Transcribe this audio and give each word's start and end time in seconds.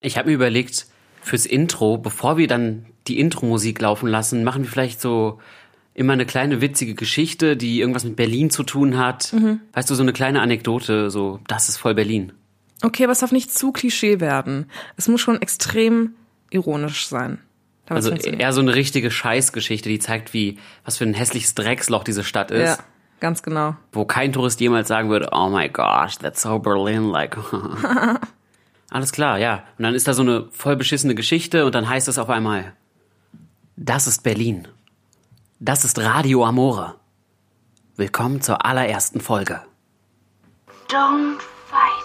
Ich 0.00 0.16
habe 0.16 0.28
mir 0.28 0.34
überlegt, 0.34 0.86
fürs 1.22 1.46
Intro, 1.46 1.98
bevor 1.98 2.36
wir 2.36 2.46
dann 2.46 2.86
die 3.06 3.18
Intro-Musik 3.18 3.80
laufen 3.80 4.08
lassen, 4.08 4.44
machen 4.44 4.62
wir 4.64 4.70
vielleicht 4.70 5.00
so 5.00 5.38
immer 5.94 6.12
eine 6.12 6.26
kleine 6.26 6.60
witzige 6.60 6.94
Geschichte, 6.94 7.56
die 7.56 7.80
irgendwas 7.80 8.04
mit 8.04 8.16
Berlin 8.16 8.50
zu 8.50 8.62
tun 8.62 8.98
hat. 8.98 9.32
Mhm. 9.32 9.60
Weißt 9.72 9.90
du, 9.90 9.94
so 9.94 10.02
eine 10.02 10.12
kleine 10.12 10.40
Anekdote, 10.40 11.10
so, 11.10 11.40
das 11.48 11.68
ist 11.68 11.76
voll 11.76 11.94
Berlin. 11.94 12.32
Okay, 12.82 13.02
aber 13.02 13.12
es 13.12 13.18
darf 13.18 13.32
nicht 13.32 13.52
zu 13.52 13.72
Klischee 13.72 14.20
werden. 14.20 14.66
Es 14.96 15.08
muss 15.08 15.20
schon 15.20 15.42
extrem 15.42 16.14
ironisch 16.50 17.08
sein. 17.08 17.40
damit 17.86 18.04
Also 18.04 18.30
eher 18.30 18.52
so 18.52 18.60
eine 18.60 18.76
richtige 18.76 19.10
Scheißgeschichte, 19.10 19.88
die 19.88 19.98
zeigt, 19.98 20.32
wie, 20.32 20.58
was 20.84 20.98
für 20.98 21.04
ein 21.04 21.14
hässliches 21.14 21.56
Drecksloch 21.56 22.04
diese 22.04 22.22
Stadt 22.22 22.52
ist. 22.52 22.68
ja, 22.68 22.78
ganz 23.18 23.42
genau. 23.42 23.74
Wo 23.92 24.04
kein 24.04 24.32
Tourist 24.32 24.60
jemals 24.60 24.86
sagen 24.86 25.10
würde, 25.10 25.30
oh 25.32 25.48
my 25.48 25.68
gosh, 25.68 26.18
that's 26.18 26.42
so 26.42 26.60
Berlin, 26.60 27.10
like. 27.10 27.36
Alles 28.90 29.12
klar, 29.12 29.38
ja. 29.38 29.64
Und 29.76 29.84
dann 29.84 29.94
ist 29.94 30.08
da 30.08 30.14
so 30.14 30.22
eine 30.22 30.48
voll 30.50 30.76
beschissene 30.76 31.14
Geschichte 31.14 31.66
und 31.66 31.74
dann 31.74 31.88
heißt 31.88 32.08
es 32.08 32.18
auf 32.18 32.30
einmal, 32.30 32.72
das 33.76 34.06
ist 34.06 34.22
Berlin. 34.22 34.66
Das 35.60 35.84
ist 35.84 35.98
Radio 35.98 36.44
Amore. 36.44 36.94
Willkommen 37.96 38.40
zur 38.40 38.64
allerersten 38.64 39.20
Folge. 39.20 39.60
Don't 40.88 41.38
fight 41.66 42.04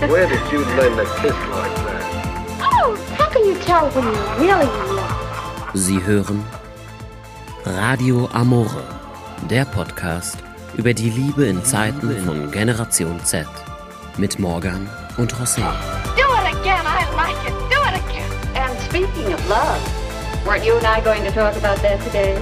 it. 0.00 0.10
Where 0.10 0.28
did 0.28 0.40
you 0.52 0.60
learn 0.76 0.96
to 0.96 1.04
kiss 1.20 1.34
like 1.50 1.74
that? 1.74 2.02
Oh, 2.60 2.96
how 3.18 3.28
can 3.30 3.44
you 3.44 3.54
tell 3.64 3.90
when 3.90 4.04
you're 4.04 4.38
really 4.38 4.64
in 4.64 4.96
love? 4.96 5.12
Sie 5.74 6.02
hören 6.02 6.44
Radio 7.64 8.28
Amore, 8.32 8.84
der 9.50 9.64
Podcast 9.64 10.45
über 10.76 10.92
die 10.92 11.08
Liebe 11.08 11.46
in 11.46 11.64
Zeiten 11.64 12.10
von 12.24 12.50
Generation 12.50 13.18
Z. 13.24 13.46
Mit 14.18 14.38
Morgan 14.38 14.88
und 15.16 15.32
José. 15.32 15.60
Do 15.60 16.22
it 16.22 16.54
again. 16.54 16.84
I 16.84 17.04
like 17.16 17.36
it. 17.46 17.54
Do 17.70 17.80
it 17.82 17.94
again. 18.04 18.30
And 18.54 18.78
speaking 18.82 19.32
of 19.32 19.48
love, 19.48 19.80
weren't 20.44 20.64
you 20.66 20.74
and 20.76 20.86
I 20.86 21.02
going 21.02 21.24
to 21.24 21.30
talk 21.30 21.56
about 21.56 21.80
that 21.82 21.98
today? 22.04 22.36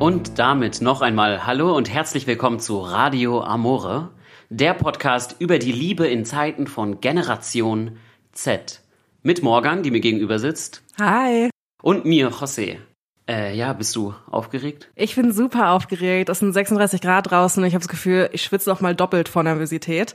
Und 0.00 0.38
damit 0.38 0.80
noch 0.80 1.00
einmal 1.00 1.46
Hallo 1.46 1.74
und 1.76 1.92
herzlich 1.92 2.26
willkommen 2.26 2.58
zu 2.58 2.80
Radio 2.80 3.42
Amore, 3.42 4.10
der 4.50 4.74
Podcast 4.74 5.36
über 5.38 5.58
die 5.58 5.72
Liebe 5.72 6.06
in 6.06 6.24
Zeiten 6.24 6.66
von 6.66 7.00
Generation 7.00 7.96
Z. 8.32 8.82
Mit 9.22 9.42
Morgan, 9.42 9.82
die 9.82 9.90
mir 9.92 10.00
gegenüber 10.00 10.38
sitzt, 10.38 10.82
Hi. 11.00 11.48
und 11.82 12.04
mir, 12.04 12.30
José. 12.30 12.78
Äh, 13.26 13.56
ja, 13.56 13.72
bist 13.72 13.96
du 13.96 14.14
aufgeregt? 14.30 14.90
Ich 14.96 15.14
bin 15.14 15.32
super 15.32 15.70
aufgeregt. 15.70 16.28
Es 16.28 16.40
sind 16.40 16.52
36 16.52 17.00
Grad 17.00 17.30
draußen 17.30 17.62
und 17.62 17.66
ich 17.66 17.74
habe 17.74 17.82
das 17.82 17.88
Gefühl, 17.88 18.28
ich 18.32 18.42
schwitze 18.42 18.68
noch 18.68 18.80
mal 18.80 18.94
doppelt 18.94 19.28
vor 19.28 19.42
Nervosität. 19.42 20.14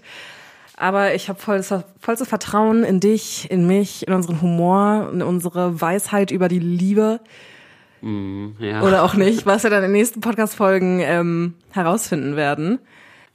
Aber 0.77 1.13
ich 1.13 1.27
habe 1.27 1.39
volles, 1.39 1.73
vollstes 1.99 2.29
Vertrauen 2.29 2.83
in 2.83 2.99
dich, 2.99 3.51
in 3.51 3.67
mich, 3.67 4.07
in 4.07 4.13
unseren 4.13 4.41
Humor, 4.41 5.09
in 5.11 5.21
unsere 5.21 5.81
Weisheit 5.81 6.31
über 6.31 6.47
die 6.47 6.59
Liebe. 6.59 7.19
Ja. 8.01 8.81
Oder 8.81 9.03
auch 9.03 9.15
nicht, 9.15 9.45
was 9.45 9.63
wir 9.63 9.69
dann 9.69 9.83
in 9.83 9.91
den 9.91 9.99
nächsten 9.99 10.21
Podcast-Folgen 10.21 11.01
ähm, 11.01 11.55
herausfinden 11.71 12.37
werden. 12.37 12.79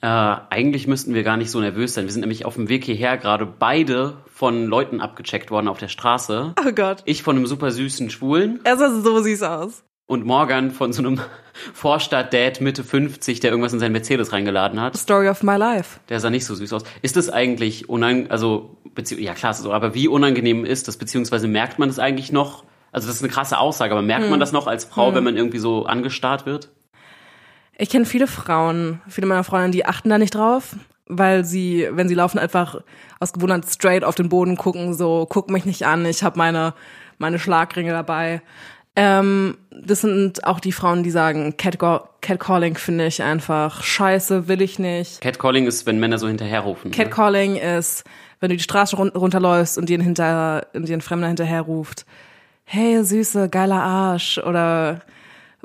Äh, 0.01 0.07
eigentlich 0.07 0.87
müssten 0.87 1.13
wir 1.13 1.23
gar 1.23 1.37
nicht 1.37 1.51
so 1.51 1.61
nervös 1.61 1.95
sein. 1.95 2.05
Wir 2.05 2.13
sind 2.13 2.23
nämlich 2.23 2.47
auf 2.47 2.55
dem 2.55 2.69
Weg 2.69 2.85
hierher 2.85 3.19
gerade 3.19 3.45
beide 3.47 4.17
von 4.45 4.67
Leuten 4.67 5.01
abgecheckt 5.01 5.51
worden 5.51 5.69
auf 5.69 5.79
der 5.79 5.89
Straße. 5.89 6.53
Oh 6.61 6.73
Gott. 6.73 6.99
Ich 7.07 7.23
von 7.23 7.35
einem 7.37 7.47
super 7.47 7.71
süßen 7.71 8.11
Schwulen 8.11 8.61
Er 8.65 8.77
sah 8.77 8.91
so 8.91 9.23
süß 9.23 9.43
aus. 9.43 9.85
und 10.07 10.27
Morgan 10.27 10.71
von 10.71 10.93
so 10.93 11.01
einem 11.01 11.19
Vorstadt-Dad 11.73 12.61
Mitte 12.61 12.85
50, 12.85 13.41
der 13.41 13.51
irgendwas 13.51 13.73
in 13.73 13.79
sein 13.79 13.93
Mercedes 13.93 14.33
reingeladen 14.33 14.81
hat. 14.83 14.97
Story 14.99 15.31
of 15.31 15.43
my 15.43 15.57
life. 15.57 15.99
Der 16.11 16.21
sah 16.21 16.29
nicht 16.29 16.45
so 16.45 16.55
süß 16.55 16.75
aus. 16.75 16.83
Ist 17.01 17.17
das 17.17 17.31
eigentlich 17.31 17.89
unangenehm, 17.89 18.31
also, 18.31 18.77
bezieh- 18.95 19.19
ja 19.19 19.33
klar, 19.33 19.53
ist 19.53 19.63
so, 19.63 19.73
aber 19.73 19.95
wie 19.95 20.09
unangenehm 20.09 20.67
ist 20.67 20.89
das, 20.89 20.99
beziehungsweise 20.99 21.49
merkt 21.49 21.79
man 21.79 21.89
das 21.89 21.99
eigentlich 21.99 22.31
noch? 22.31 22.65
Also 22.93 23.07
das 23.09 23.17
ist 23.17 23.23
eine 23.23 23.33
krasse 23.33 23.57
Aussage, 23.59 23.93
aber 23.93 24.03
merkt 24.03 24.29
man 24.29 24.41
das 24.41 24.53
noch 24.53 24.67
als 24.67 24.85
Frau, 24.85 25.15
wenn 25.15 25.25
man 25.25 25.39
irgendwie 25.39 25.59
so 25.59 25.87
angestarrt 25.87 26.45
wird? 26.45 26.69
Ich 27.79 27.89
kenne 27.89 28.05
viele 28.05 28.27
Frauen, 28.27 29.01
viele 29.09 29.27
meiner 29.27 29.43
Freundinnen, 29.43 29.73
die 29.73 29.87
achten 29.87 30.11
da 30.11 30.19
nicht 30.19 30.35
drauf, 30.35 30.77
weil 31.07 31.45
sie, 31.45 31.89
wenn 31.93 32.09
sie 32.09 32.15
laufen, 32.15 32.39
einfach 32.39 32.81
aus 33.21 33.33
Gewohnheit 33.33 33.67
straight 33.69 34.05
auf 34.05 34.15
den 34.15 34.29
Boden 34.29 34.57
gucken, 34.57 34.95
so, 34.95 35.27
guck 35.29 35.51
mich 35.51 35.65
nicht 35.65 35.87
an, 35.87 36.05
ich 36.07 36.23
habe 36.23 36.39
meine, 36.39 36.75
meine 37.19 37.39
Schlagringe 37.39 37.91
dabei. 37.93 38.41
Ähm, 38.97 39.59
das 39.71 40.03
sind 40.03 40.45
auch 40.45 40.61
die 40.61 40.73
Frauen, 40.73 41.03
die 41.03 41.11
sagen, 41.11 41.55
Catgo- 41.59 42.07
Catcalling 42.21 42.77
finde 42.77 43.07
ich 43.07 43.23
einfach 43.23 43.83
scheiße, 43.83 44.47
will 44.47 44.63
ich 44.63 44.79
nicht. 44.79 45.21
Catcalling 45.21 45.67
ist, 45.67 45.85
wenn 45.85 45.99
Männer 45.99 46.19
so 46.19 46.29
hinterherrufen. 46.29 46.91
ne? 46.91 46.97
Catcalling 46.97 47.57
ist, 47.57 48.05
wenn 48.41 48.51
du 48.51 48.57
die 48.57 48.63
Straße 48.63 48.95
run 48.97 49.09
runterläufst 49.09 49.79
und 49.79 49.89
dir 49.89 49.99
ein, 49.99 50.03
hinter, 50.03 50.69
dir 50.75 50.97
ein 50.97 51.01
Fremder 51.01 51.27
hinterher 51.27 51.63
ruft, 51.63 52.07
hey, 52.65 53.03
süße, 53.05 53.49
geiler 53.49 53.83
Arsch, 53.83 54.39
oder 54.39 55.01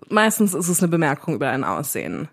meistens 0.10 0.54
ist 0.56 0.68
es 0.68 0.80
eine 0.82 0.90
Bemerkung 0.90 1.36
über 1.36 1.46
dein 1.46 1.64
Aussehen. 1.64 2.28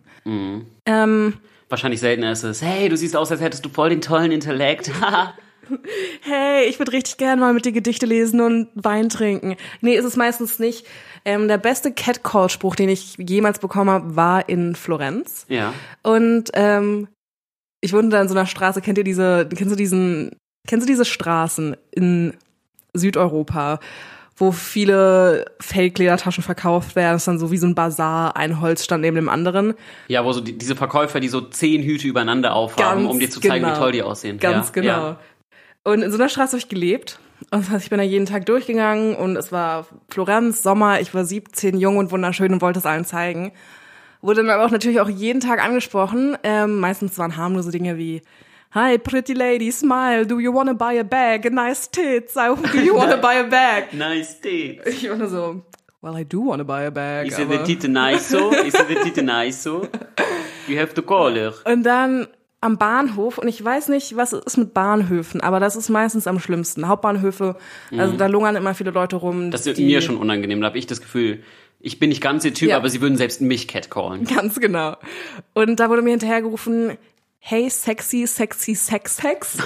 Ähm, 0.87 1.35
Wahrscheinlich 1.69 2.01
seltener 2.01 2.33
ist 2.33 2.45
es, 2.45 2.63
hey, 2.63 2.89
du 2.89 2.97
siehst 2.97 3.17
aus, 3.17 3.31
als 3.31 3.41
hättest 3.41 3.65
du 3.65 3.69
voll 3.69 3.91
den 3.91 4.01
tollen 4.01 4.31
Intellekt. 4.31 4.91
hey, 6.23 6.65
ich 6.67 6.79
würde 6.79 6.93
richtig 6.93 7.17
gern 7.17 7.41
mal 7.41 7.53
mit 7.53 7.65
dir 7.65 7.73
Gedichte 7.73 8.07
lesen 8.07 8.41
und 8.41 8.69
Wein 8.75 9.09
trinken. 9.09 9.57
Nee, 9.81 9.97
ist 9.97 10.05
es 10.05 10.17
meistens 10.17 10.59
nicht. 10.59 10.87
Ähm, 11.25 11.49
der 11.49 11.59
beste 11.59 11.93
Catcall-Spruch, 11.93 12.77
den 12.77 12.89
ich 12.89 13.17
jemals 13.19 13.59
bekommen 13.59 13.91
habe, 13.91 14.15
war 14.15 14.49
in 14.49 14.77
Florenz. 14.77 15.45
ja. 15.49 15.75
Und 16.03 16.51
ähm, 16.55 17.09
ich 17.81 17.93
wohnte 17.93 18.09
da 18.09 18.23
in 18.23 18.29
so 18.29 18.35
einer 18.35 18.47
Straße, 18.47 18.81
kennt 18.81 18.99
ihr 18.99 19.05
diese, 19.05 19.49
kennst 19.49 19.73
du 19.73 19.77
diesen, 19.77 20.37
kennst 20.67 20.87
du 20.87 20.91
diese 20.91 21.05
Straßen 21.05 21.77
in 21.91 22.35
Südeuropa, 22.95 23.81
wo 24.37 24.53
viele 24.53 25.47
Fake-Ledertaschen 25.61 26.45
verkauft 26.45 26.95
werden? 26.95 27.15
Das 27.15 27.23
ist 27.23 27.29
dann 27.29 27.39
so 27.39 27.51
wie 27.51 27.57
so 27.57 27.67
ein 27.67 27.75
Bazar, 27.75 28.37
ein 28.37 28.61
Holzstand 28.61 29.01
neben 29.01 29.17
dem 29.17 29.29
anderen. 29.29 29.75
Ja, 30.09 30.25
wo 30.25 30.33
so 30.33 30.41
die, 30.41 30.57
diese 30.57 30.77
Verkäufer, 30.77 31.21
die 31.21 31.29
so 31.29 31.41
zehn 31.41 31.83
Hüte 31.83 32.07
übereinander 32.07 32.55
aufhaben, 32.55 33.05
Ganz 33.05 33.11
um 33.11 33.19
dir 33.19 33.31
zu 33.31 33.41
zeigen, 33.41 33.65
genau. 33.65 33.75
wie 33.75 33.79
toll 33.79 33.93
die 33.93 34.03
aussehen. 34.03 34.39
Ganz 34.39 34.69
ja, 34.69 34.73
genau. 34.73 34.89
Ja. 34.89 35.21
Und 35.85 36.03
in 36.03 36.11
so 36.11 36.19
einer 36.19 36.29
Straße 36.29 36.53
habe 36.53 36.59
ich 36.59 36.69
gelebt. 36.69 37.19
Und 37.51 37.63
das 37.63 37.71
heißt, 37.71 37.85
ich 37.85 37.91
bin 37.91 37.99
da 37.99 38.05
jeden 38.05 38.27
Tag 38.27 38.47
durchgegangen 38.47 39.15
und 39.15 39.37
es 39.37 39.53
war 39.53 39.87
Florenz, 40.09 40.63
Sommer, 40.63 41.01
ich 41.01 41.15
war 41.15 41.25
17, 41.25 41.79
jung 41.79 41.97
und 41.99 42.11
wunderschön 42.11 42.53
und 42.53 42.63
wollte 42.63 42.79
es 42.79 42.87
allen 42.87 43.05
zeigen. 43.05 43.53
Wurde 44.21 44.43
dann 44.43 44.51
aber 44.51 44.65
auch 44.65 44.71
natürlich 44.71 45.01
auch 45.01 45.09
jeden 45.09 45.41
Tag 45.41 45.63
angesprochen. 45.63 46.37
Ähm, 46.43 46.81
meistens 46.81 47.19
waren 47.19 47.37
harmlose 47.37 47.71
Dinge 47.71 47.99
wie 47.99 48.23
Hi, 48.77 48.99
pretty 48.99 49.33
lady, 49.33 49.71
smile. 49.71 50.27
Do 50.27 50.39
you 50.39 50.53
wanna 50.53 50.75
buy 50.75 50.93
a 50.99 51.03
bag? 51.05 51.51
Nice 51.51 51.89
tits. 51.91 52.37
I, 52.37 52.55
do 52.55 52.79
you 52.79 52.95
wanna 52.95 53.17
buy 53.29 53.35
a 53.37 53.45
bag? 53.49 53.95
Nice 53.95 54.39
tits. 54.39 54.85
Ich 55.03 55.09
war 55.09 55.17
nur 55.17 55.29
so, 55.29 55.63
well, 56.03 56.15
I 56.15 56.25
do 56.25 56.41
wanna 56.45 56.63
buy 56.65 56.83
a 56.87 56.91
bag. 56.91 57.27
Is 57.29 57.39
it 57.39 57.47
aber- 57.47 57.65
the 57.65 57.75
tite 57.75 57.89
nice 57.89 58.29
so? 58.29 58.51
Is 58.53 58.75
it 58.75 58.87
the 58.89 58.97
tite 58.97 59.23
nice 59.25 59.63
so? 59.63 59.89
You 60.69 60.79
have 60.79 60.93
to 60.93 61.01
call 61.03 61.33
her. 61.35 61.55
Und 61.65 61.85
dann 61.85 62.27
am 62.61 62.77
Bahnhof, 62.77 63.39
und 63.39 63.49
ich 63.49 63.65
weiß 63.65 63.89
nicht, 63.89 64.15
was 64.17 64.33
es 64.35 64.45
ist 64.45 64.57
mit 64.59 64.75
Bahnhöfen, 64.75 65.41
aber 65.41 65.59
das 65.59 65.75
ist 65.77 65.89
meistens 65.89 66.27
am 66.27 66.39
schlimmsten. 66.39 66.87
Hauptbahnhöfe, 66.89 67.57
also 67.97 68.17
da 68.17 68.27
lungern 68.27 68.57
immer 68.57 68.75
viele 68.75 68.91
Leute 68.91 69.17
rum. 69.17 69.47
Mhm. 69.47 69.51
Das 69.53 69.67
ist 69.67 69.79
mir 69.79 70.03
schon 70.03 70.19
unangenehm. 70.19 70.61
Da 70.61 70.67
habe 70.67 70.77
ich 70.79 70.87
das 70.87 71.01
Gefühl, 71.01 71.43
ich 71.81 71.99
bin 71.99 72.11
nicht 72.11 72.21
ganz 72.21 72.43
der 72.43 72.53
Typ, 72.53 72.69
Ja. 72.71 72.77
aber 72.77 72.91
sie 72.91 73.01
würden 73.01 73.17
selbst 73.17 73.41
mich 73.41 73.69
catcallen. 73.69 74.25
Ganz 74.25 74.61
genau. 74.61 74.97
Und 75.55 75.79
da 75.81 75.89
wurde 75.89 76.03
mir 76.03 76.11
hinterhergerufen, 76.11 76.99
hey, 77.49 77.71
sexy, 77.71 78.27
sexy, 78.27 78.75
sex, 78.75 79.17
sex. 79.19 79.59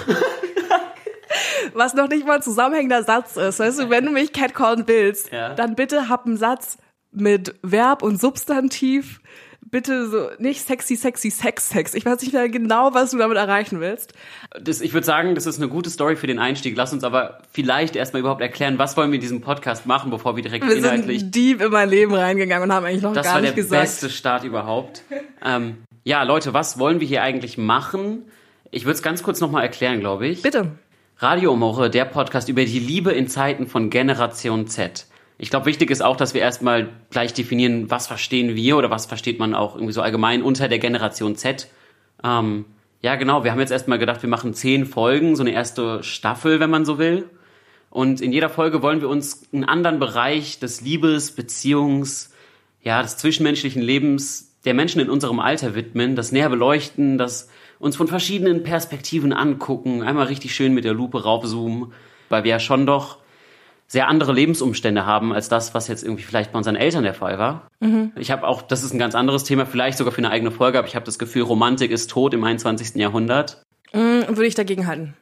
Was 1.73 1.93
noch 1.93 2.09
nicht 2.09 2.27
mal 2.27 2.35
ein 2.35 2.41
zusammenhängender 2.41 3.03
Satz 3.03 3.37
ist. 3.37 3.59
Weißt 3.59 3.79
du, 3.79 3.89
wenn 3.89 4.05
du 4.05 4.11
mich 4.11 4.33
catcallen 4.33 4.83
willst, 4.87 5.31
Ja. 5.31 5.55
dann 5.55 5.75
bitte 5.75 6.09
hab 6.09 6.25
einen 6.25 6.37
Satz 6.37 6.77
mit 7.11 7.55
Verb 7.63 8.03
und 8.03 8.19
Substantiv. 8.21 9.19
Bitte 9.63 10.07
so, 10.09 10.29
nicht 10.37 10.65
sexy, 10.67 10.95
sexy, 10.95 11.31
sex, 11.31 11.69
sex. 11.69 11.93
Ich 11.93 12.05
weiß 12.05 12.21
nicht 12.21 12.33
mehr 12.33 12.49
genau, 12.49 12.93
was 12.93 13.11
du 13.11 13.17
damit 13.17 13.37
erreichen 13.37 13.79
willst. 13.79 14.11
Das, 14.59 14.81
ich 14.81 14.93
würde 14.93 15.05
sagen, 15.05 15.33
das 15.33 15.45
ist 15.45 15.57
eine 15.57 15.69
gute 15.69 15.89
Story 15.89 16.17
für 16.17 16.27
den 16.27 16.39
Einstieg. 16.39 16.75
Lass 16.75 16.91
uns 16.91 17.03
aber 17.05 17.39
vielleicht 17.53 17.95
erstmal 17.95 18.19
überhaupt 18.19 18.41
erklären, 18.41 18.77
was 18.77 18.97
wollen 18.97 19.11
wir 19.11 19.15
in 19.15 19.21
diesem 19.21 19.39
Podcast 19.41 19.85
machen, 19.85 20.11
bevor 20.11 20.35
wir 20.35 20.43
direkt 20.43 20.67
Wir 20.67 20.75
inhaltlich. 20.75 21.21
sind 21.21 21.33
deep 21.35 21.61
in 21.61 21.71
mein 21.71 21.89
Leben 21.89 22.13
reingegangen 22.13 22.69
und 22.69 22.75
haben 22.75 22.85
eigentlich 22.85 23.01
noch 23.03 23.13
Das 23.13 23.25
gar 23.25 23.35
war 23.35 23.41
der 23.41 23.51
nicht 23.51 23.55
gesagt. 23.55 23.81
beste 23.81 24.09
Start 24.09 24.43
überhaupt. 24.43 25.03
ähm, 25.43 25.77
ja, 26.03 26.23
Leute, 26.23 26.53
was 26.53 26.79
wollen 26.79 26.99
wir 26.99 27.07
hier 27.07 27.21
eigentlich 27.21 27.57
machen? 27.57 28.23
Ich 28.71 28.85
würde 28.85 28.95
es 28.95 29.03
ganz 29.03 29.21
kurz 29.23 29.39
nochmal 29.39 29.63
erklären, 29.63 29.99
glaube 29.99 30.27
ich. 30.27 30.41
Bitte. 30.41 30.71
Radio 31.17 31.53
Amore, 31.53 31.89
der 31.91 32.05
Podcast 32.05 32.49
über 32.49 32.65
die 32.65 32.79
Liebe 32.79 33.11
in 33.11 33.27
Zeiten 33.27 33.67
von 33.67 33.91
Generation 33.91 34.65
Z. 34.65 35.05
Ich 35.37 35.49
glaube, 35.51 35.67
wichtig 35.67 35.91
ist 35.91 36.01
auch, 36.01 36.15
dass 36.15 36.33
wir 36.33 36.41
erstmal 36.41 36.89
gleich 37.11 37.33
definieren, 37.33 37.91
was 37.91 38.07
verstehen 38.07 38.55
wir 38.55 38.77
oder 38.77 38.89
was 38.89 39.05
versteht 39.05 39.37
man 39.37 39.53
auch 39.53 39.75
irgendwie 39.75 39.93
so 39.93 40.01
allgemein 40.01 40.41
unter 40.41 40.67
der 40.67 40.79
Generation 40.79 41.35
Z. 41.35 41.67
Ähm, 42.23 42.65
ja, 43.01 43.15
genau, 43.15 43.43
wir 43.43 43.51
haben 43.51 43.59
jetzt 43.59 43.71
erstmal 43.71 43.99
gedacht, 43.99 44.21
wir 44.23 44.29
machen 44.29 44.53
zehn 44.53 44.85
Folgen, 44.85 45.35
so 45.35 45.43
eine 45.43 45.51
erste 45.51 46.03
Staffel, 46.03 46.59
wenn 46.59 46.69
man 46.69 46.85
so 46.85 46.97
will. 46.97 47.29
Und 47.89 48.21
in 48.21 48.31
jeder 48.31 48.49
Folge 48.49 48.81
wollen 48.81 49.01
wir 49.01 49.09
uns 49.09 49.43
einen 49.51 49.65
anderen 49.65 49.99
Bereich 49.99 50.59
des 50.59 50.81
Liebes, 50.81 51.33
Beziehungs, 51.33 52.31
ja, 52.81 53.01
des 53.01 53.17
zwischenmenschlichen 53.17 53.81
Lebens 53.81 54.50
der 54.65 54.73
Menschen 54.73 55.01
in 55.01 55.09
unserem 55.09 55.39
Alter 55.39 55.75
widmen, 55.75 56.15
das 56.15 56.31
näher 56.31 56.49
beleuchten, 56.49 57.17
das 57.17 57.49
uns 57.79 57.95
von 57.95 58.07
verschiedenen 58.07 58.63
Perspektiven 58.63 59.33
angucken, 59.33 60.03
einmal 60.03 60.27
richtig 60.27 60.53
schön 60.53 60.73
mit 60.73 60.85
der 60.85 60.93
Lupe 60.93 61.23
raufzoomen, 61.23 61.93
weil 62.29 62.43
wir 62.43 62.51
ja 62.51 62.59
schon 62.59 62.85
doch 62.85 63.17
sehr 63.87 64.07
andere 64.07 64.31
Lebensumstände 64.31 65.05
haben 65.05 65.33
als 65.33 65.49
das, 65.49 65.73
was 65.73 65.89
jetzt 65.89 66.03
irgendwie 66.03 66.23
vielleicht 66.23 66.53
bei 66.53 66.57
unseren 66.57 66.77
Eltern 66.77 67.03
der 67.03 67.13
Fall 67.13 67.37
war. 67.37 67.67
Ich 68.15 68.31
habe 68.31 68.47
auch, 68.47 68.61
das 68.61 68.83
ist 68.83 68.93
ein 68.93 68.99
ganz 68.99 69.15
anderes 69.15 69.43
Thema, 69.43 69.65
vielleicht 69.65 69.97
sogar 69.97 70.13
für 70.13 70.19
eine 70.19 70.29
eigene 70.29 70.51
Folge, 70.51 70.77
aber 70.77 70.87
ich 70.87 70.95
habe 70.95 71.05
das 71.05 71.19
Gefühl, 71.19 71.41
Romantik 71.41 71.91
ist 71.91 72.09
tot 72.09 72.33
im 72.33 72.41
21. 72.41 72.95
Jahrhundert. 72.95 73.61
Mhm, 73.91 74.27
würde 74.29 74.45
ich 74.45 74.55
dagegen 74.55 74.87
halten. 74.87 75.13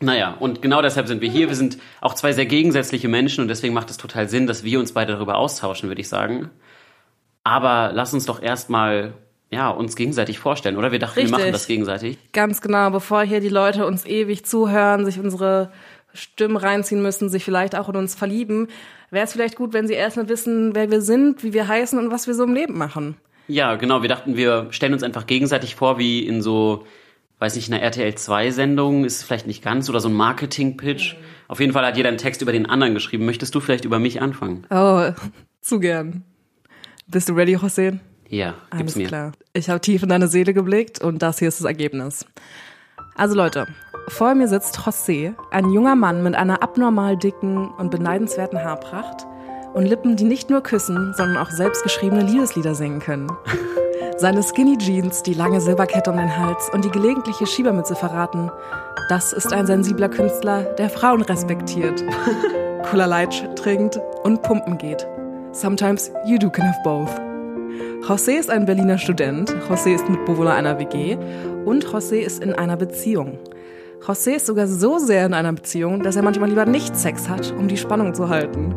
Naja, 0.00 0.36
und 0.38 0.62
genau 0.62 0.82
deshalb 0.82 1.08
sind 1.08 1.22
wir 1.22 1.30
hier. 1.30 1.48
Wir 1.48 1.56
sind 1.56 1.78
auch 2.00 2.14
zwei 2.14 2.32
sehr 2.32 2.46
gegensätzliche 2.46 3.08
Menschen 3.08 3.40
und 3.40 3.48
deswegen 3.48 3.74
macht 3.74 3.90
es 3.90 3.96
total 3.96 4.28
Sinn, 4.28 4.46
dass 4.46 4.62
wir 4.62 4.78
uns 4.78 4.92
beide 4.92 5.14
darüber 5.14 5.36
austauschen, 5.36 5.88
würde 5.88 6.00
ich 6.00 6.08
sagen. 6.08 6.50
Aber 7.44 7.92
lass 7.92 8.14
uns 8.14 8.24
doch 8.24 8.42
erstmal 8.42 9.14
ja, 9.50 9.70
uns 9.70 9.96
gegenseitig 9.96 10.38
vorstellen, 10.38 10.76
oder? 10.76 10.90
Wir 10.92 10.98
dachten, 10.98 11.20
Richtig. 11.20 11.32
wir 11.32 11.38
machen 11.38 11.52
das 11.52 11.66
gegenseitig. 11.66 12.18
Ganz 12.32 12.60
genau, 12.60 12.90
bevor 12.90 13.22
hier 13.22 13.40
die 13.40 13.48
Leute 13.48 13.86
uns 13.86 14.04
ewig 14.04 14.44
zuhören, 14.44 15.04
sich 15.04 15.20
unsere 15.20 15.70
Stimmen 16.12 16.56
reinziehen 16.56 17.02
müssen, 17.02 17.28
sich 17.28 17.44
vielleicht 17.44 17.76
auch 17.76 17.88
in 17.88 17.96
uns 17.96 18.14
verlieben, 18.14 18.68
wäre 19.10 19.24
es 19.24 19.32
vielleicht 19.32 19.56
gut, 19.56 19.72
wenn 19.72 19.86
sie 19.86 19.94
erstmal 19.94 20.28
wissen, 20.28 20.74
wer 20.74 20.90
wir 20.90 21.00
sind, 21.00 21.42
wie 21.42 21.52
wir 21.52 21.68
heißen 21.68 21.98
und 21.98 22.10
was 22.10 22.26
wir 22.26 22.34
so 22.34 22.44
im 22.44 22.54
Leben 22.54 22.76
machen. 22.76 23.16
Ja, 23.46 23.76
genau. 23.76 24.02
Wir 24.02 24.08
dachten, 24.08 24.36
wir 24.36 24.68
stellen 24.70 24.94
uns 24.94 25.02
einfach 25.02 25.26
gegenseitig 25.26 25.76
vor, 25.76 25.98
wie 25.98 26.26
in 26.26 26.40
so, 26.40 26.86
weiß 27.40 27.56
nicht, 27.56 27.70
einer 27.70 27.82
RTL 27.82 28.14
2 28.14 28.50
Sendung, 28.50 29.04
ist 29.04 29.22
vielleicht 29.22 29.46
nicht 29.46 29.62
ganz, 29.62 29.88
oder 29.90 30.00
so 30.00 30.08
ein 30.08 30.14
Marketing-Pitch. 30.14 31.16
Auf 31.46 31.60
jeden 31.60 31.72
Fall 31.72 31.84
hat 31.84 31.96
jeder 31.96 32.08
einen 32.08 32.18
Text 32.18 32.42
über 32.42 32.52
den 32.52 32.66
anderen 32.66 32.94
geschrieben. 32.94 33.26
Möchtest 33.26 33.54
du 33.54 33.60
vielleicht 33.60 33.84
über 33.84 33.98
mich 33.98 34.22
anfangen? 34.22 34.66
Oh, 34.70 35.10
zu 35.60 35.78
gern. 35.78 36.24
Bist 37.06 37.28
du 37.28 37.34
ready, 37.34 37.56
José? 37.56 37.98
Ja, 38.28 38.54
Alles 38.70 38.96
mir. 38.96 39.06
klar. 39.06 39.32
Ich 39.52 39.68
habe 39.68 39.80
tief 39.80 40.02
in 40.02 40.08
deine 40.08 40.28
Seele 40.28 40.54
geblickt 40.54 41.00
und 41.02 41.22
das 41.22 41.38
hier 41.38 41.48
ist 41.48 41.60
das 41.60 41.66
Ergebnis. 41.66 42.24
Also 43.14 43.34
Leute, 43.36 43.66
vor 44.08 44.34
mir 44.34 44.48
sitzt 44.48 44.78
José, 44.78 45.34
ein 45.50 45.70
junger 45.70 45.94
Mann 45.96 46.22
mit 46.22 46.34
einer 46.34 46.62
abnormal 46.62 47.16
dicken 47.16 47.68
und 47.68 47.90
beneidenswerten 47.90 48.62
Haarpracht 48.62 49.26
und 49.74 49.84
Lippen, 49.86 50.16
die 50.16 50.24
nicht 50.24 50.50
nur 50.50 50.62
küssen, 50.62 51.12
sondern 51.14 51.36
auch 51.36 51.50
selbstgeschriebene 51.50 52.22
Liebeslieder 52.22 52.74
singen 52.74 53.00
können. 53.00 53.30
Seine 54.16 54.42
Skinny 54.42 54.78
Jeans, 54.78 55.22
die 55.22 55.34
lange 55.34 55.60
Silberkette 55.60 56.10
um 56.10 56.16
den 56.16 56.36
Hals 56.36 56.70
und 56.72 56.84
die 56.84 56.90
gelegentliche 56.90 57.46
Schiebermütze 57.46 57.96
verraten, 57.96 58.50
das 59.08 59.32
ist 59.32 59.52
ein 59.52 59.66
sensibler 59.66 60.08
Künstler, 60.08 60.62
der 60.78 60.88
Frauen 60.88 61.22
respektiert, 61.22 62.02
Cola 62.90 63.06
Light 63.06 63.56
trinkt 63.56 64.00
und 64.22 64.42
pumpen 64.42 64.78
geht. 64.78 65.06
Sometimes 65.54 66.10
you 66.26 66.36
do 66.36 66.50
can 66.50 66.64
have 66.64 66.82
both. 66.82 67.10
José 68.08 68.38
ist 68.38 68.50
ein 68.50 68.66
Berliner 68.66 68.98
Student, 68.98 69.54
José 69.68 69.94
ist 69.94 70.08
Mitbewohner 70.10 70.52
einer 70.52 70.80
WG 70.80 71.16
und 71.64 71.86
José 71.86 72.16
ist 72.16 72.42
in 72.42 72.52
einer 72.52 72.76
Beziehung. 72.76 73.38
José 74.00 74.32
ist 74.32 74.46
sogar 74.46 74.66
so 74.66 74.98
sehr 74.98 75.24
in 75.24 75.32
einer 75.32 75.52
Beziehung, 75.52 76.02
dass 76.02 76.16
er 76.16 76.22
manchmal 76.22 76.48
lieber 76.48 76.66
nicht 76.66 76.96
Sex 76.96 77.28
hat, 77.28 77.54
um 77.56 77.68
die 77.68 77.76
Spannung 77.76 78.14
zu 78.14 78.28
halten. 78.28 78.74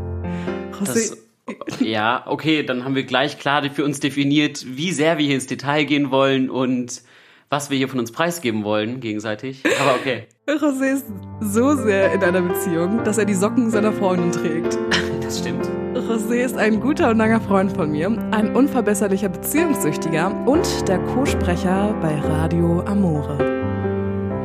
José, 0.71 1.15
Das, 1.47 1.79
ja, 1.79 2.23
okay, 2.27 2.61
dann 2.61 2.85
haben 2.85 2.93
wir 2.93 3.05
gleich 3.05 3.39
klar 3.39 3.67
für 3.71 3.83
uns 3.83 3.99
definiert, 3.99 4.63
wie 4.67 4.91
sehr 4.91 5.17
wir 5.17 5.25
hier 5.25 5.35
ins 5.35 5.47
Detail 5.47 5.83
gehen 5.83 6.11
wollen 6.11 6.51
und 6.51 7.01
was 7.49 7.71
wir 7.71 7.77
hier 7.77 7.89
von 7.89 7.99
uns 7.99 8.11
preisgeben 8.11 8.63
wollen, 8.63 8.99
gegenseitig. 8.99 9.63
Aber 9.81 9.95
okay. 9.95 10.27
José 10.47 10.93
ist 10.93 11.05
so 11.41 11.75
sehr 11.75 12.13
in 12.13 12.23
einer 12.23 12.41
Beziehung, 12.41 13.03
dass 13.03 13.17
er 13.17 13.25
die 13.25 13.33
Socken 13.33 13.71
seiner 13.71 13.91
Freundin 13.93 14.31
trägt. 14.31 14.77
Das 15.27 15.39
stimmt. 15.39 15.67
José 16.07 16.43
ist 16.45 16.57
ein 16.57 16.79
guter 16.79 17.09
und 17.09 17.17
langer 17.17 17.41
Freund 17.41 17.73
von 17.75 17.91
mir, 17.91 18.07
ein 18.31 18.55
unverbesserlicher 18.55 19.29
Beziehungssüchtiger 19.29 20.33
und 20.47 20.87
der 20.87 20.99
Co-Sprecher 20.99 21.93
bei 22.01 22.17
Radio 22.19 22.81
Amore. 22.81 23.37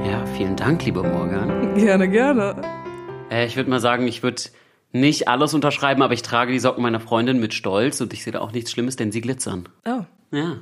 Ja, 0.04 0.24
vielen 0.26 0.56
Dank, 0.56 0.84
liebe 0.84 1.02
Morgan. 1.02 1.74
Gerne, 1.74 2.08
gerne. 2.08 2.56
Äh, 3.30 3.46
ich 3.46 3.56
würde 3.56 3.70
mal 3.70 3.78
sagen, 3.80 4.06
ich 4.08 4.22
würde 4.22 4.42
nicht 4.90 5.28
alles 5.28 5.54
unterschreiben, 5.54 6.02
aber 6.02 6.14
ich 6.14 6.22
trage 6.22 6.52
die 6.52 6.58
Socken 6.58 6.82
meiner 6.82 7.00
Freundin 7.00 7.38
mit 7.38 7.54
Stolz 7.54 8.00
und 8.00 8.12
ich 8.12 8.24
sehe 8.24 8.32
da 8.32 8.40
auch 8.40 8.52
nichts 8.52 8.72
Schlimmes, 8.72 8.96
denn 8.96 9.12
sie 9.12 9.20
glitzern. 9.20 9.68
Oh, 9.86 10.00
Ja. 10.32 10.56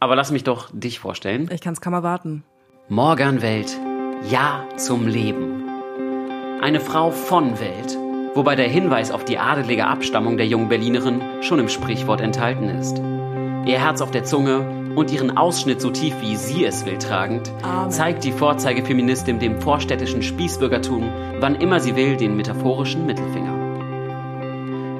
Aber 0.00 0.16
lass 0.16 0.32
mich 0.32 0.42
doch 0.44 0.68
dich 0.72 0.98
vorstellen. 0.98 1.48
ich 1.52 1.60
kann 1.60 1.72
es 1.74 1.80
kaum 1.80 1.94
erwarten. 1.94 2.42
Morgan 2.88 3.40
Welt, 3.40 3.78
Ja 4.28 4.64
zum 4.76 5.06
Leben. 5.06 5.62
Eine 6.60 6.80
Frau 6.80 7.10
von 7.10 7.58
Welt, 7.60 7.96
wobei 8.34 8.56
der 8.56 8.68
Hinweis 8.68 9.10
auf 9.10 9.24
die 9.24 9.38
adelige 9.38 9.86
Abstammung 9.86 10.36
der 10.36 10.46
jungen 10.46 10.68
Berlinerin 10.68 11.20
schon 11.40 11.58
im 11.58 11.68
Sprichwort 11.68 12.20
enthalten 12.20 12.68
ist. 12.68 12.98
Ihr 13.66 13.78
Herz 13.78 14.00
auf 14.00 14.10
der 14.10 14.24
Zunge 14.24 14.66
und 14.96 15.12
ihren 15.12 15.36
Ausschnitt 15.36 15.80
so 15.80 15.90
tief 15.90 16.14
wie 16.20 16.36
sie 16.36 16.64
es 16.64 16.84
will 16.84 16.98
tragend, 16.98 17.52
Amen. 17.62 17.90
zeigt 17.90 18.24
die 18.24 18.32
Vorzeigefeministin 18.32 19.38
dem 19.38 19.60
vorstädtischen 19.60 20.22
Spießbürgertum, 20.22 21.10
wann 21.40 21.54
immer 21.54 21.80
sie 21.80 21.96
will, 21.96 22.16
den 22.16 22.36
metaphorischen 22.36 23.06
Mittelfinger. 23.06 23.62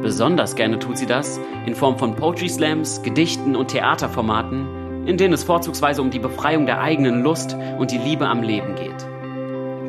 Besonders 0.03 0.57
gerne 0.57 0.79
tut 0.79 0.99
sie 0.99 1.07
das 1.07 1.39
in 1.67 1.75
Form 1.75 1.99
von 1.99 2.17
Poetry 2.17 2.49
Slams, 2.49 3.03
Gedichten 3.03 3.55
und 3.55 3.69
Theaterformaten, 3.69 5.07
in 5.07 5.17
denen 5.17 5.35
es 5.35 5.45
vorzugsweise 5.45 6.03
um 6.03 6.11
die 6.11 6.19
Befreiung 6.19 6.67
der 6.67 6.81
eigenen 6.81 7.23
Lust 7.23 7.57
und 7.79 7.91
die 7.91 7.99
Liebe 7.99 8.27
am 8.27 8.43
Leben 8.43 8.75
geht. 8.75 9.12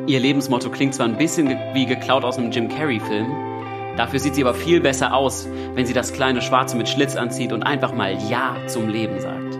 Ihr 0.06 0.20
Lebensmotto 0.20 0.68
klingt 0.68 0.94
zwar 0.94 1.06
ein 1.06 1.16
bisschen 1.16 1.48
wie 1.72 1.86
geklaut 1.86 2.24
aus 2.24 2.36
einem 2.36 2.50
Jim 2.50 2.68
Carrey-Film, 2.68 3.26
dafür 3.96 4.20
sieht 4.20 4.34
sie 4.34 4.44
aber 4.44 4.52
viel 4.52 4.80
besser 4.80 5.14
aus, 5.14 5.48
wenn 5.74 5.86
sie 5.86 5.94
das 5.94 6.12
kleine 6.12 6.42
Schwarze 6.42 6.76
mit 6.76 6.90
Schlitz 6.90 7.16
anzieht 7.16 7.52
und 7.54 7.62
einfach 7.62 7.94
mal 7.94 8.14
Ja 8.28 8.54
zum 8.66 8.88
Leben 8.88 9.18
sagt. 9.18 9.58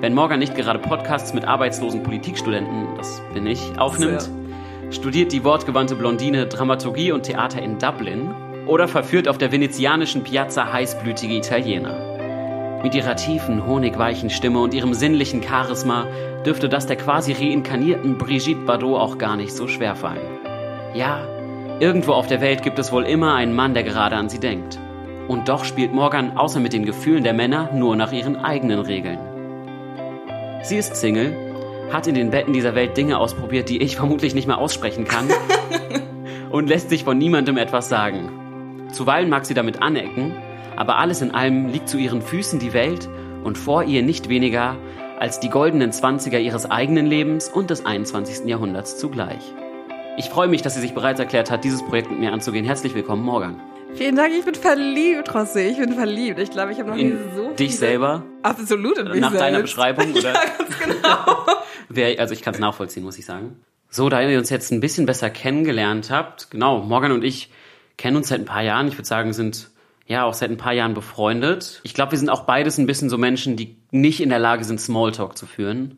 Wenn 0.00 0.14
Morgan 0.14 0.38
nicht 0.38 0.54
gerade 0.54 0.78
Podcasts 0.78 1.34
mit 1.34 1.44
arbeitslosen 1.44 2.02
Politikstudenten, 2.02 2.96
das 2.96 3.20
bin 3.34 3.46
ich, 3.46 3.60
aufnimmt, 3.78 4.22
Sehr. 4.22 4.92
studiert 4.92 5.30
die 5.30 5.44
wortgewandte 5.44 5.94
Blondine 5.94 6.46
Dramaturgie 6.46 7.12
und 7.12 7.24
Theater 7.24 7.60
in 7.60 7.78
Dublin 7.78 8.30
oder 8.66 8.88
verführt 8.88 9.28
auf 9.28 9.36
der 9.36 9.52
venezianischen 9.52 10.22
Piazza 10.22 10.72
heißblütige 10.72 11.34
Italiener. 11.34 12.09
Mit 12.82 12.94
ihrer 12.94 13.14
tiefen, 13.14 13.66
honigweichen 13.66 14.30
Stimme 14.30 14.60
und 14.60 14.72
ihrem 14.72 14.94
sinnlichen 14.94 15.42
Charisma 15.42 16.06
dürfte 16.46 16.70
das 16.70 16.86
der 16.86 16.96
quasi 16.96 17.32
reinkarnierten 17.32 18.16
Brigitte 18.16 18.64
Bardot 18.64 18.98
auch 18.98 19.18
gar 19.18 19.36
nicht 19.36 19.52
so 19.52 19.68
schwer 19.68 19.94
fallen. 19.94 20.38
Ja, 20.94 21.26
irgendwo 21.78 22.12
auf 22.12 22.26
der 22.26 22.40
Welt 22.40 22.62
gibt 22.62 22.78
es 22.78 22.90
wohl 22.90 23.04
immer 23.04 23.34
einen 23.34 23.54
Mann, 23.54 23.74
der 23.74 23.82
gerade 23.82 24.16
an 24.16 24.30
sie 24.30 24.40
denkt. 24.40 24.78
Und 25.28 25.50
doch 25.50 25.64
spielt 25.64 25.92
Morgan 25.92 26.38
außer 26.38 26.58
mit 26.58 26.72
den 26.72 26.86
Gefühlen 26.86 27.22
der 27.22 27.34
Männer 27.34 27.70
nur 27.74 27.96
nach 27.96 28.12
ihren 28.12 28.36
eigenen 28.36 28.80
Regeln. 28.80 29.18
Sie 30.62 30.76
ist 30.78 30.96
Single, 30.96 31.36
hat 31.92 32.06
in 32.06 32.14
den 32.14 32.30
Betten 32.30 32.54
dieser 32.54 32.74
Welt 32.74 32.96
Dinge 32.96 33.18
ausprobiert, 33.18 33.68
die 33.68 33.82
ich 33.82 33.96
vermutlich 33.96 34.34
nicht 34.34 34.46
mehr 34.46 34.58
aussprechen 34.58 35.04
kann 35.04 35.28
und 36.50 36.68
lässt 36.68 36.88
sich 36.88 37.04
von 37.04 37.18
niemandem 37.18 37.58
etwas 37.58 37.90
sagen. 37.90 38.88
Zuweilen 38.90 39.28
mag 39.28 39.44
sie 39.44 39.54
damit 39.54 39.82
anecken, 39.82 40.34
aber 40.80 40.96
alles 40.96 41.20
in 41.20 41.30
allem 41.32 41.68
liegt 41.68 41.90
zu 41.90 41.98
ihren 41.98 42.22
Füßen 42.22 42.58
die 42.58 42.72
Welt 42.72 43.06
und 43.44 43.58
vor 43.58 43.84
ihr 43.84 44.02
nicht 44.02 44.30
weniger 44.30 44.76
als 45.18 45.38
die 45.38 45.50
goldenen 45.50 45.92
Zwanziger 45.92 46.38
ihres 46.40 46.70
eigenen 46.70 47.04
Lebens 47.04 47.50
und 47.50 47.68
des 47.68 47.84
21. 47.84 48.46
Jahrhunderts 48.46 48.96
zugleich. 48.96 49.42
Ich 50.16 50.30
freue 50.30 50.48
mich, 50.48 50.62
dass 50.62 50.74
sie 50.76 50.80
sich 50.80 50.94
bereits 50.94 51.20
erklärt 51.20 51.50
hat, 51.50 51.64
dieses 51.64 51.82
Projekt 51.84 52.10
mit 52.10 52.18
mir 52.20 52.32
anzugehen. 52.32 52.64
Herzlich 52.64 52.94
willkommen, 52.94 53.22
Morgan. 53.22 53.60
Vielen 53.94 54.16
Dank, 54.16 54.32
ich 54.32 54.42
bin 54.46 54.54
verliebt, 54.54 55.28
José. 55.30 55.68
Ich 55.68 55.76
bin 55.76 55.92
verliebt. 55.92 56.38
Ich 56.38 56.50
glaube, 56.50 56.72
ich 56.72 56.78
habe 56.78 56.88
noch 56.88 56.96
nie 56.96 57.02
In 57.10 57.18
so 57.36 57.50
dich 57.50 57.72
viele- 57.72 57.78
selber, 57.78 58.22
Absolut 58.42 58.96
in 58.96 59.08
mich 59.08 59.20
nach 59.20 59.32
selbst. 59.32 59.44
deiner 59.46 59.60
Beschreibung, 59.60 60.12
oder? 60.16 60.32
Ja, 60.32 60.40
ganz 60.56 60.78
genau. 60.78 61.36
Also 62.18 62.32
ich 62.32 62.40
kann 62.40 62.54
es 62.54 62.60
nachvollziehen, 62.60 63.02
muss 63.02 63.18
ich 63.18 63.26
sagen. 63.26 63.56
So, 63.90 64.08
da 64.08 64.22
ihr 64.22 64.38
uns 64.38 64.48
jetzt 64.48 64.70
ein 64.72 64.80
bisschen 64.80 65.04
besser 65.04 65.28
kennengelernt 65.28 66.10
habt, 66.10 66.50
genau, 66.50 66.78
Morgan 66.80 67.12
und 67.12 67.22
ich 67.24 67.50
kennen 67.98 68.16
uns 68.16 68.28
seit 68.28 68.38
ein 68.40 68.44
paar 68.46 68.62
Jahren. 68.62 68.86
Ich 68.88 68.94
würde 68.94 69.08
sagen, 69.08 69.32
sind 69.34 69.68
ja 70.10 70.24
auch 70.24 70.34
seit 70.34 70.50
ein 70.50 70.56
paar 70.56 70.72
Jahren 70.72 70.92
befreundet. 70.92 71.80
Ich 71.84 71.94
glaube, 71.94 72.12
wir 72.12 72.18
sind 72.18 72.30
auch 72.30 72.42
beides 72.42 72.78
ein 72.78 72.86
bisschen 72.86 73.08
so 73.08 73.16
Menschen, 73.16 73.54
die 73.56 73.76
nicht 73.92 74.20
in 74.20 74.28
der 74.28 74.40
Lage 74.40 74.64
sind, 74.64 74.80
Smalltalk 74.80 75.38
zu 75.38 75.46
führen. 75.46 75.96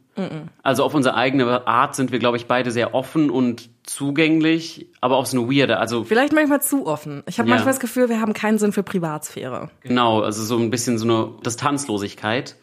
Also 0.63 0.85
auf 0.85 0.93
unsere 0.95 1.15
eigene 1.15 1.67
Art 1.67 1.95
sind 1.97 2.13
wir, 2.13 2.19
glaube 2.19 2.37
ich, 2.37 2.45
beide 2.47 2.71
sehr 2.71 2.95
offen 2.95 3.31
und 3.31 3.71
zugänglich, 3.85 4.87
aber 5.01 5.17
auf 5.17 5.27
so 5.27 5.41
eine 5.41 5.51
weirde, 5.51 5.79
also 5.79 6.05
Vielleicht 6.05 6.35
manchmal 6.35 6.61
zu 6.61 6.87
offen. 6.87 7.23
Ich 7.27 7.39
habe 7.39 7.49
Ja. 7.49 7.55
manchmal 7.55 7.73
das 7.73 7.81
Gefühl, 7.81 8.11
wir 8.11 8.21
haben 8.21 8.35
keinen 8.35 8.59
Sinn 8.59 8.73
für 8.73 8.83
Privatsphäre. 8.83 9.71
Genau, 9.81 10.21
also 10.21 10.43
so 10.45 10.59
ein 10.59 10.69
bisschen 10.71 10.99
so 10.99 11.05
eine 11.07 11.29
Distanzlosigkeit. 11.47 12.57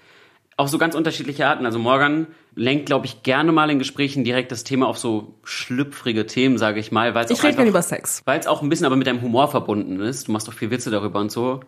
Auf 0.60 0.68
so 0.70 0.78
ganz 0.78 0.94
unterschiedliche 0.94 1.48
Arten. 1.48 1.66
Also 1.66 1.80
Morgan 1.80 2.28
lenkt, 2.54 2.88
glaube 2.88 3.06
ich, 3.06 3.24
gerne 3.24 3.52
mal 3.54 3.70
in 3.70 3.80
Gesprächen 3.80 4.26
direkt 4.26 4.52
das 4.52 4.66
Thema 4.66 4.88
auf 4.88 4.98
so 4.98 5.36
schlüpfrige 5.46 6.26
Themen, 6.26 6.58
sage 6.58 6.80
ich 6.82 6.92
mal, 6.92 7.16
weil 7.16 7.24
es 7.26 7.32
Ich 7.32 7.42
rede 7.44 7.56
gerne 7.56 7.70
über 7.70 7.82
Sex. 7.82 8.22
weil 8.26 8.40
es 8.40 8.46
auch 8.48 8.62
ein 8.62 8.68
bisschen 8.68 8.86
aber 8.86 8.98
mit 8.98 9.08
deinem 9.08 9.22
Humor 9.22 9.48
verbunden 9.48 10.02
ist. 10.02 10.28
Du 10.28 10.34
machst 10.34 10.48
doch 10.50 10.54
viel 10.54 10.70
Witze 10.70 10.92
darüber 10.92 11.20
und 11.22 11.32
so. 11.32 11.62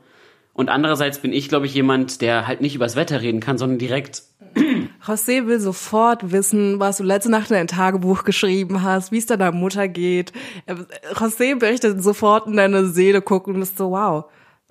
Und 0.53 0.67
andererseits 0.67 1.19
bin 1.19 1.31
ich, 1.31 1.47
glaube 1.47 1.65
ich, 1.67 1.73
jemand, 1.73 2.19
der 2.19 2.47
halt 2.47 2.59
nicht 2.59 2.75
übers 2.75 2.97
Wetter 2.97 3.21
reden 3.21 3.39
kann, 3.39 3.57
sondern 3.57 3.79
direkt 3.79 4.23
José 5.07 5.47
will 5.47 5.61
sofort 5.61 6.33
wissen, 6.33 6.79
was 6.81 6.97
du 6.97 7.03
letzte 7.03 7.31
Nacht 7.31 7.49
in 7.49 7.55
dein 7.55 7.67
Tagebuch 7.67 8.25
geschrieben 8.25 8.83
hast, 8.83 9.13
wie 9.13 9.17
es 9.19 9.25
deiner 9.25 9.53
Mutter 9.53 9.87
geht. 9.87 10.33
Er- 10.65 10.85
José 11.15 11.57
möchte 11.59 12.01
sofort 12.01 12.47
in 12.47 12.57
deine 12.57 12.87
Seele 12.87 13.21
gucken 13.21 13.55
und 13.55 13.61
ist 13.61 13.77
so, 13.77 13.91
wow, 13.91 14.25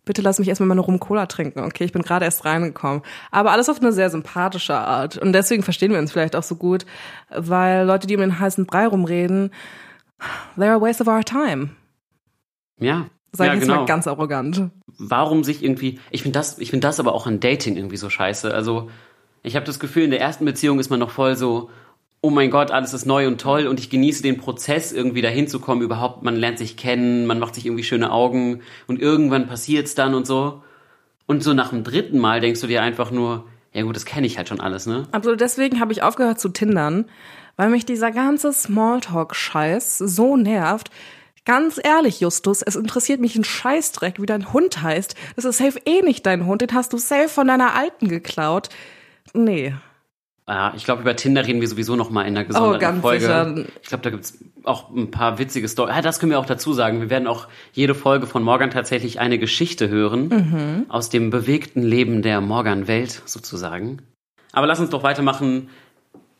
Bitte 0.04 0.22
lass 0.22 0.38
mich 0.38 0.48
erstmal 0.48 0.68
meine 0.68 0.80
Rum-Cola 0.80 1.26
trinken. 1.26 1.60
Okay, 1.60 1.84
ich 1.84 1.92
bin 1.92 2.02
gerade 2.02 2.24
erst 2.24 2.44
reingekommen. 2.44 3.02
Aber 3.30 3.52
alles 3.52 3.68
auf 3.68 3.80
eine 3.80 3.92
sehr 3.92 4.10
sympathische 4.10 4.74
Art. 4.74 5.18
Und 5.18 5.32
deswegen 5.32 5.62
verstehen 5.62 5.92
wir 5.92 5.98
uns 5.98 6.12
vielleicht 6.12 6.36
auch 6.36 6.42
so 6.42 6.56
gut, 6.56 6.86
weil 7.30 7.86
Leute, 7.86 8.06
die 8.06 8.14
um 8.14 8.20
den 8.20 8.38
heißen 8.38 8.66
Brei 8.66 8.86
rumreden, 8.86 9.50
they're 10.56 10.76
a 10.76 10.80
waste 10.80 11.02
of 11.02 11.08
our 11.08 11.24
time. 11.24 11.70
Ja. 12.78 13.06
Sag 13.32 13.46
ja, 13.46 13.52
ich 13.52 13.60
jetzt 13.60 13.68
genau. 13.68 13.80
mal 13.82 13.86
ganz 13.86 14.06
arrogant. 14.06 14.70
warum 14.98 15.44
sich 15.44 15.62
irgendwie, 15.62 16.00
ich 16.10 16.22
finde 16.22 16.38
das, 16.38 16.58
ich 16.58 16.70
finde 16.70 16.86
das 16.86 16.98
aber 16.98 17.14
auch 17.14 17.26
an 17.26 17.40
Dating 17.40 17.76
irgendwie 17.76 17.96
so 17.96 18.10
scheiße. 18.10 18.52
Also 18.52 18.90
ich 19.42 19.56
habe 19.56 19.66
das 19.66 19.80
Gefühl, 19.80 20.04
in 20.04 20.10
der 20.10 20.20
ersten 20.20 20.44
Beziehung 20.44 20.80
ist 20.80 20.90
man 20.90 21.00
noch 21.00 21.10
voll 21.10 21.36
so, 21.36 21.70
oh 22.22 22.30
mein 22.30 22.50
Gott, 22.50 22.70
alles 22.70 22.92
ist 22.92 23.06
neu 23.06 23.26
und 23.26 23.40
toll 23.40 23.66
und 23.66 23.80
ich 23.80 23.88
genieße 23.88 24.22
den 24.22 24.36
Prozess 24.36 24.92
irgendwie 24.92 25.22
dahin 25.22 25.48
zu 25.48 25.58
kommen. 25.58 25.82
Überhaupt, 25.82 26.22
man 26.22 26.36
lernt 26.36 26.58
sich 26.58 26.76
kennen, 26.76 27.26
man 27.26 27.38
macht 27.38 27.54
sich 27.54 27.66
irgendwie 27.66 27.84
schöne 27.84 28.12
Augen 28.12 28.60
und 28.86 29.00
irgendwann 29.00 29.46
passiert's 29.46 29.94
dann 29.94 30.14
und 30.14 30.26
so. 30.26 30.62
Und 31.26 31.42
so 31.42 31.54
nach 31.54 31.70
dem 31.70 31.84
dritten 31.84 32.18
Mal 32.18 32.40
denkst 32.40 32.60
du 32.60 32.66
dir 32.66 32.82
einfach 32.82 33.10
nur, 33.10 33.46
ja 33.72 33.82
gut, 33.82 33.96
das 33.96 34.04
kenne 34.04 34.26
ich 34.26 34.36
halt 34.36 34.48
schon 34.48 34.60
alles, 34.60 34.86
ne? 34.86 35.06
Absolut, 35.12 35.40
deswegen 35.40 35.80
habe 35.80 35.92
ich 35.92 36.02
aufgehört 36.02 36.40
zu 36.40 36.48
tindern, 36.48 37.06
weil 37.56 37.70
mich 37.70 37.86
dieser 37.86 38.10
ganze 38.10 38.52
Smalltalk-Scheiß 38.52 39.98
so 39.98 40.36
nervt. 40.36 40.90
Ganz 41.46 41.80
ehrlich, 41.82 42.20
Justus, 42.20 42.62
es 42.62 42.76
interessiert 42.76 43.20
mich 43.20 43.36
ein 43.36 43.44
Scheißdreck, 43.44 44.20
wie 44.20 44.26
dein 44.26 44.52
Hund 44.52 44.82
heißt. 44.82 45.14
Das 45.36 45.44
ist 45.44 45.58
safe 45.58 45.78
eh 45.86 46.02
nicht 46.02 46.26
dein 46.26 46.44
Hund, 46.46 46.60
den 46.60 46.74
hast 46.74 46.92
du 46.92 46.98
safe 46.98 47.28
von 47.28 47.46
deiner 47.46 47.74
Alten 47.74 48.08
geklaut. 48.08 48.68
Nee. 49.32 49.74
Ja, 50.52 50.72
ich 50.76 50.84
glaube, 50.84 51.02
über 51.02 51.14
Tinder 51.14 51.46
reden 51.46 51.60
wir 51.60 51.68
sowieso 51.68 51.94
noch 51.94 52.10
mal 52.10 52.22
in 52.22 52.36
einer 52.36 52.44
gesonderten 52.44 52.76
Oh, 52.76 52.80
ganz 52.80 53.00
Folge. 53.02 53.20
sicher. 53.20 53.54
Ich 53.82 53.88
glaube, 53.88 54.02
da 54.02 54.10
gibt's 54.10 54.36
auch 54.64 54.90
ein 54.90 55.10
paar 55.12 55.38
witzige 55.38 55.68
Storys. 55.68 55.94
Ja, 55.94 56.02
das 56.02 56.18
können 56.18 56.30
wir 56.32 56.40
auch 56.40 56.44
dazu 56.46 56.72
sagen. 56.72 57.00
Wir 57.00 57.08
werden 57.08 57.28
auch 57.28 57.46
jede 57.72 57.94
Folge 57.94 58.26
von 58.26 58.42
Morgan 58.42 58.70
tatsächlich 58.70 59.20
eine 59.20 59.38
Geschichte 59.38 59.88
hören 59.88 60.28
Mhm. 60.28 60.86
aus 60.88 61.08
dem 61.08 61.30
bewegten 61.30 61.82
Leben 61.84 62.22
der 62.22 62.40
Morgan-Welt 62.40 63.22
sozusagen. 63.26 64.02
Aber 64.52 64.66
lass 64.66 64.80
uns 64.80 64.90
doch 64.90 65.04
weitermachen. 65.04 65.68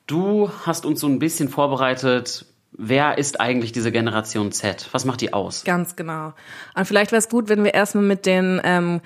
Du 0.09 0.51
hast 0.67 0.85
uns 0.87 0.99
so 0.99 1.07
ein 1.07 1.21
bisschen 1.21 1.49
vorbereitet. 1.49 2.47
Wer 2.73 3.17
ist 3.19 3.41
eigentlich 3.41 3.71
diese 3.73 3.93
Generation 3.93 4.51
Z? 4.53 4.89
Was 4.93 5.05
macht 5.05 5.21
die 5.21 5.33
aus? 5.33 5.63
Ganz 5.65 5.95
genau. 5.97 6.33
Und 6.75 6.85
vielleicht 6.85 7.13
wäre 7.13 7.19
es 7.21 7.29
gut, 7.29 7.49
wenn 7.49 7.63
wir 7.63 7.75
erstmal 7.75 8.05
mit 8.05 8.27
den 8.27 8.61
ähm, 8.65 9.01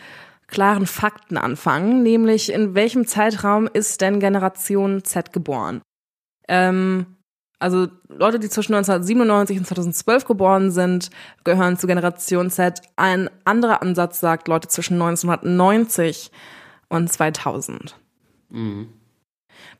klaren 0.46 0.86
Fakten 0.86 1.36
anfangen, 1.36 2.02
nämlich 2.02 2.52
in 2.52 2.74
welchem 2.74 3.06
Zeitraum 3.06 3.68
ist 3.72 4.00
denn 4.00 4.20
Generation 4.20 5.02
Z 5.04 5.32
geboren? 5.32 5.80
Ähm, 6.48 7.06
also 7.58 7.88
Leute, 8.08 8.38
die 8.38 8.48
zwischen 8.50 8.74
1997 8.74 9.56
und 9.58 9.66
2012 9.66 10.24
geboren 10.26 10.70
sind, 10.70 11.10
gehören 11.44 11.78
zu 11.78 11.86
Generation 11.86 12.50
Z. 12.50 12.82
Ein 12.96 13.30
anderer 13.44 13.80
Ansatz 13.80 14.20
sagt 14.20 14.48
Leute 14.48 14.68
zwischen 14.68 14.94
1990 15.00 16.30
und 16.88 17.10
2000. 17.10 17.96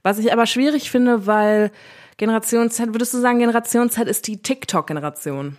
Was 0.03 0.19
ich 0.19 0.33
aber 0.33 0.47
schwierig 0.47 0.91
finde, 0.91 1.27
weil 1.27 1.71
Generation 2.17 2.71
Z, 2.71 2.95
würdest 2.95 3.13
du 3.13 3.19
sagen, 3.19 3.39
Generation 3.39 3.91
Z 3.91 4.09
ist 4.09 4.27
die 4.29 4.41
TikTok-Generation? 4.41 5.59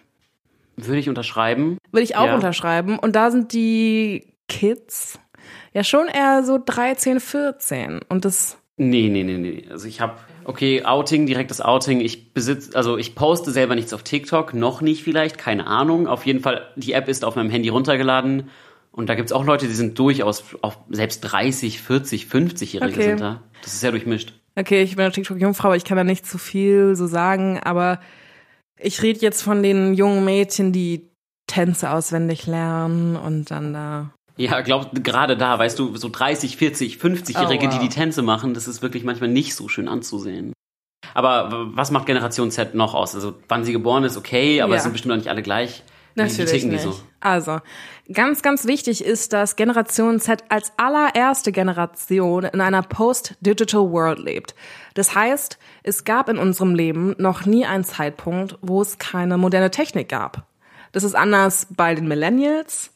Würde 0.78 1.00
ich 1.00 1.10
unterschreiben. 1.10 1.78
Würde 1.92 2.04
ich 2.04 2.16
auch 2.16 2.26
Ja. 2.26 2.36
unterschreiben. 2.36 2.98
Und 2.98 3.16
da 3.16 3.30
sind 3.32 3.54
die 3.54 4.34
Kids 4.48 5.20
ja 5.74 5.84
schon 5.84 6.08
eher 6.08 6.44
so 6.44 6.60
13, 6.64 7.20
14. 7.20 8.02
Und 8.10 8.26
das, 8.26 8.58
Nee, 8.78 9.08
nee, 9.10 9.24
nee, 9.24 9.38
nee. 9.38 9.66
Also 9.72 9.88
ich 9.88 10.02
habe, 10.02 10.16
okay, 10.44 10.84
Outing, 10.84 11.26
direktes 11.26 11.62
Outing. 11.62 12.02
Ich 12.02 12.34
besitze, 12.34 12.76
also 12.76 12.98
ich 12.98 13.16
poste 13.16 13.52
selber 13.52 13.74
nichts 13.74 13.94
auf 13.94 14.04
TikTok, 14.04 14.54
noch 14.54 14.82
nicht 14.82 15.02
vielleicht, 15.04 15.38
keine 15.38 15.66
Ahnung. 15.68 16.08
Auf 16.08 16.26
jeden 16.26 16.42
Fall, 16.42 16.68
die 16.76 16.92
App 16.92 17.08
ist 17.08 17.24
auf 17.24 17.38
meinem 17.38 17.50
Handy 17.50 17.70
runtergeladen. 17.70 18.50
Und 18.92 19.08
da 19.08 19.16
gibt's 19.16 19.32
auch 19.32 19.46
Leute, 19.46 19.68
die 19.68 19.74
sind 19.74 19.98
durchaus 19.98 20.44
auch 20.62 20.76
selbst 20.90 21.22
30, 21.22 21.82
40, 21.82 22.26
50-Jährige 22.26 22.92
Okay. 22.94 23.04
sind 23.04 23.22
da. 23.22 23.44
Das 23.62 23.74
ist 23.74 23.80
sehr 23.80 23.92
durchmischt. 23.92 24.34
okay, 24.58 24.82
ich 24.84 24.96
bin 24.96 25.04
eine 25.06 25.12
TikTok-Jungfrau, 25.14 25.68
aber 25.68 25.78
ich 25.78 25.86
kann 25.86 25.98
da 25.98 26.04
nicht 26.04 26.26
zu 26.26 26.38
viel 26.38 26.96
so 26.98 27.08
sagen. 27.08 27.60
Aber 27.60 28.00
ich 28.78 29.02
rede 29.02 29.20
jetzt 29.22 29.42
von 29.42 29.64
den 29.64 29.94
jungen 29.94 30.26
Mädchen, 30.26 30.74
die 30.74 31.10
Tänze 31.48 31.92
auswendig 31.92 32.46
lernen 32.46 33.16
und 33.16 33.52
dann 33.52 33.74
da. 33.74 34.12
Ja, 34.38 34.62
glaub, 34.62 34.92
gerade 35.04 35.38
da, 35.38 35.58
weißt 35.60 35.80
du, 35.80 35.96
so 35.96 36.10
30, 36.10 36.58
40, 36.58 36.98
50-Jährige, 36.98 37.68
Oh, 37.68 37.70
wow. 37.72 37.80
die 37.80 37.88
die 37.88 37.94
Tänze 37.94 38.22
machen, 38.22 38.54
das 38.54 38.68
ist 38.68 38.82
wirklich 38.82 39.04
manchmal 39.04 39.30
nicht 39.30 39.56
so 39.56 39.68
schön 39.70 39.88
anzusehen. 39.88 40.54
Aber 41.14 41.68
was 41.74 41.92
macht 41.92 42.06
Generation 42.06 42.52
Z 42.52 42.76
noch 42.76 42.94
aus? 42.94 43.16
Also 43.16 43.36
wann 43.48 43.64
sie 43.64 43.72
geboren 43.72 44.04
ist, 44.04 44.18
okay, 44.18 44.62
aber 44.62 44.72
Ja. 44.74 44.78
es 44.78 44.84
sind 44.84 44.92
bestimmt 44.92 45.14
auch 45.14 45.18
nicht 45.18 45.30
alle 45.30 45.42
gleich. 45.42 45.84
Natürlich 46.18 46.64
nicht. 46.64 46.82
so? 46.82 46.98
Also, 47.20 47.60
ganz, 48.14 48.42
ganz 48.42 48.66
wichtig 48.66 49.04
ist, 49.04 49.34
dass 49.34 49.58
Generation 49.58 50.20
Z 50.22 50.44
als 50.48 50.72
allererste 50.78 51.52
Generation 51.52 52.46
in 52.46 52.62
einer 52.62 52.84
Post-Digital 52.84 53.92
World 53.92 54.20
lebt. 54.20 54.56
Das 54.94 55.14
heißt, 55.14 55.58
es 55.84 56.06
gab 56.06 56.30
in 56.30 56.38
unserem 56.38 56.74
Leben 56.74 57.16
noch 57.18 57.46
nie 57.46 57.66
einen 57.66 57.84
Zeitpunkt, 57.84 58.58
wo 58.62 58.82
es 58.82 58.98
keine 58.98 59.38
moderne 59.38 59.72
Technik 59.72 60.08
gab. 60.08 60.46
Das 60.94 61.04
ist 61.04 61.16
anders 61.16 61.68
bei 61.76 61.96
den 61.96 62.08
Millennials, 62.08 62.92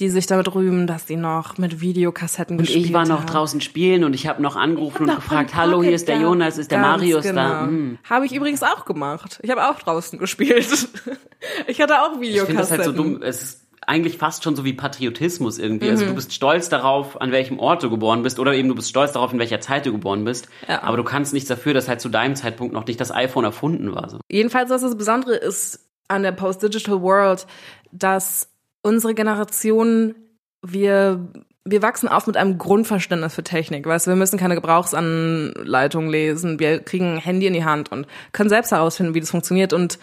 die 0.00 0.10
sich 0.10 0.26
damit 0.26 0.54
rühmen, 0.54 0.86
dass 0.86 1.06
sie 1.06 1.16
noch 1.16 1.58
mit 1.58 1.80
Videokassetten 1.80 2.56
Und 2.56 2.64
gespielt 2.64 2.86
ich 2.86 2.92
war 2.92 3.06
noch 3.06 3.20
haben. 3.20 3.26
draußen 3.26 3.60
spielen 3.60 4.04
und 4.04 4.14
ich 4.14 4.26
habe 4.26 4.40
noch 4.40 4.54
angerufen 4.54 5.08
und 5.08 5.16
gefragt, 5.16 5.54
hallo, 5.54 5.82
hier 5.82 5.94
ist 5.94 6.06
der 6.06 6.20
Jonas, 6.20 6.56
ist 6.58 6.70
der 6.70 6.78
Marius 6.78 7.24
genau. 7.24 7.48
da? 7.48 7.66
Hm. 7.66 7.98
Habe 8.08 8.26
ich 8.26 8.34
übrigens 8.34 8.62
auch 8.62 8.84
gemacht. 8.84 9.40
Ich 9.42 9.50
habe 9.50 9.68
auch 9.68 9.78
draußen 9.78 10.18
gespielt. 10.18 10.88
ich 11.66 11.80
hatte 11.80 12.00
auch 12.00 12.20
Ich 12.20 12.40
finde 12.40 12.60
das 12.60 12.70
Videokassetten. 12.70 12.84
halt 12.84 12.84
so 12.84 12.92
dumm. 12.92 13.22
Es 13.22 13.42
ist 13.42 13.68
eigentlich 13.88 14.18
fast 14.18 14.44
schon 14.44 14.54
so 14.54 14.64
wie 14.64 14.74
Patriotismus 14.74 15.58
irgendwie. 15.58 15.88
Also 15.88 16.04
du 16.04 16.14
bist 16.14 16.32
stolz 16.34 16.68
darauf, 16.68 17.20
an 17.20 17.32
welchem 17.32 17.58
Ort 17.58 17.82
du 17.82 17.90
geboren 17.90 18.22
bist 18.22 18.38
oder 18.38 18.54
eben 18.54 18.68
du 18.68 18.74
bist 18.74 18.90
stolz 18.90 19.12
darauf, 19.12 19.32
in 19.32 19.38
welcher 19.38 19.60
Zeit 19.60 19.86
du 19.86 19.92
geboren 19.92 20.24
bist. 20.24 20.48
Ja. 20.68 20.82
Aber 20.82 20.98
du 20.98 21.04
kannst 21.04 21.32
nichts 21.32 21.48
dafür, 21.48 21.72
dass 21.72 21.88
halt 21.88 22.00
zu 22.00 22.10
deinem 22.10 22.36
Zeitpunkt 22.36 22.74
noch 22.74 22.86
nicht 22.86 23.00
das 23.00 23.10
iPhone 23.10 23.44
erfunden 23.44 23.94
war. 23.94 24.10
So. 24.10 24.20
Jedenfalls, 24.30 24.68
was 24.68 24.82
das 24.82 24.96
Besondere 24.96 25.36
ist 25.36 25.88
an 26.06 26.22
der 26.22 26.32
Post-Digital 26.32 27.00
World, 27.00 27.46
dass 27.90 28.50
unsere 28.88 29.14
Generation, 29.14 30.14
wir, 30.62 31.28
wir 31.64 31.82
wachsen 31.82 32.08
auf 32.08 32.26
mit 32.26 32.36
einem 32.36 32.58
Grundverständnis 32.58 33.34
für 33.34 33.44
Technik. 33.44 33.86
Weißt 33.86 34.06
du, 34.06 34.10
wir 34.10 34.16
müssen 34.16 34.38
keine 34.38 34.54
Gebrauchsanleitung 34.54 36.08
lesen. 36.08 36.58
Wir 36.58 36.80
kriegen 36.80 37.14
ein 37.14 37.18
Handy 37.18 37.46
in 37.46 37.52
die 37.52 37.64
Hand 37.64 37.92
und 37.92 38.06
können 38.32 38.48
selbst 38.48 38.72
herausfinden, 38.72 39.14
wie 39.14 39.20
das 39.20 39.30
funktioniert. 39.30 39.72
Und 39.72 39.98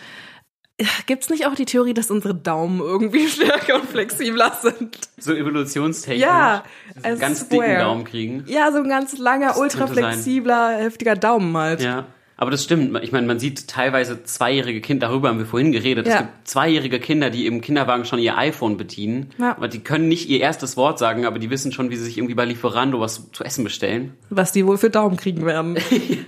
ja, 0.80 0.88
gibt's 1.06 1.30
nicht 1.30 1.48
auch 1.48 1.56
die 1.56 1.66
Theorie, 1.66 1.94
dass 1.94 2.12
unsere 2.12 2.36
Daumen 2.36 2.80
irgendwie 2.80 3.28
stärker 3.30 3.76
und 3.76 3.90
flexibler 3.90 4.52
sind? 4.62 4.98
So 5.18 5.34
evolutionstechnisch. 5.34 6.22
Ja, 6.22 6.64
einen 7.02 7.20
ganz 7.20 7.48
swear. 7.48 7.62
dicken 7.62 7.80
Daumen 7.80 8.04
kriegen. 8.04 8.44
Ja, 8.48 8.72
so 8.72 8.80
ein 8.80 8.90
ganz 8.90 9.18
langer, 9.18 9.58
ultra 9.58 9.88
flexibler, 9.88 10.78
heftiger 10.78 11.16
Daumen 11.16 11.56
halt. 11.58 11.82
Ja. 11.82 12.06
Aber 12.38 12.52
das 12.52 12.64
stimmt. 12.66 13.02
Ich 13.04 13.12
meine, 13.14 13.26
man 13.28 13.40
sieht 13.40 13.68
teilweise 13.70 14.24
zweijährige 14.24 14.82
Kinder, 14.82 15.08
darüber 15.08 15.30
haben 15.30 15.40
wir 15.40 15.46
vorhin 15.46 15.72
geredet. 15.72 16.06
Es 16.06 16.14
Ja. 16.14 16.22
gibt 16.24 16.48
zweijährige 16.48 17.00
Kinder, 17.00 17.30
die 17.30 17.46
im 17.46 17.62
Kinderwagen 17.62 18.04
schon 18.04 18.20
ihr 18.20 18.38
iPhone 18.38 18.76
bedienen. 18.76 19.30
Ja. 19.38 19.52
Aber 19.56 19.70
die 19.70 19.80
können 19.80 20.10
nicht 20.10 20.28
ihr 20.30 20.42
erstes 20.42 20.76
Wort 20.76 21.00
sagen, 21.00 21.26
aber 21.26 21.40
die 21.40 21.50
wissen 21.50 21.72
schon, 21.72 21.90
wie 21.92 21.96
sie 21.96 22.04
sich 22.04 22.18
irgendwie 22.18 22.36
bei 22.36 22.44
Lieferando 22.46 23.00
was 23.00 23.32
zu 23.32 23.44
essen 23.46 23.64
bestellen. 23.64 24.14
was 24.30 24.52
die 24.52 24.66
wohl 24.66 24.78
für 24.78 24.90
Daumen 24.90 25.16
kriegen 25.18 25.46
werden. 25.46 25.78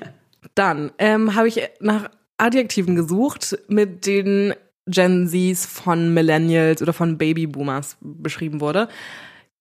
Dann 0.55 0.91
ähm, 0.97 1.35
habe 1.35 1.47
ich 1.49 1.61
nach 1.81 2.09
Adjektiven 2.37 2.95
gesucht, 2.95 3.57
mit 3.67 4.05
denen 4.05 4.53
Gen 4.85 5.27
Zs 5.27 5.65
von 5.65 6.13
Millennials 6.13 6.81
oder 6.81 6.93
von 6.93 7.17
Babyboomers 7.17 7.97
beschrieben 7.99 8.61
wurde. 8.61 8.87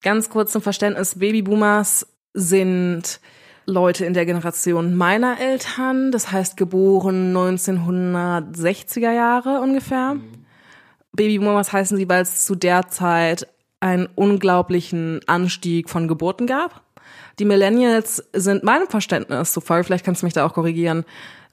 Ganz 0.02 0.30
kurz 0.30 0.52
zum 0.52 0.62
Verständnis, 0.62 1.18
Babyboomers 1.18 2.06
sind 2.34 3.20
Leute 3.66 4.04
in 4.04 4.14
der 4.14 4.26
Generation 4.26 4.94
meiner 4.94 5.40
Eltern, 5.40 6.12
das 6.12 6.30
heißt 6.30 6.56
geboren 6.56 7.36
1960er 7.36 9.12
Jahre 9.12 9.60
ungefähr. 9.60 10.16
Babyboomers 11.12 11.72
heißen 11.72 11.96
sie, 11.96 12.08
weil 12.08 12.22
es 12.22 12.46
zu 12.46 12.54
der 12.54 12.88
Zeit 12.88 13.48
einen 13.80 14.08
unglaublichen 14.14 15.20
Anstieg 15.26 15.90
von 15.90 16.06
Geburten 16.06 16.46
gab. 16.46 16.82
Die 17.38 17.44
Millennials 17.44 18.24
sind 18.32 18.62
meinem 18.62 18.88
Verständnis 18.88 19.52
zufolge, 19.52 19.84
vielleicht 19.84 20.04
kannst 20.04 20.22
du 20.22 20.26
mich 20.26 20.34
da 20.34 20.46
auch 20.46 20.54
korrigieren, 20.54 21.04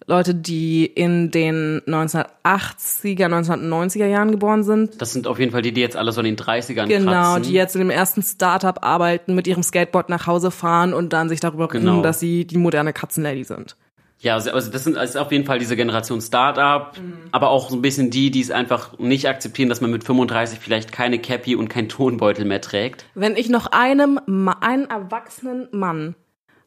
Leute, 0.05 0.36
die 0.36 0.86
in 0.86 1.31
den 1.31 1.81
1980er, 1.88 3.27
1990er 3.27 4.05
Jahren 4.05 4.31
geboren 4.31 4.63
sind. 4.63 5.01
Das 5.01 5.13
sind 5.13 5.27
auf 5.27 5.39
jeden 5.39 5.51
Fall 5.51 5.62
die, 5.62 5.72
die 5.72 5.81
jetzt 5.81 5.95
alle 5.95 6.12
so 6.12 6.22
in 6.22 6.25
den 6.25 6.38
30ern 6.38 6.88
Genau, 6.88 7.12
kratzen. 7.12 7.43
die 7.43 7.53
jetzt 7.53 7.75
in 7.75 7.79
dem 7.79 7.89
ersten 7.89 8.22
Startup 8.22 8.83
arbeiten, 8.83 9.36
mit 9.36 9.48
ihrem 9.48 9.63
Skateboard 9.63 10.10
nach 10.10 10.27
Hause 10.27 10.51
fahren 10.51 10.93
und 10.93 11.13
dann 11.13 11.29
sich 11.29 11.39
darüber 11.39 11.67
Genau. 11.67 12.01
dass 12.01 12.19
sie 12.19 12.45
die 12.45 12.57
moderne 12.57 12.93
Katzenlady 12.93 13.43
sind. 13.43 13.75
Ja, 14.19 14.36
also 14.36 14.51
also 14.51 14.72
das 14.72 14.86
sind 14.86 14.95
ist 14.95 15.17
auf 15.17 15.33
jeden 15.33 15.43
Fall 15.45 15.60
diese 15.60 15.75
Generation 15.75 16.22
Startup, 16.22 16.93
aber 17.31 17.50
auch 17.50 17.69
so 17.69 17.75
ein 17.75 17.81
bisschen 17.81 18.10
die, 18.10 18.31
die 18.31 18.39
es 18.39 18.51
einfach 18.51 18.98
nicht 18.98 19.27
akzeptieren, 19.27 19.67
dass 19.67 19.81
man 19.81 19.91
mit 19.91 20.05
35 20.05 20.60
vielleicht 20.60 20.93
keine 20.93 21.19
Cappy 21.19 21.55
und 21.55 21.67
kein 21.67 21.89
Tonbeutel 21.89 22.45
mehr 22.45 22.62
trägt. 22.62 23.05
Wenn 23.15 23.36
ich 23.36 23.50
noch 23.50 23.67
einem, 23.67 24.19
einen 24.62 24.86
erwachsenen 24.89 25.67
Mann 25.72 26.15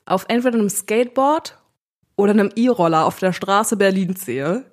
auf 0.04 0.26
entweder 0.28 0.58
einem 0.58 0.68
Skateboard 0.68 1.56
oder 2.16 2.32
einem 2.32 2.50
E-Roller 2.56 3.04
auf 3.04 3.18
der 3.18 3.32
Straße 3.32 3.76
Berlins 3.76 4.24
sehe, 4.24 4.64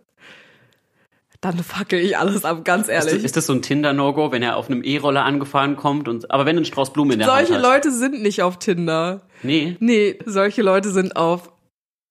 dann 1.42 1.58
fackel 1.60 2.00
ich 2.00 2.18
alles 2.18 2.46
ab, 2.46 2.64
ganz 2.64 2.88
Ist, 2.88 2.94
ehrlich. 2.94 3.24
ist 3.24 3.36
das 3.36 3.46
so 3.48 3.54
ein 3.54 3.62
Tinder-No-Go, 3.62 4.32
wenn 4.32 4.42
er 4.42 4.56
auf 4.56 4.70
einem 4.70 4.82
E-Roller 4.84 5.26
angefahren 5.26 5.76
kommt 5.76 6.08
und 6.08 6.32
aber 6.32 6.46
wenn 6.46 6.58
ein 6.58 6.66
Strauß 6.66 6.94
Blumen 6.94 7.12
in 7.12 7.20
der 7.20 7.28
solche 7.28 7.56
Hand 7.56 7.66
hat? 7.66 7.74
Leute 7.74 7.92
sind 7.92 8.22
nicht 8.22 8.42
auf 8.42 8.60
Tinder. 8.60 9.22
Nee. 9.42 9.76
Nee, 9.80 10.20
solche 10.26 10.62
Leute 10.62 10.92
sind 10.92 11.18
auf 11.18 11.52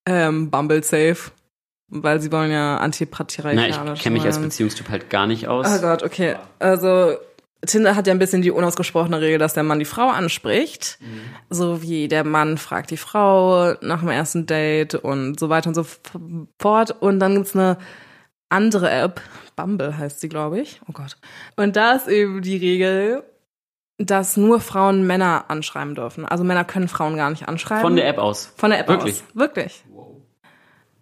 ähm, 0.06 0.50
Bumble 0.50 0.82
Safe. 0.82 1.16
Weil 1.94 2.22
sie 2.22 2.32
wollen 2.32 2.50
ja 2.50 2.76
Na, 2.76 2.78
antipatriarchalisch 2.78 3.98
ich 3.98 4.02
kenne 4.02 4.14
mich 4.14 4.24
als. 4.24 4.38
Beziehungstyp 4.38 4.88
halt 4.88 5.10
gar 5.10 5.26
nicht 5.26 5.46
aus. 5.46 5.66
Oh 5.68 5.80
Gott, 5.82 6.02
okay. 6.02 6.36
Also 6.58 7.16
Tinder 7.66 7.94
hat 7.94 8.06
ja 8.06 8.12
ein 8.12 8.18
bisschen 8.18 8.42
die 8.42 8.50
unausgesprochene 8.50 9.20
Regel, 9.20 9.38
dass 9.38 9.54
der 9.54 9.62
Mann 9.62 9.78
die 9.78 9.84
Frau 9.84 10.08
anspricht. 10.08 10.98
So 11.48 11.80
wie 11.82 12.08
der 12.08 12.24
Mann 12.24 12.58
fragt 12.58 12.90
die 12.90 12.96
Frau 12.96 13.74
nach 13.80 14.00
dem 14.00 14.08
ersten 14.08 14.46
Date 14.46 14.94
und 14.96 15.38
so 15.38 15.48
weiter 15.48 15.68
und 15.68 15.74
so 15.74 15.86
fort. 16.60 16.90
Und 17.00 17.20
dann 17.20 17.36
gibt's 17.36 17.54
eine 17.54 17.78
andere 18.48 18.90
App, 18.90 19.20
Bumble 19.56 19.96
heißt 19.96 20.20
sie, 20.20 20.28
glaube 20.28 20.60
ich. 20.60 20.80
Oh 20.88 20.92
Gott. 20.92 21.16
Und 21.56 21.76
da 21.76 21.92
ist 21.92 22.08
eben 22.08 22.42
die 22.42 22.56
Regel, 22.56 23.22
dass 23.98 24.36
nur 24.36 24.60
Frauen 24.60 25.06
Männer 25.06 25.44
anschreiben 25.48 25.94
dürfen. 25.94 26.24
Also 26.26 26.44
Männer 26.44 26.64
können 26.64 26.88
Frauen 26.88 27.16
gar 27.16 27.30
nicht 27.30 27.48
anschreiben. 27.48 27.82
Von 27.82 27.96
der 27.96 28.08
App 28.08 28.18
aus. 28.18 28.52
Von 28.56 28.70
der 28.70 28.80
App 28.80 28.88
Wirklich? 28.88 29.14
aus. 29.14 29.24
Wirklich. 29.34 29.84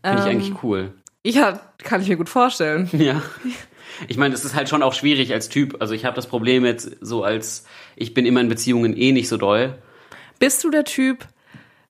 Finde 0.04 0.20
ich 0.20 0.26
Ähm, 0.26 0.30
eigentlich 0.30 0.62
cool. 0.62 0.92
Ja, 1.24 1.60
kann 1.78 2.00
ich 2.02 2.08
mir 2.08 2.16
gut 2.16 2.28
vorstellen. 2.28 2.88
Ja. 2.92 3.22
Ich 4.08 4.16
meine, 4.16 4.34
es 4.34 4.44
ist 4.44 4.54
halt 4.54 4.68
schon 4.68 4.82
auch 4.82 4.94
schwierig 4.94 5.32
als 5.32 5.48
Typ. 5.48 5.76
Also 5.80 5.94
ich 5.94 6.04
habe 6.04 6.16
das 6.16 6.26
Problem 6.26 6.64
jetzt 6.64 6.96
so 7.00 7.24
als, 7.24 7.66
ich 7.96 8.14
bin 8.14 8.26
immer 8.26 8.40
in 8.40 8.48
Beziehungen 8.48 8.96
eh 8.96 9.12
nicht 9.12 9.28
so 9.28 9.36
doll. 9.36 9.78
Bist 10.38 10.64
du 10.64 10.70
der 10.70 10.84
Typ, 10.84 11.26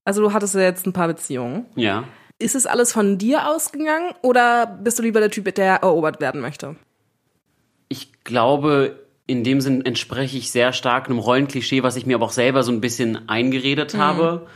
also 0.05 0.23
du 0.23 0.33
hattest 0.33 0.55
ja 0.55 0.63
jetzt 0.63 0.87
ein 0.87 0.93
paar 0.93 1.09
Beziehungen. 1.09 1.67
Ja. 1.77 2.05
Ist 2.39 2.55
es 2.55 2.67
alles 2.67 2.93
von 2.93 3.19
dir 3.19 3.49
ausgegangen 3.49 4.15
oder 4.23 4.67
bist 4.67 4.99
du 4.99 5.03
lieber 5.03 5.21
der 5.21 5.31
Typ, 5.31 5.55
der 5.55 5.77
erobert 5.77 6.21
werden 6.21 6.41
möchte? 6.41 6.77
Ich 7.89 8.25
glaube, 8.25 8.99
in 9.27 9.45
dem 9.45 9.61
Sinn 9.61 9.85
entspreche 9.85 10.39
ich 10.39 10.51
sehr 10.51 10.73
stark 10.73 11.09
einem 11.09 11.19
Rollenklischee, 11.19 11.83
was 11.83 11.97
ich 11.97 12.07
mir 12.07 12.17
aber 12.17 12.27
auch 12.27 12.33
selber 12.33 12.63
so 12.63 12.73
ein 12.73 12.81
bisschen 12.81 13.29
eingeredet 13.29 13.95
habe. 13.95 14.47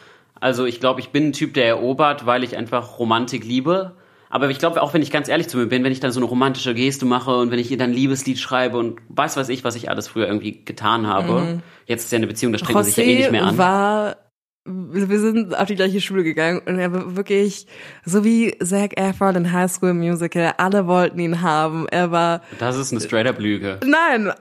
Also 0.40 0.64
ich 0.64 0.80
glaube, 0.80 1.00
ich 1.00 1.10
bin 1.10 1.28
ein 1.28 1.32
Typ, 1.32 1.54
der 1.54 1.66
erobert, 1.66 2.26
weil 2.26 2.42
ich 2.42 2.56
einfach 2.56 2.98
Romantik 2.98 3.44
liebe. 3.44 3.96
Aber 4.34 4.50
ich 4.50 4.58
glaube, 4.58 4.82
auch 4.82 4.92
wenn 4.92 5.00
ich 5.00 5.12
ganz 5.12 5.28
ehrlich 5.28 5.46
zu 5.46 5.56
mir 5.56 5.66
bin, 5.66 5.84
wenn 5.84 5.92
ich 5.92 6.00
dann 6.00 6.10
so 6.10 6.18
eine 6.18 6.26
romantische 6.26 6.74
Geste 6.74 7.06
mache 7.06 7.36
und 7.36 7.52
wenn 7.52 7.60
ich 7.60 7.70
ihr 7.70 7.78
dann 7.78 7.90
ein 7.90 7.94
Liebeslied 7.94 8.40
schreibe 8.40 8.78
und 8.78 9.00
weiß 9.08 9.36
weiß 9.36 9.48
ich, 9.50 9.62
was 9.62 9.76
ich 9.76 9.88
alles 9.90 10.08
früher 10.08 10.26
irgendwie 10.26 10.64
getan 10.64 11.06
habe. 11.06 11.62
Jetzt 11.86 12.06
ist 12.06 12.10
ja 12.10 12.16
eine 12.16 12.26
Beziehung, 12.26 12.52
da 12.52 12.58
strengt 12.58 12.74
man 12.74 12.82
sich 12.82 12.96
ja 12.96 13.04
eh 13.04 13.14
nicht 13.14 13.30
mehr 13.30 13.44
an. 13.44 13.58
war, 13.58 14.16
wir 14.64 15.20
sind 15.20 15.56
auf 15.56 15.66
die 15.68 15.76
gleiche 15.76 16.00
Schule 16.00 16.24
gegangen 16.24 16.62
und 16.66 16.80
er 16.80 16.92
war 16.92 17.14
wirklich, 17.14 17.68
so 18.04 18.24
wie 18.24 18.58
Zac 18.58 18.98
Efron 18.98 19.36
in 19.36 19.52
High 19.52 19.70
School 19.70 19.94
Musical, 19.94 20.54
alle 20.56 20.88
wollten 20.88 21.20
ihn 21.20 21.40
haben. 21.40 21.86
Er 21.88 22.10
war, 22.10 22.42
Das 22.58 22.76
ist 22.76 22.90
eine 22.90 23.00
straight 23.00 23.28
up 23.28 23.38
Lüge. 23.38 23.78
nein, 23.86 24.32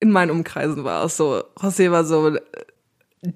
in 0.00 0.10
meinen 0.10 0.32
Umkreisen 0.32 0.82
war 0.82 1.04
es 1.04 1.16
so. 1.16 1.44
José 1.60 1.92
war 1.92 2.02
so 2.04 2.36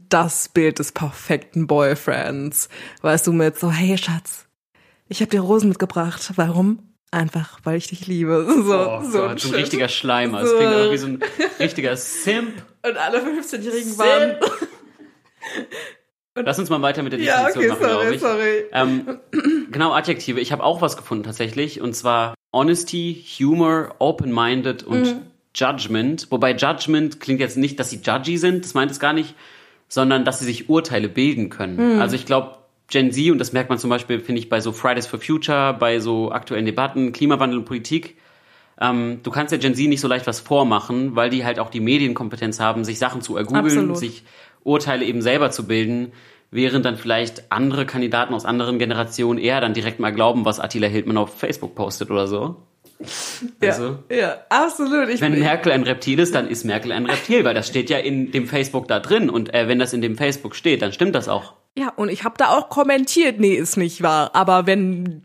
das 0.08 0.48
Bild 0.48 0.80
des 0.80 0.90
perfekten 0.90 1.68
Boyfriends. 1.68 2.68
Weißt 3.02 3.28
du, 3.28 3.32
mit 3.32 3.56
so, 3.56 3.70
hey 3.70 3.96
Schatz, 3.96 4.46
ich 5.12 5.20
habe 5.20 5.30
dir 5.30 5.40
Rosen 5.40 5.68
mitgebracht. 5.68 6.32
Warum? 6.36 6.80
Einfach, 7.10 7.60
weil 7.64 7.76
ich 7.76 7.88
dich 7.88 8.06
liebe. 8.06 8.46
So, 8.48 8.74
Oh 8.74 9.02
so, 9.04 9.18
Gott, 9.18 9.44
ein 9.44 9.50
ein 9.50 9.54
richtiger 9.54 9.88
Schleimer. 9.88 10.40
Das 10.40 10.50
So. 10.50 10.56
klingt 10.56 10.72
auch 10.74 10.90
wie 10.92 10.96
so 10.98 11.06
ein 11.08 11.20
richtiger 11.60 11.96
Simp. 11.96 12.54
Und 12.86 12.96
alle 12.96 13.18
15-Jährigen 13.18 13.98
waren. 13.98 14.36
Lass 16.34 16.58
uns 16.58 16.70
mal 16.70 16.80
weiter 16.80 17.02
mit 17.02 17.12
der 17.12 17.20
Ja, 17.20 17.44
Definition 17.46 17.76
okay, 17.76 17.82
machen, 17.84 18.18
glaube 18.18 18.18
sorry, 18.18 18.64
ich. 18.64 18.70
sorry. 18.72 19.18
Ähm, 19.42 19.68
genau, 19.70 19.92
Adjektive. 19.92 20.40
Ich 20.40 20.50
habe 20.52 20.64
auch 20.64 20.80
was 20.80 20.96
gefunden 20.96 21.24
tatsächlich. 21.24 21.80
Und 21.82 21.94
zwar 21.94 22.34
Honesty, 22.52 23.22
Humor, 23.38 23.94
Open-Minded 23.98 24.82
und 24.82 25.02
Mhm. 25.02 25.20
Judgment. 25.54 26.28
Wobei 26.30 26.52
Judgment 26.54 27.20
klingt 27.20 27.40
jetzt 27.40 27.58
nicht, 27.58 27.78
dass 27.78 27.90
sie 27.90 28.00
judgy 28.02 28.38
sind, 28.38 28.64
das 28.64 28.72
meint 28.72 28.90
es 28.90 28.98
gar 28.98 29.12
nicht, 29.12 29.34
sondern 29.88 30.24
dass 30.24 30.38
sie 30.38 30.46
sich 30.46 30.70
Urteile 30.70 31.10
bilden 31.10 31.50
können. 31.50 31.96
Mhm. 31.96 32.00
Also 32.00 32.16
ich 32.16 32.24
glaube, 32.24 32.56
Gen 32.92 33.10
Z, 33.10 33.30
und 33.30 33.38
das 33.38 33.54
merkt 33.54 33.70
man 33.70 33.78
zum 33.78 33.88
Beispiel, 33.88 34.20
finde 34.20 34.38
ich, 34.38 34.50
bei 34.50 34.60
so 34.60 34.70
Fridays 34.70 35.06
for 35.06 35.18
Future, 35.18 35.72
bei 35.72 35.98
so 35.98 36.30
aktuellen 36.30 36.66
Debatten, 36.66 37.12
Klimawandel 37.12 37.60
und 37.60 37.64
Politik, 37.64 38.18
ähm, 38.78 39.20
du 39.22 39.30
kannst 39.30 39.50
der 39.50 39.58
Gen 39.58 39.74
Z 39.74 39.88
nicht 39.88 40.02
so 40.02 40.08
leicht 40.08 40.26
was 40.26 40.40
vormachen, 40.40 41.16
weil 41.16 41.30
die 41.30 41.46
halt 41.46 41.58
auch 41.58 41.70
die 41.70 41.80
Medienkompetenz 41.80 42.60
haben, 42.60 42.84
sich 42.84 42.98
Sachen 42.98 43.22
zu 43.22 43.34
ergoogeln, 43.34 43.94
sich 43.94 44.24
Urteile 44.62 45.06
eben 45.06 45.22
selber 45.22 45.50
zu 45.50 45.66
bilden, 45.66 46.12
während 46.50 46.84
dann 46.84 46.98
vielleicht 46.98 47.50
andere 47.50 47.86
Kandidaten 47.86 48.34
aus 48.34 48.44
anderen 48.44 48.78
Generationen 48.78 49.38
eher 49.38 49.62
dann 49.62 49.72
direkt 49.72 49.98
mal 49.98 50.12
glauben, 50.12 50.44
was 50.44 50.60
Attila 50.60 50.86
Hildmann 50.86 51.16
auf 51.16 51.38
Facebook 51.38 51.74
postet 51.74 52.10
oder 52.10 52.26
so. 52.26 52.56
Also, 53.60 53.98
ja, 54.10 54.16
ja, 54.16 54.36
absolut. 54.50 55.08
Ich 55.08 55.22
wenn 55.22 55.38
Merkel 55.38 55.72
ein 55.72 55.82
Reptil 55.82 56.18
ist, 56.18 56.34
dann 56.34 56.46
ist 56.46 56.64
Merkel 56.64 56.92
ein 56.92 57.06
Reptil, 57.06 57.42
weil 57.44 57.54
das 57.54 57.66
steht 57.66 57.88
ja 57.88 57.96
in 57.96 58.32
dem 58.32 58.46
Facebook 58.46 58.86
da 58.86 59.00
drin. 59.00 59.30
Und 59.30 59.54
äh, 59.54 59.66
wenn 59.66 59.78
das 59.78 59.94
in 59.94 60.02
dem 60.02 60.16
Facebook 60.16 60.54
steht, 60.54 60.82
dann 60.82 60.92
stimmt 60.92 61.14
das 61.14 61.28
auch. 61.28 61.54
Ja, 61.76 61.90
und 61.96 62.10
ich 62.10 62.24
habe 62.24 62.34
da 62.36 62.48
auch 62.48 62.68
kommentiert, 62.68 63.40
nee, 63.40 63.54
ist 63.54 63.76
nicht 63.76 64.02
wahr. 64.02 64.34
Aber 64.34 64.66
wenn, 64.66 65.22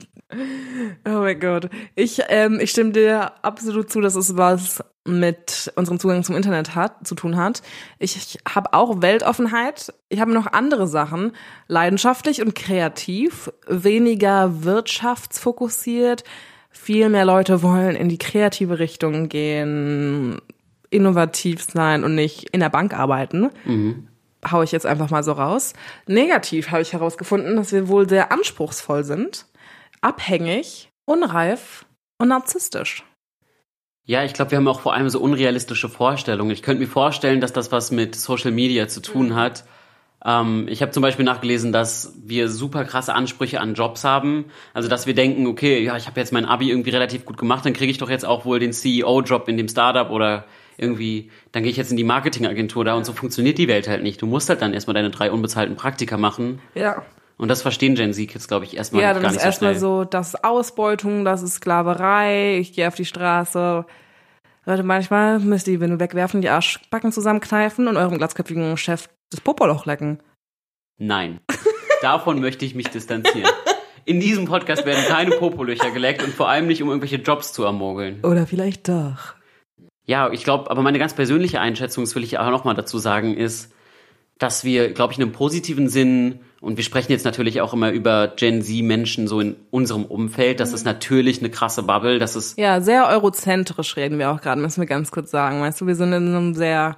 oh 1.05 1.19
mein 1.19 1.39
Gott, 1.39 1.69
ich, 1.95 2.21
ähm, 2.29 2.59
ich 2.61 2.71
stimme 2.71 2.91
dir 2.91 3.33
absolut 3.43 3.91
zu, 3.91 3.99
dass 3.99 4.15
es 4.15 4.37
was 4.37 4.83
mit 5.07 5.71
unserem 5.75 5.99
Zugang 5.99 6.23
zum 6.23 6.35
Internet 6.35 6.75
hat, 6.75 7.07
zu 7.07 7.15
tun 7.15 7.37
hat. 7.37 7.61
Ich, 7.97 8.15
ich 8.15 8.39
habe 8.47 8.73
auch 8.73 9.01
Weltoffenheit. 9.01 9.93
Ich 10.09 10.19
habe 10.19 10.33
noch 10.33 10.47
andere 10.47 10.87
Sachen. 10.87 11.31
Leidenschaftlich 11.67 12.41
und 12.41 12.55
kreativ, 12.55 13.51
weniger 13.67 14.63
wirtschaftsfokussiert. 14.63 16.23
Viel 16.69 17.09
mehr 17.09 17.25
Leute 17.25 17.63
wollen 17.63 17.95
in 17.95 18.09
die 18.09 18.17
kreative 18.17 18.79
Richtung 18.79 19.29
gehen, 19.29 20.39
innovativ 20.89 21.63
sein 21.63 22.03
und 22.03 22.15
nicht 22.15 22.49
in 22.51 22.59
der 22.59 22.69
Bank 22.69 22.93
arbeiten. 22.93 23.49
Hau 24.49 24.61
ich 24.61 24.71
jetzt 24.71 24.85
einfach 24.85 25.09
mal 25.09 25.23
so 25.23 25.31
raus. 25.31 25.73
Negativ 26.05 26.71
habe 26.71 26.81
ich 26.81 26.93
herausgefunden, 26.93 27.55
dass 27.55 27.71
wir 27.71 27.87
wohl 27.87 28.07
sehr 28.07 28.31
anspruchsvoll 28.31 29.03
sind, 29.03 29.45
abhängig, 30.01 30.89
unreif 31.05 31.85
und 32.19 32.29
narzisstisch. 32.29 33.03
Ja, 34.05 34.23
ich 34.23 34.33
glaube, 34.33 34.51
wir 34.51 34.57
haben 34.57 34.67
auch 34.67 34.79
vor 34.79 34.93
allem 34.93 35.09
so 35.09 35.19
unrealistische 35.19 35.89
Vorstellungen. 35.89 36.51
Ich 36.51 36.61
könnte 36.61 36.81
mir 36.81 36.87
vorstellen, 36.87 37.41
dass 37.41 37.51
das 37.51 37.71
was 37.73 37.91
mit 37.91 38.15
Social 38.15 38.51
Media 38.51 38.87
zu 38.87 39.01
tun 39.01 39.35
hat. 39.35 39.65
Ähm, 40.23 40.67
ich 40.69 40.81
habe 40.81 40.91
zum 40.91 41.01
Beispiel 41.01 41.25
nachgelesen, 41.25 41.73
dass 41.73 42.13
wir 42.23 42.47
super 42.47 42.85
krasse 42.85 43.13
Ansprüche 43.13 43.59
an 43.59 43.73
Jobs 43.73 44.05
haben. 44.05 44.45
Also, 44.73 44.87
dass 44.87 45.07
wir 45.07 45.13
denken, 45.13 45.45
okay, 45.45 45.83
ja, 45.83 45.97
ich 45.97 46.07
habe 46.07 46.19
jetzt 46.19 46.31
mein 46.31 46.45
Abi 46.45 46.69
irgendwie 46.69 46.91
relativ 46.91 47.25
gut 47.25 47.37
gemacht, 47.37 47.65
dann 47.65 47.73
kriege 47.73 47.91
ich 47.91 47.97
doch 47.97 48.09
jetzt 48.09 48.25
auch 48.25 48.45
wohl 48.45 48.59
den 48.59 48.71
CEO-Job 48.71 49.49
in 49.49 49.57
dem 49.57 49.67
Startup 49.67 50.09
oder 50.09 50.45
irgendwie, 50.77 51.31
dann 51.51 51.63
gehe 51.63 51.71
ich 51.71 51.77
jetzt 51.77 51.91
in 51.91 51.97
die 51.97 52.03
Marketingagentur 52.03 52.85
da 52.85 52.93
und 52.95 53.05
so 53.05 53.13
funktioniert 53.13 53.57
die 53.57 53.67
Welt 53.67 53.87
halt 53.87 54.03
nicht. 54.03 54.21
Du 54.21 54.27
musst 54.27 54.49
halt 54.49 54.61
dann 54.61 54.73
erstmal 54.73 54.93
deine 54.93 55.09
drei 55.09 55.31
unbezahlten 55.31 55.75
Praktika 55.75 56.17
machen. 56.17 56.61
Ja. 56.75 57.03
Und 57.37 57.49
das 57.49 57.61
verstehen 57.61 57.95
Gen 57.95 58.13
Z-Kids, 58.13 58.47
glaube 58.47 58.65
ich, 58.65 58.77
erstmal 58.77 59.01
Ja, 59.01 59.13
dann 59.13 59.21
gar 59.21 59.29
ist 59.29 59.35
nicht 59.35 59.41
so 59.41 59.47
erstmal 59.47 59.71
schnell. 59.71 59.79
so, 59.79 60.03
das 60.03 60.29
ist 60.29 60.43
Ausbeutung, 60.43 61.23
das 61.25 61.43
ist 61.43 61.55
Sklaverei, 61.55 62.57
ich 62.59 62.73
gehe 62.73 62.87
auf 62.87 62.95
die 62.95 63.05
Straße. 63.05 63.85
Leute, 64.65 64.83
manchmal 64.83 65.39
müsst 65.39 65.67
ihr 65.67 65.75
die 65.75 65.79
Windel 65.79 65.99
wegwerfen, 65.99 66.41
die 66.41 66.49
Arschbacken 66.49 67.11
zusammenkneifen 67.11 67.87
und 67.87 67.95
eurem 67.95 68.17
glatzköpfigen 68.17 68.75
Chef 68.77 69.07
das 69.29 69.41
Popoloch 69.41 69.85
lecken. 69.85 70.19
Nein. 70.97 71.39
Davon 72.01 72.41
möchte 72.41 72.65
ich 72.65 72.75
mich 72.75 72.89
distanzieren. 72.89 73.49
In 74.05 74.19
diesem 74.19 74.45
Podcast 74.45 74.85
werden 74.85 75.03
keine 75.05 75.31
Popolöcher 75.31 75.91
geleckt 75.91 76.23
und 76.23 76.33
vor 76.33 76.47
allem 76.49 76.67
nicht, 76.67 76.81
um 76.81 76.89
irgendwelche 76.89 77.17
Jobs 77.17 77.53
zu 77.53 77.63
ermogeln. 77.63 78.23
Oder 78.23 78.47
vielleicht 78.47 78.87
doch. 78.87 79.35
Ja, 80.07 80.31
ich 80.31 80.43
glaube, 80.45 80.71
aber 80.71 80.81
meine 80.81 80.99
ganz 80.99 81.13
persönliche 81.13 81.59
Einschätzung, 81.59 82.05
das 82.05 82.15
will 82.15 82.23
ich 82.23 82.39
auch 82.39 82.49
nochmal 82.49 82.75
dazu 82.75 82.97
sagen, 82.97 83.35
ist, 83.35 83.73
dass 84.39 84.63
wir, 84.63 84.93
glaube 84.93 85.11
ich, 85.11 85.19
in 85.19 85.23
einem 85.25 85.33
positiven 85.33 85.89
Sinn, 85.89 86.39
und 86.61 86.77
wir 86.77 86.83
sprechen 86.83 87.11
jetzt 87.11 87.25
natürlich 87.25 87.59
auch 87.59 87.73
immer 87.73 87.91
über 87.91 88.29
Gen 88.29 88.61
Z-Menschen 88.61 89.27
so 89.27 89.41
in 89.41 89.57
unserem 89.69 90.05
Umfeld, 90.05 90.59
das 90.59 90.73
ist 90.73 90.85
natürlich 90.85 91.39
eine 91.39 91.49
krasse 91.49 91.83
Bubble, 91.83 92.19
das 92.19 92.35
ist, 92.35 92.57
Ja, 92.57 92.79
sehr 92.81 93.07
eurozentrisch 93.07 93.97
reden 93.97 94.17
wir 94.17 94.31
auch 94.31 94.41
gerade, 94.41 94.61
müssen 94.61 94.79
wir 94.79 94.87
ganz 94.87 95.11
kurz 95.11 95.29
sagen. 95.29 95.61
Weißt 95.61 95.81
du, 95.81 95.87
wir 95.87 95.95
sind 95.95 96.13
in 96.13 96.27
einem 96.27 96.53
sehr, 96.53 96.97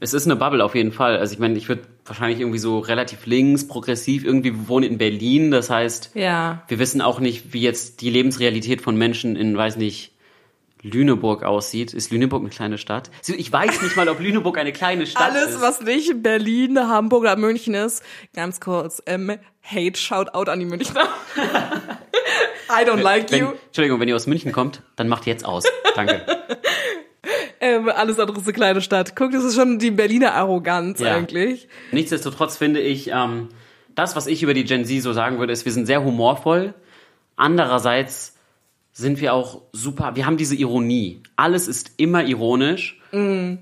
es 0.00 0.12
ist 0.12 0.26
eine 0.26 0.36
Bubble 0.36 0.64
auf 0.64 0.74
jeden 0.74 0.92
Fall. 0.92 1.18
Also 1.18 1.34
ich 1.34 1.38
meine, 1.38 1.56
ich 1.56 1.68
würde 1.68 1.82
wahrscheinlich 2.04 2.40
irgendwie 2.40 2.58
so 2.58 2.80
relativ 2.80 3.26
links, 3.26 3.68
progressiv, 3.68 4.24
irgendwie 4.24 4.54
wir 4.54 4.68
wohnen 4.68 4.90
in 4.90 4.98
Berlin, 4.98 5.50
das 5.52 5.70
heißt, 5.70 6.12
ja, 6.14 6.62
wir 6.66 6.78
wissen 6.80 7.00
auch 7.00 7.20
nicht, 7.20 7.52
wie 7.52 7.60
jetzt 7.60 8.00
die 8.00 8.10
Lebensrealität 8.10 8.80
von 8.80 8.96
Menschen 8.96 9.36
in, 9.36 9.56
weiß 9.56 9.76
nicht, 9.76 10.15
Lüneburg 10.82 11.42
aussieht. 11.42 11.94
Ist 11.94 12.10
Lüneburg 12.10 12.40
eine 12.42 12.50
kleine 12.50 12.78
Stadt? 12.78 13.10
Ich 13.26 13.52
weiß 13.52 13.82
nicht 13.82 13.96
mal, 13.96 14.08
ob 14.08 14.20
Lüneburg 14.20 14.58
eine 14.58 14.72
kleine 14.72 15.06
Stadt 15.06 15.22
alles, 15.32 15.54
ist. 15.56 15.60
was 15.60 15.80
nicht 15.80 16.22
Berlin, 16.22 16.78
Hamburg 16.78 17.22
oder 17.22 17.36
München 17.36 17.74
ist, 17.74 18.02
ganz 18.34 18.60
kurz, 18.60 19.02
ähm, 19.06 19.32
Hate, 19.62 19.98
Shoutout 19.98 20.50
an 20.50 20.60
die 20.60 20.66
Münchner. 20.66 21.08
I 22.68 22.84
don't 22.84 23.00
like 23.02 23.30
wenn, 23.32 23.40
you. 23.44 23.52
Entschuldigung, 23.66 24.00
wenn 24.00 24.08
ihr 24.08 24.16
aus 24.16 24.26
München 24.26 24.52
kommt, 24.52 24.82
dann 24.96 25.08
macht 25.08 25.26
jetzt 25.26 25.44
aus. 25.44 25.64
Danke. 25.94 26.24
Ähm, 27.58 27.88
alles 27.88 28.20
andere 28.20 28.36
ist 28.38 28.44
eine 28.44 28.52
kleine 28.52 28.80
Stadt. 28.82 29.16
Guck, 29.16 29.32
das 29.32 29.42
ist 29.42 29.56
schon 29.56 29.78
die 29.78 29.90
Berliner 29.90 30.34
Arroganz 30.34 31.00
Ja. 31.00 31.14
eigentlich. 31.16 31.68
Nichtsdestotrotz 31.90 32.58
finde 32.58 32.80
ich, 32.80 33.08
ähm, 33.10 33.48
das, 33.94 34.14
was 34.14 34.26
ich 34.26 34.42
über 34.42 34.52
die 34.52 34.64
Gen 34.64 34.84
Z 34.84 35.02
so 35.02 35.14
sagen 35.14 35.38
würde, 35.38 35.54
ist, 35.54 35.64
wir 35.64 35.72
sind 35.72 35.86
sehr 35.86 36.04
humorvoll. 36.04 36.74
Andererseits 37.34 38.35
sind 38.96 39.20
wir 39.20 39.34
auch 39.34 39.60
super, 39.72 40.16
wir 40.16 40.24
haben 40.24 40.38
diese 40.38 40.54
Ironie. 40.54 41.22
Alles 41.36 41.68
ist 41.68 41.92
immer 41.98 42.24
ironisch. 42.24 42.98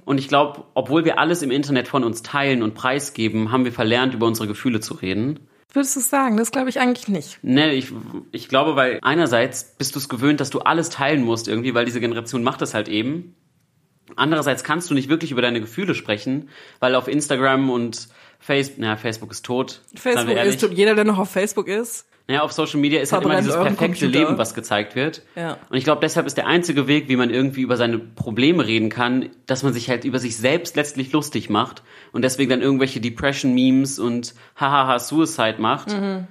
Und 0.05 0.19
ich 0.19 0.29
glaube, 0.29 0.63
obwohl 0.75 1.05
wir 1.05 1.19
alles 1.19 1.43
im 1.43 1.51
Internet 1.51 1.89
von 1.89 2.05
uns 2.05 2.23
teilen 2.23 2.63
und 2.63 2.75
preisgeben, 2.75 3.51
haben 3.51 3.65
wir 3.65 3.73
verlernt, 3.73 4.15
über 4.15 4.29
unsere 4.29 4.47
Gefühle 4.47 4.79
zu 4.79 4.95
reden. 4.95 5.41
Würdest 5.73 5.97
du 5.97 6.01
sagen? 6.01 6.37
Das 6.37 6.53
glaube 6.53 6.71
ich 6.71 6.79
eigentlich 6.79 7.09
nicht. 7.09 7.43
Ne, 7.43 7.75
ich, 7.75 7.93
ich 8.31 8.49
glaube, 8.49 8.77
weil 8.77 9.01
einerseits 9.03 9.75
bist 9.77 9.97
du 9.97 9.99
es 9.99 10.09
gewöhnt, 10.09 10.39
dass 10.39 10.51
du 10.51 10.61
alles 10.61 10.89
teilen 10.89 11.25
musst 11.25 11.49
irgendwie, 11.49 11.75
weil 11.75 11.85
diese 11.85 11.99
Generation 11.99 12.45
macht 12.45 12.61
das 12.61 12.73
halt 12.73 12.89
eben. 12.89 13.35
Andererseits 14.15 14.63
kannst 14.63 14.89
du 14.89 14.95
nicht 14.95 15.09
wirklich 15.09 15.33
über 15.33 15.43
deine 15.43 15.61
Gefühle 15.61 15.97
sprechen, 15.97 16.49
weil 16.79 16.95
auf 16.95 17.09
Instagram 17.09 17.71
und 17.71 18.09
Facebook, 18.39 18.79
naja, 18.79 18.97
Facebook 18.97 19.33
ist 19.33 19.45
tot. 19.45 19.83
Facebook 19.97 20.37
ist, 20.37 20.63
jeder, 20.63 20.95
der 20.95 21.05
noch 21.05 21.19
auf 21.19 21.31
Facebook 21.31 21.67
ist. 21.67 22.07
Naja, 22.27 22.41
auf 22.41 22.53
Social 22.53 22.81
Media 22.81 23.01
ist 23.03 23.13
halt 23.13 23.23
immer 23.23 23.35
Verbrennt 23.35 23.47
dieses 23.49 23.61
perfekte 23.63 24.07
Computer. 24.07 24.27
Leben, 24.29 24.39
was 24.39 24.55
gezeigt 24.55 24.95
wird. 24.97 25.23
Ja. 25.37 25.59
Und 25.69 25.77
ich 25.77 25.85
glaube, 25.85 26.01
deshalb 26.01 26.27
ist 26.27 26.39
der 26.39 26.47
einzige 26.47 26.87
Weg, 26.87 27.09
wie 27.09 27.17
man 27.17 27.29
irgendwie 27.29 27.61
über 27.61 27.77
seine 27.77 27.99
Probleme 27.99 28.67
reden 28.67 28.89
kann, 28.89 29.29
dass 29.47 29.63
man 29.63 29.75
sich 29.75 29.91
halt 29.91 30.05
über 30.07 30.19
sich 30.19 30.37
selbst 30.39 30.75
letztlich 30.75 31.13
lustig 31.13 31.51
macht 31.51 31.83
und 32.13 32.23
deswegen 32.23 32.49
dann 32.49 32.63
irgendwelche 32.63 33.01
Depression-Memes 33.01 33.99
und 33.99 34.35
hahaha 34.57 34.99
Suicide 34.99 35.57
macht. 35.59 35.89
Mhm. 35.93 36.27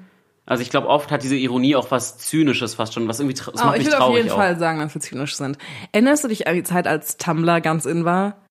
Also 0.45 0.61
ich 0.63 0.69
glaube, 0.71 0.87
oft 0.87 1.11
hat 1.11 1.23
diese 1.23 1.35
Ironie 1.37 1.75
auch 1.75 1.91
was 1.91 2.17
Zynisches 2.17 2.73
fast 2.73 2.93
schon, 2.95 3.07
was 3.07 3.19
irgendwie 3.19 3.37
tra- 3.39 3.51
das 3.51 3.61
Oh, 3.61 3.65
macht 3.65 3.77
ich 3.77 3.83
mich 3.83 3.87
würde 3.87 3.97
auf 3.99 4.03
traurig 4.07 4.23
jeden 4.23 4.31
auch. 4.31 4.37
Fall 4.37 4.57
sagen, 4.59 4.79
dass 4.79 4.93
wir 4.93 4.99
zynisch 5.01 5.35
sind. 5.35 5.57
Erinnerst 5.93 6.23
du 6.23 6.27
dich 6.27 6.47
an 6.47 6.55
die 6.55 6.63
Zeit, 6.63 6.85
als 6.87 7.17
Tumblr 7.17 7.61
ganz 7.61 7.85
in 7.85 8.03
war? 8.03 8.42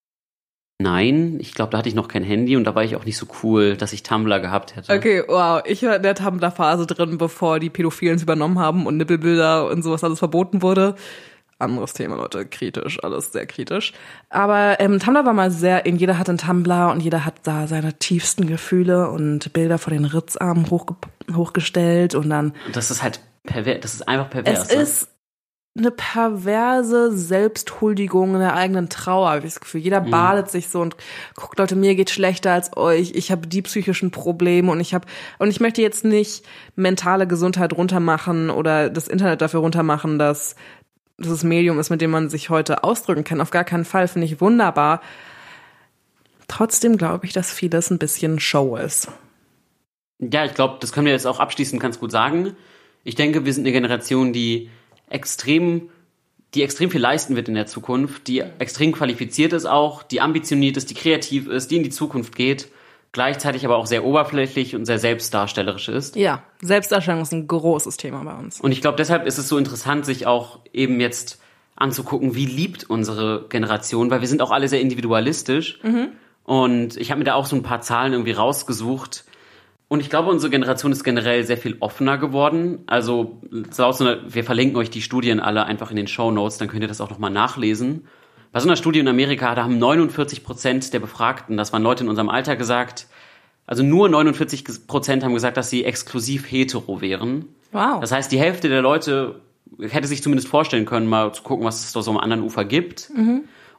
Nein, 0.79 1.39
ich 1.41 1.55
glaube, 1.55 1.71
da 1.71 1.79
hatte 1.79 1.89
ich 1.89 1.95
noch 1.95 2.09
kein 2.09 2.25
Handy 2.25 2.57
und 2.57 2.65
da 2.65 2.75
war 2.75 2.83
ich 2.83 2.97
auch 2.97 3.05
nicht 3.05 3.17
so 3.17 3.27
cool, 3.43 3.77
dass 3.77 3.93
ich 3.93 4.03
Tumblr 4.03 4.41
gehabt 4.41 4.75
hätte. 4.75 4.93
Okay, 4.93 5.23
wow. 5.27 5.63
Ich 5.65 5.83
war 5.83 5.97
in 5.97 6.03
der 6.03 6.15
Tumblr-Phase 6.15 6.87
drin, 6.87 7.19
bevor 7.19 7.61
die 7.61 7.71
Pädophilen 7.71 8.17
es 8.17 8.23
übernommen 8.23 8.59
haben 8.59 8.87
und 8.87 8.97
Nippelbilder 8.97 9.69
und 9.71 9.83
sowas 9.83 10.03
alles 10.03 10.19
verboten 10.19 10.61
wurde. 10.63 10.97
Anderes 11.63 11.93
Thema, 11.93 12.17
Leute. 12.17 12.45
Kritisch, 12.45 13.03
alles 13.05 13.31
sehr 13.31 13.47
kritisch. 13.47 13.93
Aber 14.29 14.81
ähm, 14.81 14.99
Tumblr 14.99 15.25
war 15.25 15.33
mal 15.33 15.53
sehr 15.53 15.87
in. 15.87 15.97
Jeder 15.97 16.19
hat 16.19 16.29
einen 16.29 16.39
Tumblr 16.39 16.91
und 16.91 17.01
jeder 17.01 17.25
hat 17.25 17.35
da 17.45 17.69
seine 17.69 17.93
tiefsten 17.95 18.49
Gefühle 18.49 19.09
und 19.09 19.53
Bilder 19.53 19.79
vor 19.79 19.93
den 19.93 20.05
Ritzarmen 20.05 20.69
hochge 20.71 20.97
hochgestellt 21.33 22.17
und 22.17 22.31
dann 22.31 22.55
Und 22.67 22.75
das 22.75 22.91
ist 22.91 23.05
halt 23.05 23.21
pervers, 23.45 23.79
das 23.81 23.95
ist 23.95 24.09
einfach 24.09 24.29
pervers. 24.31 24.65
Es 24.65 24.75
ne? 24.75 24.83
ist 24.83 25.09
eine 25.77 25.91
perverse 25.91 27.17
Selbsthuldigung 27.17 28.35
in 28.35 28.41
der 28.41 28.55
eigenen 28.55 28.91
Trauer, 28.91 29.29
habe 29.31 29.39
ich 29.39 29.55
das 29.55 29.61
Gefühl. 29.61 29.81
Jeder 29.81 30.03
badet 30.03 30.51
sich 30.51 30.69
so 30.69 30.83
und 30.83 30.97
guckt, 31.35 31.59
Leute, 31.59 31.77
mir 31.77 31.95
geht 31.95 32.11
schlechter 32.11 32.53
als 32.53 32.77
euch. 32.77 33.13
Ich 33.15 33.31
habe 33.31 33.47
die 33.47 33.63
psychischen 33.63 34.11
Probleme 34.11 34.71
und 34.71 34.81
ich 34.81 34.93
habe 34.93 35.07
und 35.39 35.49
ich 35.49 35.61
möchte 35.61 35.81
jetzt 35.81 36.05
nicht 36.05 36.45
mentale 36.77 37.27
Gesundheit 37.27 37.73
runtermachen 37.73 38.51
oder 38.51 38.91
das 38.91 39.09
Internet 39.09 39.41
dafür 39.41 39.61
runtermachen, 39.61 40.19
dass 40.19 40.57
das 41.17 41.43
Medium 41.43 41.79
ist, 41.79 41.89
mit 41.89 42.03
dem 42.03 42.11
man 42.11 42.29
sich 42.29 42.51
heute 42.51 42.85
ausdrücken 42.85 43.25
kann. 43.25 43.41
Auf 43.41 43.51
gar 43.51 43.65
keinen 43.65 43.87
Fall 43.87 44.09
finde 44.09 44.27
ich 44.27 44.43
wunderbar. 44.43 45.01
Trotzdem 46.49 46.99
glaube 46.99 47.25
ich, 47.25 47.33
dass 47.33 47.51
vieles 47.51 47.91
ein 47.91 47.99
bisschen 47.99 48.41
Show 48.41 48.77
ist. 48.77 49.09
Ja, 50.19 50.45
ich 50.45 50.53
glaube, 50.53 50.77
das 50.81 50.93
können 50.93 51.07
wir 51.07 51.13
jetzt 51.15 51.27
auch 51.27 51.41
abschließend 51.41 51.81
ganz 51.81 51.99
gut 51.99 52.13
sagen. 52.13 52.55
Ich 53.05 53.15
denke, 53.15 53.47
wir 53.47 53.55
sind 53.55 53.65
eine 53.65 53.73
Generation, 53.73 54.35
die 54.35 54.69
extrem, 55.09 55.91
die 56.55 56.63
extrem 56.63 56.91
viel 56.91 57.01
leisten 57.01 57.37
wird 57.37 57.49
in 57.49 57.55
der 57.55 57.67
Zukunft, 57.67 58.29
die 58.29 58.41
extrem 58.59 58.93
qualifiziert 58.93 59.53
ist 59.53 59.67
auch, 59.67 60.03
die 60.03 60.21
ambitioniert 60.21 60.77
ist, 60.77 60.91
die 60.91 60.95
kreativ 60.95 61.49
ist, 61.49 61.71
die 61.71 61.77
in 61.77 61.83
die 61.83 61.91
Zukunft 61.91 62.37
geht, 62.37 62.69
gleichzeitig 63.13 63.65
aber 63.65 63.77
auch 63.77 63.87
sehr 63.87 64.05
oberflächlich 64.05 64.75
und 64.75 64.87
sehr 64.87 64.99
selbstdarstellerisch 64.99 65.89
ist. 65.89 66.17
Ja, 66.17 66.43
Selbstdarstellung 66.61 67.23
ist 67.23 67.33
ein 67.33 67.47
großes 67.47 67.97
Thema 67.97 68.25
bei 68.25 68.35
uns. 68.35 68.61
Und 68.61 68.73
ich 68.73 68.81
glaube, 68.81 68.97
deshalb 68.97 69.27
ist 69.27 69.39
es 69.39 69.49
so 69.49 69.59
interessant, 69.59 70.07
sich 70.07 70.27
auch 70.27 70.61
eben 70.73 71.01
jetzt 71.01 71.41
anzugucken, 71.77 72.35
wie 72.35 72.47
liebt 72.47 72.89
unsere 72.89 73.47
Generation, 73.49 74.11
weil 74.11 74.21
wir 74.21 74.29
sind 74.29 74.43
auch 74.43 74.51
alle 74.51 74.69
sehr 74.69 74.81
individualistisch. 74.81 75.81
Und 76.45 76.97
ich 76.97 77.11
habe 77.11 77.19
mir 77.19 77.25
da 77.25 77.35
auch 77.35 77.47
so 77.47 77.57
ein 77.57 77.63
paar 77.63 77.81
Zahlen 77.81 78.13
irgendwie 78.13 78.33
rausgesucht. 78.33 79.25
Und 79.93 80.01
ich 80.01 80.09
glaube, 80.09 80.31
unsere 80.31 80.49
Generation 80.49 80.91
ist 80.91 81.05
generell 81.05 81.45
sehr 81.45 81.59
viel 81.59 81.77
offener 81.81 82.17
geworden. 82.17 82.79
Also, 82.87 83.43
wir 83.51 84.43
verlinken 84.43 84.79
euch 84.79 84.89
die 84.89 85.03
Studien 85.03 85.39
alle 85.39 85.67
einfach 85.67 85.91
in 85.91 85.97
den 85.97 86.07
Show 86.07 86.31
Notes, 86.31 86.57
dann 86.57 86.69
könnt 86.69 86.81
ihr 86.81 86.89
das 86.89 87.03
auch 87.03 87.11
nochmal 87.11 87.31
nachlesen. 87.31 88.07
Bei 88.53 88.61
so 88.61 88.67
einer 88.67 88.77
Studie 88.77 89.01
in 89.01 89.09
Amerika, 89.09 89.55
da 89.55 89.65
haben 89.65 89.79
49 89.79 90.45
Prozent 90.45 90.95
der 90.95 91.01
Befragten, 91.01 91.59
das 91.59 91.75
waren 91.75 91.83
Leute 91.83 92.05
in 92.05 92.09
unserem 92.09 92.31
Alter, 92.31 92.57
gesagt, 92.57 93.07
also 93.67 93.83
nur 93.83 94.09
49 94.09 94.87
Prozent 94.87 95.25
haben 95.25 95.35
gesagt, 95.35 95.59
dass 95.59 95.69
sie 95.69 95.85
exklusiv 95.85 96.51
hetero 96.51 97.03
wären. 97.03 97.45
Wow. 97.73 98.01
Das 98.01 98.13
heißt, 98.13 98.33
die 98.33 98.39
Hälfte 98.39 98.71
der 98.71 98.81
Leute 98.81 99.43
hätte 99.79 100.09
sich 100.09 100.23
zumindest 100.23 100.49
vorstellen 100.49 100.87
können, 100.87 101.07
mal 101.07 101.35
zu 101.35 101.43
gucken, 101.43 101.67
was 101.67 101.85
es 101.85 101.93
da 101.93 102.01
so 102.01 102.13
am 102.13 102.17
anderen 102.17 102.45
Ufer 102.45 102.65
gibt. 102.65 103.13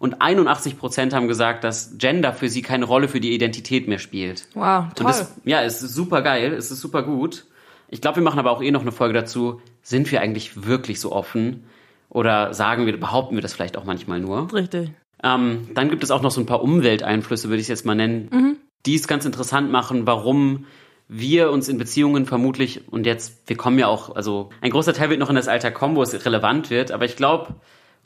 Und 0.04 0.22
81 0.22 0.78
Prozent 0.78 1.14
haben 1.14 1.30
gesagt, 1.30 1.64
dass 1.64 1.98
Gender 1.98 2.34
für 2.34 2.50
sie 2.50 2.62
keine 2.62 2.84
Rolle 2.84 3.08
für 3.08 3.22
die 3.22 3.34
Identität 3.34 3.88
mehr 3.88 4.00
spielt. 4.00 4.50
Wow, 4.54 4.88
Und 4.90 4.98
toll. 4.98 5.08
das, 5.08 5.34
ja, 5.46 5.64
es 5.64 5.82
ist 5.82 5.94
super 5.94 6.22
geil, 6.22 6.52
es 6.52 6.72
ist 6.72 6.82
super 6.82 7.04
gut. 7.04 7.46
Ich 7.88 8.02
glaube, 8.02 8.18
wir 8.18 8.24
machen 8.24 8.38
aber 8.38 8.52
auch 8.52 8.62
eh 8.62 8.70
noch 8.70 8.82
eine 8.82 8.92
Folge 8.92 9.14
dazu. 9.14 9.62
Sind 9.82 10.12
wir 10.12 10.20
eigentlich 10.20 10.68
wirklich 10.68 11.00
so 11.00 11.14
offen? 11.14 11.64
Oder 12.10 12.54
sagen 12.54 12.86
wir, 12.86 13.00
behaupten 13.00 13.36
wir 13.36 13.42
das 13.42 13.54
vielleicht 13.54 13.78
auch 13.78 13.86
manchmal 13.86 14.20
nur? 14.20 14.52
Richtig. 14.52 14.92
Ähm, 15.24 15.70
dann 15.74 15.90
gibt 15.90 16.04
es 16.04 16.12
auch 16.12 16.22
noch 16.22 16.32
so 16.32 16.42
ein 16.42 16.48
paar 16.48 16.64
Umwelteinflüsse, 16.64 17.48
würde 17.48 17.62
ich 17.62 17.66
es 17.66 17.70
jetzt 17.70 17.86
mal 17.86 17.96
nennen, 17.96 18.58
die 18.86 18.96
es 18.96 19.08
ganz 19.08 19.24
interessant 19.24 19.72
machen, 19.72 20.06
warum 20.06 20.66
wir 21.08 21.50
uns 21.50 21.70
in 21.70 21.78
Beziehungen 21.78 22.26
vermutlich, 22.26 22.92
und 22.92 23.06
jetzt, 23.06 23.44
wir 23.48 23.56
kommen 23.56 23.80
ja 23.80 23.88
auch, 23.88 24.14
also 24.18 24.50
ein 24.60 24.72
großer 24.72 24.94
Teil 24.94 25.10
wird 25.12 25.22
noch 25.22 25.30
in 25.30 25.38
das 25.38 25.48
Alter 25.48 25.72
kommen, 25.72 25.96
wo 25.96 26.04
es 26.04 26.26
relevant 26.26 26.70
wird, 26.70 26.92
aber 26.92 27.06
ich 27.06 27.16
glaube, 27.16 27.56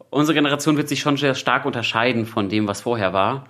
unsere 0.10 0.34
Generation 0.34 0.78
wird 0.78 0.90
sich 0.90 1.00
schon 1.00 1.18
sehr 1.18 1.36
stark 1.36 1.66
unterscheiden 1.66 2.26
von 2.26 2.50
dem, 2.50 2.68
was 2.68 2.82
vorher 2.82 3.14
war. 3.14 3.48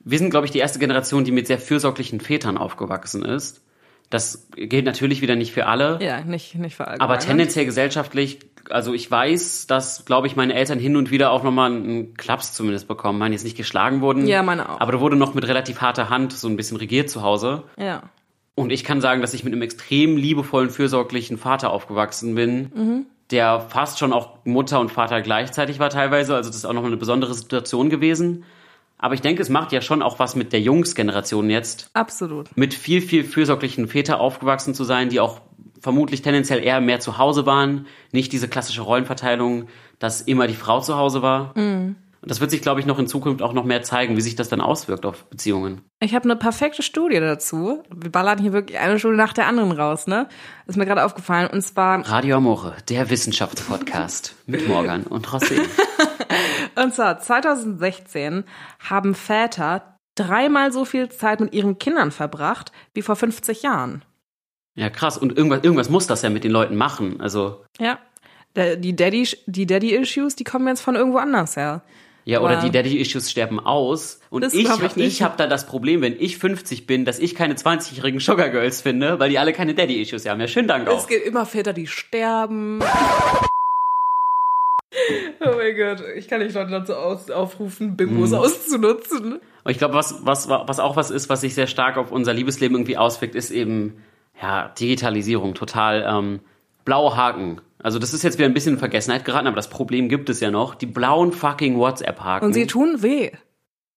Wir 0.00 0.18
sind, 0.18 0.30
glaube 0.30 0.46
ich, 0.46 0.52
die 0.52 0.58
erste 0.58 0.78
Generation, 0.78 1.24
die 1.24 1.32
mit 1.32 1.46
sehr 1.46 1.58
fürsorglichen 1.58 2.20
Vätern 2.20 2.58
aufgewachsen 2.58 3.24
ist. 3.24 3.62
Das 4.10 4.48
gilt 4.54 4.84
natürlich 4.84 5.22
wieder 5.22 5.34
nicht 5.34 5.52
für 5.52 5.66
alle. 5.66 5.98
Ja, 6.02 6.20
nicht, 6.20 6.54
nicht 6.56 6.76
verallgemeinert. 6.76 7.10
Aber 7.10 7.18
tendenziell 7.18 7.64
gesellschaftlich, 7.64 8.38
also 8.68 8.92
ich 8.92 9.10
weiß, 9.10 9.66
dass, 9.66 10.04
glaube 10.04 10.26
ich, 10.26 10.36
meine 10.36 10.54
Eltern 10.54 10.78
hin 10.78 10.96
und 10.96 11.10
wieder 11.10 11.30
auch 11.30 11.42
nochmal 11.42 11.72
einen 11.72 12.14
Klaps 12.14 12.52
zumindest 12.52 12.86
bekommen. 12.86 13.18
Meine 13.18 13.34
jetzt 13.34 13.44
nicht 13.44 13.56
geschlagen 13.56 14.02
wurden. 14.02 14.26
Ja, 14.26 14.42
meine 14.42 14.68
auch. 14.68 14.80
Aber 14.80 14.92
da 14.92 15.00
wurde 15.00 15.16
noch 15.16 15.34
mit 15.34 15.48
relativ 15.48 15.80
harter 15.80 16.10
Hand 16.10 16.32
so 16.34 16.48
ein 16.48 16.56
bisschen 16.56 16.76
regiert 16.76 17.08
zu 17.08 17.22
Hause. 17.22 17.64
Ja. 17.78 18.02
Und 18.54 18.70
ich 18.70 18.84
kann 18.84 19.00
sagen, 19.00 19.20
dass 19.20 19.34
ich 19.34 19.42
mit 19.42 19.52
einem 19.52 19.62
extrem 19.62 20.16
liebevollen, 20.16 20.70
fürsorglichen 20.70 21.38
Vater 21.38 21.70
aufgewachsen 21.70 22.34
bin, 22.34 22.70
Mhm. 22.74 23.06
Der 23.30 23.60
fast 23.60 23.98
schon 23.98 24.12
auch 24.12 24.38
Mutter 24.44 24.80
und 24.80 24.90
Vater 24.90 25.22
gleichzeitig 25.22 25.78
war 25.78 25.90
teilweise. 25.90 26.34
Also 26.34 26.50
das 26.50 26.56
ist 26.56 26.64
auch 26.64 26.72
noch 26.72 26.84
eine 26.84 26.96
besondere 26.96 27.34
Situation 27.34 27.90
gewesen. 27.90 28.44
Aber 28.98 29.14
ich 29.14 29.20
denke, 29.20 29.42
es 29.42 29.48
macht 29.48 29.72
ja 29.72 29.80
schon 29.80 30.02
auch 30.02 30.18
was 30.18 30.36
mit 30.36 30.52
der 30.52 30.60
Jungsgeneration 30.60 31.50
jetzt, 31.50 31.90
Absolut. 31.92 32.56
mit 32.56 32.72
viel, 32.74 33.02
viel 33.02 33.24
fürsorglichen 33.24 33.88
Väter 33.88 34.20
aufgewachsen 34.20 34.74
zu 34.74 34.84
sein, 34.84 35.08
die 35.08 35.20
auch 35.20 35.40
vermutlich 35.80 36.22
tendenziell 36.22 36.62
eher 36.62 36.80
mehr 36.80 37.00
zu 37.00 37.18
Hause 37.18 37.44
waren, 37.44 37.86
nicht 38.12 38.32
diese 38.32 38.48
klassische 38.48 38.80
Rollenverteilung, 38.80 39.68
dass 39.98 40.22
immer 40.22 40.46
die 40.46 40.54
Frau 40.54 40.80
zu 40.80 40.96
Hause 40.96 41.20
war. 41.20 41.52
Und 42.24 42.30
das 42.30 42.40
wird 42.40 42.50
sich, 42.50 42.62
glaube 42.62 42.80
ich, 42.80 42.86
noch 42.86 42.98
in 42.98 43.06
Zukunft 43.06 43.42
auch 43.42 43.52
noch 43.52 43.64
mehr 43.64 43.82
zeigen, 43.82 44.16
wie 44.16 44.22
sich 44.22 44.34
das 44.34 44.48
dann 44.48 44.62
auswirkt 44.62 45.04
auf 45.04 45.26
Beziehungen. 45.26 45.82
Ich 46.00 46.14
habe 46.14 46.24
eine 46.24 46.36
perfekte 46.36 46.82
Studie 46.82 47.20
dazu. 47.20 47.82
Wir 47.94 48.10
ballern 48.10 48.38
hier 48.38 48.54
wirklich 48.54 48.78
eine 48.78 48.98
Studie 48.98 49.18
nach 49.18 49.34
der 49.34 49.46
anderen 49.46 49.72
raus, 49.72 50.06
ne? 50.06 50.26
Ist 50.66 50.78
mir 50.78 50.86
gerade 50.86 51.04
aufgefallen. 51.04 51.50
Und 51.52 51.60
zwar, 51.60 52.00
Radio 52.08 52.38
Amore, 52.38 52.76
der 52.88 53.10
Wissenschaftspodcast 53.10 54.36
mit 54.46 54.66
Morgan 54.66 55.02
und 55.02 55.28
Rosé. 55.28 55.60
und 56.82 56.94
zwar 56.94 57.18
2016 57.20 58.44
haben 58.78 59.14
Väter 59.14 59.98
dreimal 60.14 60.72
so 60.72 60.86
viel 60.86 61.10
Zeit 61.10 61.40
mit 61.40 61.52
ihren 61.52 61.76
Kindern 61.78 62.10
verbracht 62.10 62.72
wie 62.94 63.02
vor 63.02 63.16
50 63.16 63.60
Jahren. 63.60 64.02
Ja, 64.76 64.88
krass. 64.88 65.18
Und 65.18 65.36
irgendwas, 65.36 65.62
irgendwas 65.62 65.90
muss 65.90 66.06
das 66.06 66.22
ja 66.22 66.30
mit 66.30 66.42
den 66.42 66.52
Leuten 66.52 66.76
machen. 66.76 67.20
Also, 67.20 67.66
Ja. 67.78 67.98
Die 68.56 68.96
Daddy, 68.96 69.28
die 69.46 69.66
Daddy-Issues, 69.66 70.36
die 70.36 70.44
kommen 70.44 70.68
jetzt 70.68 70.80
von 70.80 70.94
irgendwo 70.94 71.18
anders 71.18 71.56
her. 71.56 71.82
Ja, 72.24 72.40
oder 72.40 72.58
Aber- 72.58 72.62
die 72.66 72.70
Daddy-Issues 72.70 73.30
sterben 73.30 73.60
aus. 73.60 74.20
Und 74.30 74.42
Das 74.44 74.54
ich, 74.54 74.68
ich 74.68 74.96
ich, 74.96 75.22
habe 75.22 75.34
da 75.36 75.46
das 75.46 75.66
Problem, 75.66 76.00
wenn 76.02 76.16
ich 76.18 76.38
50 76.38 76.86
bin, 76.86 77.04
dass 77.04 77.18
ich 77.18 77.34
keine 77.34 77.54
20-jährigen 77.54 78.20
Sugar 78.20 78.48
Girls 78.48 78.80
finde, 78.80 79.18
weil 79.18 79.30
die 79.30 79.38
alle 79.38 79.52
keine 79.52 79.74
Daddy-Issues 79.74 80.26
haben. 80.26 80.40
Ja, 80.40 80.48
schönen 80.48 80.68
Dank 80.68 80.88
auch. 80.88 80.98
Es 80.98 81.06
gibt 81.06 81.26
immer 81.26 81.44
Väter, 81.46 81.72
die 81.72 81.86
sterben. 81.86 82.80
Oh 85.40 85.56
mein 85.56 85.76
Gott, 85.76 86.02
ich 86.16 86.28
kann 86.28 86.40
nicht 86.40 86.54
Leute 86.54 86.70
dazu 86.70 86.94
aus, 86.94 87.30
aufrufen, 87.30 87.96
Bimbos 87.96 88.30
Mhm. 88.30 88.36
auszunutzen. 88.36 89.32
Und 89.64 89.70
ich 89.70 89.78
glaube, 89.78 89.94
was, 89.94 90.24
was, 90.24 90.48
was 90.48 90.78
auch 90.80 90.96
was 90.96 91.10
ist, 91.10 91.28
was 91.28 91.40
sich 91.40 91.54
sehr 91.54 91.66
stark 91.66 91.96
auf 91.96 92.12
unser 92.12 92.32
Liebesleben 92.32 92.76
irgendwie 92.76 92.96
auswirkt, 92.96 93.34
ist 93.34 93.50
eben, 93.50 94.02
ja, 94.40 94.68
Digitalisierung, 94.78 95.54
total, 95.54 96.04
ähm, 96.08 96.40
blaue 96.84 97.16
Haken. 97.16 97.60
Also 97.82 97.98
das 97.98 98.14
ist 98.14 98.22
jetzt 98.22 98.38
wieder 98.38 98.48
ein 98.48 98.54
bisschen 98.54 98.74
in 98.74 98.78
Vergessenheit 98.78 99.24
geraten, 99.24 99.46
aber 99.46 99.56
das 99.56 99.68
Problem 99.68 100.08
gibt 100.08 100.30
es 100.30 100.40
ja 100.40 100.50
noch. 100.50 100.74
Die 100.74 100.86
blauen 100.86 101.32
fucking 101.32 101.76
WhatsApp-Haken. 101.76 102.46
Und 102.46 102.52
sie 102.52 102.66
tun 102.66 103.02
weh. 103.02 103.30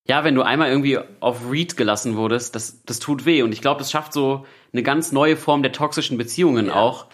Ja, 0.07 0.23
wenn 0.23 0.35
du 0.35 0.41
einmal 0.41 0.69
irgendwie 0.69 0.99
auf 1.19 1.51
Read 1.51 1.75
gelassen 1.75 2.15
wurdest, 2.15 2.55
das, 2.55 2.83
das 2.85 2.99
tut 2.99 3.25
weh. 3.25 3.41
Und 3.41 3.51
ich 3.51 3.61
glaube, 3.61 3.79
das 3.79 3.91
schafft 3.91 4.13
so 4.13 4.45
eine 4.71 4.83
ganz 4.83 5.11
neue 5.11 5.35
Form 5.35 5.63
der 5.63 5.73
toxischen 5.73 6.17
Beziehungen 6.17 6.69
auch, 6.69 7.07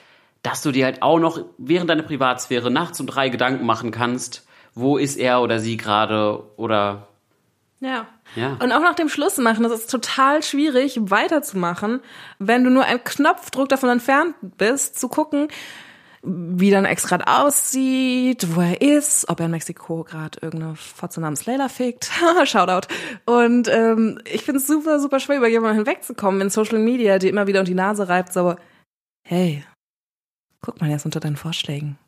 dass 0.44 0.62
du 0.62 0.72
dir 0.72 0.86
halt 0.86 1.02
auch 1.02 1.20
noch 1.20 1.44
während 1.58 1.90
deiner 1.90 2.04
Privatsphäre 2.04 2.70
nachts 2.70 3.00
um 3.00 3.08
drei 3.08 3.30
Gedanken 3.30 3.66
machen 3.66 3.92
kannst, 3.92 4.46
wo 4.76 4.98
ist 4.98 5.16
er 5.16 5.42
oder 5.42 5.60
sie 5.60 5.78
gerade 5.78 6.44
oder 6.58 7.08
Ja. 7.84 8.08
Ja. 8.36 8.58
Und 8.62 8.72
auch 8.72 8.82
nach 8.82 8.96
dem 8.96 9.10
Schluss 9.10 9.38
machen, 9.38 9.64
das 9.64 9.74
ist 9.74 9.92
total 9.92 10.42
schwierig, 10.42 10.98
weiterzumachen, 11.02 12.00
wenn 12.40 12.64
du 12.64 12.70
nur 12.70 12.86
einen 12.86 13.04
Knopfdruck 13.04 13.68
davon 13.68 13.90
entfernt 13.90 14.36
bist, 14.58 14.98
zu 14.98 15.10
gucken, 15.10 15.50
wie 16.22 16.72
dein 16.72 16.86
Ex 16.86 17.06
gerade 17.06 17.28
aussieht, 17.28 18.56
wo 18.56 18.62
er 18.62 18.80
ist, 18.82 19.28
ob 19.28 19.42
er 19.42 19.48
in 19.48 19.52
Mexiko 19.52 20.06
gerade 20.06 20.40
irgendeine 20.42 20.78
Fotze 20.78 21.20
namens 21.20 21.46
Layla 21.46 21.68
fickt. 21.68 22.10
Shoutout. 22.46 22.88
Und 23.26 23.68
ähm, 23.68 24.20
ich 24.26 24.44
finde 24.44 24.60
es 24.60 24.68
super, 24.68 25.02
super 25.02 25.20
schwer, 25.20 25.38
über 25.38 25.50
jemanden 25.50 25.76
hinwegzukommen 25.76 26.40
in 26.40 26.50
Social 26.50 26.80
Media, 26.80 27.20
die 27.20 27.28
immer 27.28 27.48
wieder 27.48 27.60
unter 27.60 27.72
die 27.72 27.76
Nase 27.76 28.08
reibt, 28.08 28.32
so, 28.32 28.56
hey, 29.28 29.66
guck 30.62 30.80
mal, 30.80 30.90
er 30.90 30.96
ist 30.96 31.06
unter 31.06 31.20
deinen 31.20 31.36
Vorschlägen. 31.36 32.00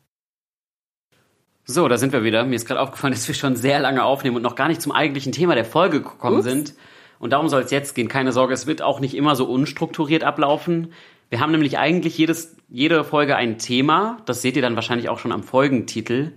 So, 1.68 1.88
da 1.88 1.98
sind 1.98 2.12
wir 2.12 2.22
wieder. 2.22 2.44
Mir 2.44 2.54
ist 2.54 2.66
gerade 2.66 2.80
aufgefallen, 2.80 3.12
dass 3.14 3.26
wir 3.26 3.34
schon 3.34 3.56
sehr 3.56 3.80
lange 3.80 4.04
aufnehmen 4.04 4.36
und 4.36 4.42
noch 4.42 4.54
gar 4.54 4.68
nicht 4.68 4.80
zum 4.80 4.92
eigentlichen 4.92 5.32
Thema 5.32 5.54
der 5.54 5.64
Folge 5.64 6.00
gekommen 6.00 6.38
Ups. 6.38 6.44
sind. 6.44 6.74
Und 7.18 7.32
darum 7.32 7.48
soll 7.48 7.62
es 7.62 7.70
jetzt 7.70 7.94
gehen. 7.94 8.08
Keine 8.08 8.32
Sorge, 8.32 8.54
es 8.54 8.66
wird 8.66 8.82
auch 8.82 9.00
nicht 9.00 9.14
immer 9.14 9.36
so 9.36 9.46
unstrukturiert 9.46 10.22
ablaufen. 10.22 10.92
Wir 11.28 11.40
haben 11.40 11.50
nämlich 11.50 11.76
eigentlich 11.76 12.16
jedes, 12.16 12.56
jede 12.68 13.02
Folge 13.02 13.36
ein 13.36 13.58
Thema. 13.58 14.18
Das 14.26 14.42
seht 14.42 14.54
ihr 14.54 14.62
dann 14.62 14.76
wahrscheinlich 14.76 15.08
auch 15.08 15.18
schon 15.18 15.32
am 15.32 15.42
Folgentitel. 15.42 16.32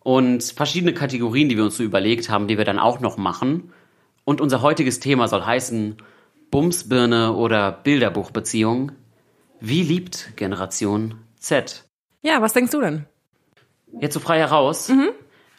Und 0.00 0.42
verschiedene 0.42 0.94
Kategorien, 0.94 1.48
die 1.48 1.56
wir 1.56 1.64
uns 1.64 1.76
so 1.76 1.82
überlegt 1.82 2.30
haben, 2.30 2.48
die 2.48 2.56
wir 2.56 2.64
dann 2.64 2.78
auch 2.78 3.00
noch 3.00 3.18
machen. 3.18 3.72
Und 4.24 4.40
unser 4.40 4.62
heutiges 4.62 5.00
Thema 5.00 5.28
soll 5.28 5.44
heißen 5.44 5.96
Bumsbirne 6.50 7.34
oder 7.34 7.72
Bilderbuchbeziehung. 7.72 8.92
Wie 9.60 9.82
liebt 9.82 10.36
Generation 10.36 11.16
Z? 11.36 11.84
Ja, 12.22 12.40
was 12.40 12.52
denkst 12.52 12.72
du 12.72 12.80
denn? 12.80 13.06
Jetzt 14.00 14.14
so 14.14 14.20
frei 14.20 14.38
heraus. 14.38 14.90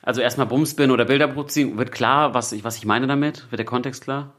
Also 0.01 0.21
erstmal 0.21 0.47
Bumsbin 0.47 0.91
oder 0.91 1.05
Bilderbeziehung. 1.05 1.77
Wird 1.77 1.91
klar, 1.91 2.33
was 2.33 2.51
ich, 2.51 2.63
was 2.63 2.77
ich 2.77 2.85
meine 2.85 3.07
damit? 3.07 3.49
Wird 3.51 3.59
der 3.59 3.65
Kontext 3.65 4.03
klar? 4.03 4.33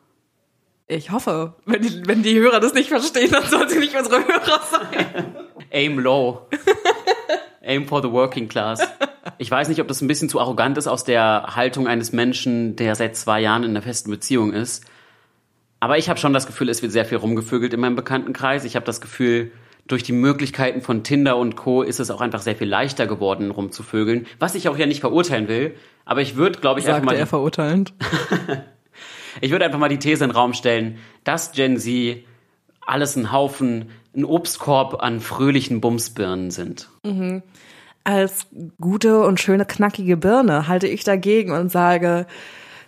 Ich 0.87 1.11
hoffe, 1.11 1.55
wenn 1.65 1.81
die, 1.81 2.07
wenn 2.07 2.23
die 2.23 2.39
Hörer 2.39 2.61
das 2.61 2.75
nicht 2.75 2.91
verstehen, 2.91 3.31
dann 3.31 3.45
sollen 3.45 3.69
sie 3.71 3.79
nicht 3.79 3.97
unsere 3.97 4.19
Hörer 4.19 4.61
sein. 4.71 5.35
Aim 5.73 5.99
low. 5.99 6.47
Aim 7.63 7.87
for 7.87 8.03
the 8.03 8.11
working 8.11 8.49
class. 8.49 8.87
Ich 9.39 9.51
weiß 9.51 9.69
nicht, 9.69 9.81
ob 9.81 9.89
das 9.89 10.03
ein 10.03 10.09
bisschen 10.09 10.29
zu 10.29 10.39
arrogant 10.39 10.77
ist 10.77 10.87
aus 10.87 11.05
der 11.05 11.57
Haltung 11.57 11.89
eines 11.89 12.13
Menschen, 12.13 12.77
der 12.77 12.95
seit 12.95 13.17
zwei 13.17 13.41
Jahren 13.41 13.65
in 13.65 13.71
einer 13.71 13.81
festen 13.81 14.11
Beziehung 14.11 14.53
ist. 14.53 14.85
Aber 15.81 15.97
ich 15.97 16.11
habe 16.11 16.21
schon 16.21 16.35
das 16.35 16.47
Gefühl, 16.47 16.69
es 16.69 16.83
wird 16.83 16.93
sehr 16.93 17.07
viel 17.07 17.19
rumgevögelt 17.19 17.73
in 17.73 17.81
meinem 17.81 17.97
Bekanntenkreis. 17.97 18.65
Ich 18.65 18.77
habe 18.77 18.85
das 18.85 19.01
Gefühl, 19.01 19.53
durch 19.87 20.03
die 20.03 20.13
Möglichkeiten 20.13 20.81
von 20.81 21.03
Tinder 21.03 21.37
und 21.37 21.57
Co. 21.57 21.83
ist 21.83 22.01
es 22.01 22.11
auch 22.11 22.21
einfach 22.21 22.41
sehr 22.41 22.57
viel 22.57 22.69
leichter 22.69 23.07
geworden, 23.07 23.51
rumzuvögeln. 23.51 24.27
Was 24.39 24.55
ich 24.55 24.69
auch 24.69 24.79
ja 24.79 24.87
nicht 24.87 25.01
verurteilen 25.01 25.49
will. 25.49 25.75
Aber 26.05 26.23
ich 26.23 26.37
würde, 26.37 26.59
glaube 26.59 26.81
ich, 26.81 26.87
einfach 26.87 27.01
Sagte 27.01 27.07
mal. 27.07 27.17
er 27.17 27.27
verurteilend. 27.27 27.93
Ich 29.41 29.51
würde 29.51 29.65
einfach 29.65 29.79
mal 29.79 29.89
die 29.89 29.99
These 29.99 30.25
in 30.25 30.31
den 30.31 30.37
Raum 30.37 30.53
stellen, 30.53 30.99
dass 31.25 31.53
Gen 31.53 31.77
Z 31.77 32.19
alles 32.81 33.17
ein 33.17 33.33
Haufen, 33.33 33.91
ein 34.15 34.25
Obstkorb 34.25 35.03
an 35.03 35.21
fröhlichen 35.21 35.81
Bumsbirnen 35.81 36.51
sind. 36.51 36.89
Als 38.05 38.47
gute 38.81 39.23
und 39.23 39.41
schöne 39.41 39.65
knackige 39.65 40.17
Birne 40.17 40.69
halte 40.69 40.87
ich 40.87 41.05
dagegen 41.05 41.53
und 41.53 41.73
sage, 41.73 42.27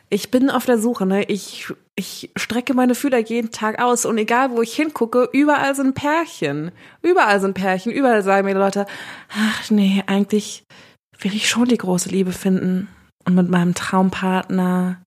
ich 0.08 0.30
bin 0.30 0.50
auf 0.50 0.66
der 0.66 0.78
Suche, 0.78 1.04
ne? 1.04 1.24
Ich, 1.24 1.72
ich 1.96 2.30
strecke 2.36 2.74
meine 2.74 2.94
Fühler 2.94 3.18
jeden 3.18 3.50
Tag 3.50 3.80
aus 3.80 4.04
und 4.04 4.18
egal 4.18 4.50
wo 4.50 4.62
ich 4.62 4.74
hingucke, 4.74 5.28
überall 5.32 5.74
sind 5.74 5.94
Pärchen. 5.94 6.70
Überall 7.02 7.40
sind 7.40 7.54
Pärchen, 7.54 7.92
überall 7.92 8.22
sagen 8.22 8.46
mir 8.46 8.54
die 8.54 8.60
Leute, 8.60 8.86
ach 9.30 9.70
nee, 9.70 10.02
eigentlich 10.06 10.64
will 11.18 11.34
ich 11.34 11.48
schon 11.48 11.66
die 11.66 11.78
große 11.78 12.08
Liebe 12.08 12.32
finden 12.32 12.88
und 13.24 13.34
mit 13.34 13.48
meinem 13.48 13.74
Traumpartner, 13.74 15.02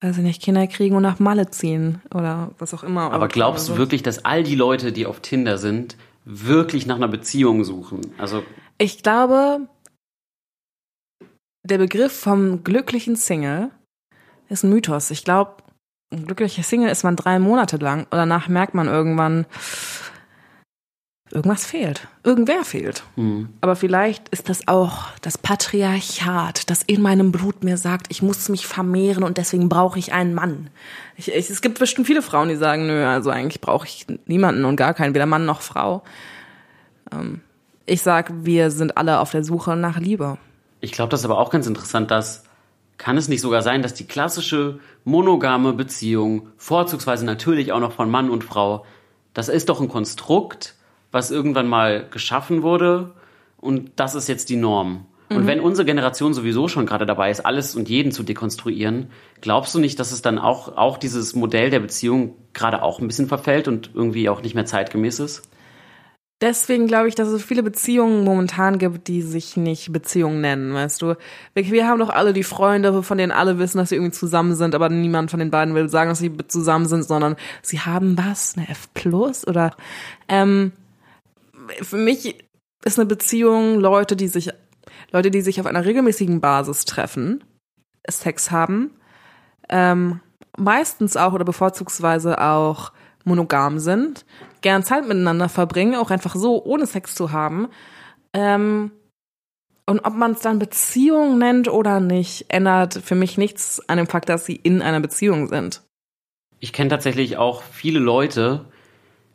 weiß 0.00 0.18
ich 0.18 0.22
nicht, 0.22 0.42
Kinder 0.42 0.66
kriegen 0.66 0.96
und 0.96 1.02
nach 1.02 1.18
Malle 1.18 1.50
ziehen 1.50 2.00
oder 2.14 2.52
was 2.58 2.72
auch 2.72 2.82
immer. 2.82 3.12
Aber 3.12 3.28
glaubst 3.28 3.68
du 3.68 3.76
wirklich, 3.76 4.02
dass 4.02 4.24
all 4.24 4.42
die 4.42 4.54
Leute, 4.54 4.92
die 4.92 5.04
auf 5.04 5.20
Tinder 5.20 5.58
sind, 5.58 5.96
wirklich 6.24 6.86
nach 6.86 6.96
einer 6.96 7.08
Beziehung 7.08 7.64
suchen? 7.64 8.00
Also, 8.16 8.42
Ich 8.78 9.02
glaube, 9.02 9.68
der 11.62 11.76
Begriff 11.76 12.18
vom 12.18 12.64
glücklichen 12.64 13.16
Single 13.16 13.70
ist 14.50 14.64
ein 14.64 14.70
Mythos. 14.70 15.10
Ich 15.10 15.24
glaube, 15.24 15.54
ein 16.12 16.26
glücklicher 16.26 16.62
Single 16.62 16.90
ist 16.90 17.04
man 17.04 17.16
drei 17.16 17.38
Monate 17.38 17.76
lang 17.76 18.00
und 18.00 18.12
danach 18.12 18.48
merkt 18.48 18.74
man 18.74 18.88
irgendwann, 18.88 19.46
irgendwas 21.30 21.64
fehlt. 21.64 22.08
Irgendwer 22.24 22.64
fehlt. 22.64 23.04
hm. 23.14 23.50
Aber 23.60 23.76
vielleicht 23.76 24.28
ist 24.30 24.48
das 24.48 24.66
auch 24.66 25.04
das 25.22 25.38
Patriarchat, 25.38 26.68
das 26.68 26.82
in 26.82 27.00
meinem 27.00 27.30
Blut 27.30 27.62
mir 27.62 27.76
sagt, 27.76 28.06
ich 28.08 28.22
muss 28.22 28.48
mich 28.48 28.66
vermehren 28.66 29.22
und 29.22 29.38
deswegen 29.38 29.68
brauche 29.68 29.98
ich 29.98 30.12
einen 30.12 30.34
Mann. 30.34 30.70
Ich, 31.16 31.32
ich, 31.32 31.48
es 31.48 31.60
gibt 31.60 31.78
bestimmt 31.78 32.08
viele 32.08 32.22
Frauen, 32.22 32.48
die 32.48 32.56
sagen, 32.56 32.88
nö, 32.88 33.06
also 33.06 33.30
eigentlich 33.30 33.60
brauche 33.60 33.86
ich 33.86 34.06
niemanden 34.26 34.64
und 34.64 34.74
gar 34.76 34.94
keinen, 34.94 35.14
weder 35.14 35.26
Mann 35.26 35.46
noch 35.46 35.60
Frau. 35.60 36.02
Ähm, 37.12 37.40
ich 37.86 38.02
sag, 38.02 38.32
wir 38.44 38.72
sind 38.72 38.96
alle 38.96 39.20
auf 39.20 39.30
der 39.30 39.44
Suche 39.44 39.76
nach 39.76 39.98
Liebe. 39.98 40.38
ich 40.80 40.92
glaube, 40.92 41.10
das 41.10 41.20
ist 41.20 41.26
aber 41.26 41.38
auch 41.38 41.50
ganz 41.50 41.68
interessant, 41.68 42.10
dass 42.10 42.44
kann 43.00 43.16
es 43.16 43.28
nicht 43.28 43.40
sogar 43.40 43.62
sein, 43.62 43.80
dass 43.80 43.94
die 43.94 44.06
klassische 44.06 44.78
monogame 45.04 45.72
Beziehung, 45.72 46.48
vorzugsweise 46.58 47.24
natürlich 47.24 47.72
auch 47.72 47.80
noch 47.80 47.92
von 47.92 48.10
Mann 48.10 48.28
und 48.28 48.44
Frau, 48.44 48.84
das 49.32 49.48
ist 49.48 49.70
doch 49.70 49.80
ein 49.80 49.88
Konstrukt, 49.88 50.74
was 51.10 51.30
irgendwann 51.30 51.66
mal 51.66 52.06
geschaffen 52.10 52.62
wurde 52.62 53.14
und 53.56 53.92
das 53.96 54.14
ist 54.14 54.28
jetzt 54.28 54.50
die 54.50 54.56
Norm. 54.56 55.06
Und 55.30 55.46
wenn 55.46 55.60
unsere 55.60 55.86
Generation 55.86 56.34
sowieso 56.34 56.66
schon 56.66 56.86
gerade 56.86 57.06
dabei 57.06 57.30
ist, 57.30 57.46
alles 57.46 57.76
und 57.76 57.88
jeden 57.88 58.10
zu 58.10 58.24
dekonstruieren, 58.24 59.10
glaubst 59.40 59.72
du 59.74 59.78
nicht, 59.78 59.98
dass 60.00 60.10
es 60.10 60.22
dann 60.22 60.40
auch, 60.40 60.76
auch 60.76 60.98
dieses 60.98 61.36
Modell 61.36 61.70
der 61.70 61.78
Beziehung 61.78 62.34
gerade 62.52 62.82
auch 62.82 62.98
ein 62.98 63.06
bisschen 63.06 63.28
verfällt 63.28 63.68
und 63.68 63.92
irgendwie 63.94 64.28
auch 64.28 64.42
nicht 64.42 64.56
mehr 64.56 64.66
zeitgemäß 64.66 65.20
ist? 65.20 65.48
Deswegen 66.40 66.86
glaube 66.86 67.08
ich, 67.08 67.14
dass 67.14 67.28
es 67.28 67.44
viele 67.44 67.62
Beziehungen 67.62 68.24
momentan 68.24 68.78
gibt, 68.78 69.08
die 69.08 69.20
sich 69.20 69.58
nicht 69.58 69.92
Beziehungen 69.92 70.40
nennen, 70.40 70.72
weißt 70.72 71.02
du. 71.02 71.16
Wir, 71.52 71.70
wir 71.70 71.86
haben 71.86 71.98
doch 71.98 72.08
alle 72.08 72.32
die 72.32 72.44
Freunde, 72.44 73.02
von 73.02 73.18
denen 73.18 73.30
alle 73.30 73.58
wissen, 73.58 73.76
dass 73.76 73.90
sie 73.90 73.96
irgendwie 73.96 74.12
zusammen 74.12 74.54
sind, 74.54 74.74
aber 74.74 74.88
niemand 74.88 75.30
von 75.30 75.38
den 75.38 75.50
beiden 75.50 75.74
will 75.74 75.90
sagen, 75.90 76.08
dass 76.08 76.18
sie 76.18 76.34
zusammen 76.48 76.86
sind, 76.86 77.02
sondern 77.02 77.36
sie 77.60 77.80
haben 77.80 78.16
was, 78.16 78.56
eine 78.56 78.70
F 78.70 78.88
plus? 78.94 79.46
Oder 79.46 79.76
ähm, 80.28 80.72
für 81.82 81.98
mich 81.98 82.42
ist 82.84 82.98
eine 82.98 83.06
Beziehung 83.06 83.78
Leute, 83.78 84.16
die 84.16 84.28
sich 84.28 84.50
Leute, 85.12 85.30
die 85.30 85.42
sich 85.42 85.60
auf 85.60 85.66
einer 85.66 85.84
regelmäßigen 85.84 86.40
Basis 86.40 86.86
treffen, 86.86 87.44
Sex 88.08 88.50
haben, 88.50 88.92
ähm, 89.68 90.20
meistens 90.56 91.16
auch 91.16 91.34
oder 91.34 91.44
bevorzugsweise 91.44 92.40
auch 92.40 92.92
monogam 93.24 93.78
sind, 93.78 94.24
gern 94.62 94.82
Zeit 94.82 95.06
miteinander 95.06 95.48
verbringen, 95.48 95.94
auch 95.96 96.10
einfach 96.10 96.34
so, 96.34 96.64
ohne 96.64 96.86
Sex 96.86 97.14
zu 97.14 97.32
haben. 97.32 97.68
Ähm, 98.32 98.90
und 99.86 100.00
ob 100.00 100.14
man 100.14 100.32
es 100.32 100.40
dann 100.40 100.58
Beziehung 100.58 101.38
nennt 101.38 101.68
oder 101.68 102.00
nicht, 102.00 102.46
ändert 102.48 102.94
für 102.94 103.14
mich 103.16 103.38
nichts 103.38 103.82
an 103.88 103.96
dem 103.98 104.06
Fakt, 104.06 104.28
dass 104.28 104.46
sie 104.46 104.54
in 104.54 104.82
einer 104.82 105.00
Beziehung 105.00 105.48
sind. 105.48 105.82
Ich 106.60 106.72
kenne 106.72 106.90
tatsächlich 106.90 107.38
auch 107.38 107.62
viele 107.62 107.98
Leute, 107.98 108.66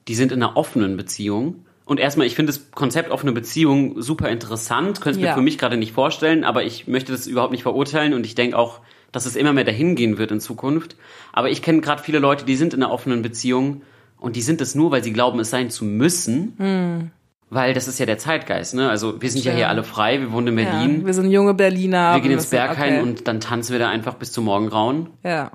die 0.08 0.16
sind 0.16 0.32
in 0.32 0.42
einer 0.42 0.56
offenen 0.56 0.96
Beziehung. 0.96 1.66
Und 1.84 2.00
erstmal, 2.00 2.26
ich 2.26 2.36
finde 2.36 2.52
das 2.54 2.72
Konzept 2.72 3.12
offene 3.12 3.32
Beziehung 3.32 4.02
super 4.02 4.30
interessant, 4.30 5.02
könnte 5.02 5.18
es 5.18 5.22
mir 5.22 5.28
Ja. 5.28 5.34
für 5.36 5.42
mich 5.42 5.58
gerade 5.58 5.78
nicht 5.78 5.92
vorstellen, 5.92 6.44
aber 6.44 6.64
ich 6.64 6.88
möchte 6.88 7.12
das 7.12 7.28
überhaupt 7.28 7.52
nicht 7.52 7.64
verurteilen 7.64 8.14
und 8.14 8.26
ich 8.26 8.34
denke 8.36 8.58
auch, 8.58 8.80
dass 9.12 9.26
es 9.26 9.36
immer 9.36 9.54
mehr 9.54 9.64
dahin 9.64 9.96
gehen 9.96 10.18
wird 10.18 10.32
in 10.32 10.40
Zukunft. 10.40 10.96
Aber 11.32 11.50
ich 11.50 11.62
kenne 11.62 11.82
gerade 11.82 12.02
viele 12.02 12.20
Leute, 12.20 12.46
die 12.46 12.56
sind 12.56 12.74
in 12.74 12.82
einer 12.82 12.92
offenen 12.92 13.22
Beziehung 13.22 13.82
und 14.26 14.36
die 14.36 14.42
sind 14.42 14.60
es 14.60 14.74
nur, 14.74 14.90
weil 14.90 15.04
sie 15.04 15.14
glauben, 15.14 15.40
es 15.40 15.52
sein 15.52 15.70
zu 15.70 15.86
müssen. 15.86 17.12
Weil 17.52 17.76
das 17.76 17.88
ist 17.88 18.00
ja 18.00 18.08
der 18.08 18.18
Zeitgeist, 18.18 18.74
ne? 18.74 18.90
Also 18.90 19.22
wir 19.22 19.30
sind 19.30 19.38
ja 19.46 19.52
Stimmt. 19.52 19.58
hier 19.58 19.70
alle 19.70 19.84
frei, 19.84 20.20
wir 20.20 20.32
wohnen 20.32 20.48
in 20.48 20.56
Berlin, 20.56 21.00
Ja, 21.02 21.06
wir 21.06 21.14
sind 21.14 21.30
junge 21.30 21.54
Berliner. 21.54 22.16
wir 22.16 22.22
gehen 22.22 22.32
ins 22.32 22.50
Berghain 22.50 22.96
okay. 22.96 23.02
und 23.04 23.28
dann 23.28 23.40
tanzen 23.40 23.74
wir 23.74 23.80
da 23.80 23.88
einfach 23.88 24.16
bis 24.16 24.32
zum 24.32 24.46
Morgengrauen. 24.46 25.12
Ja. 25.22 25.52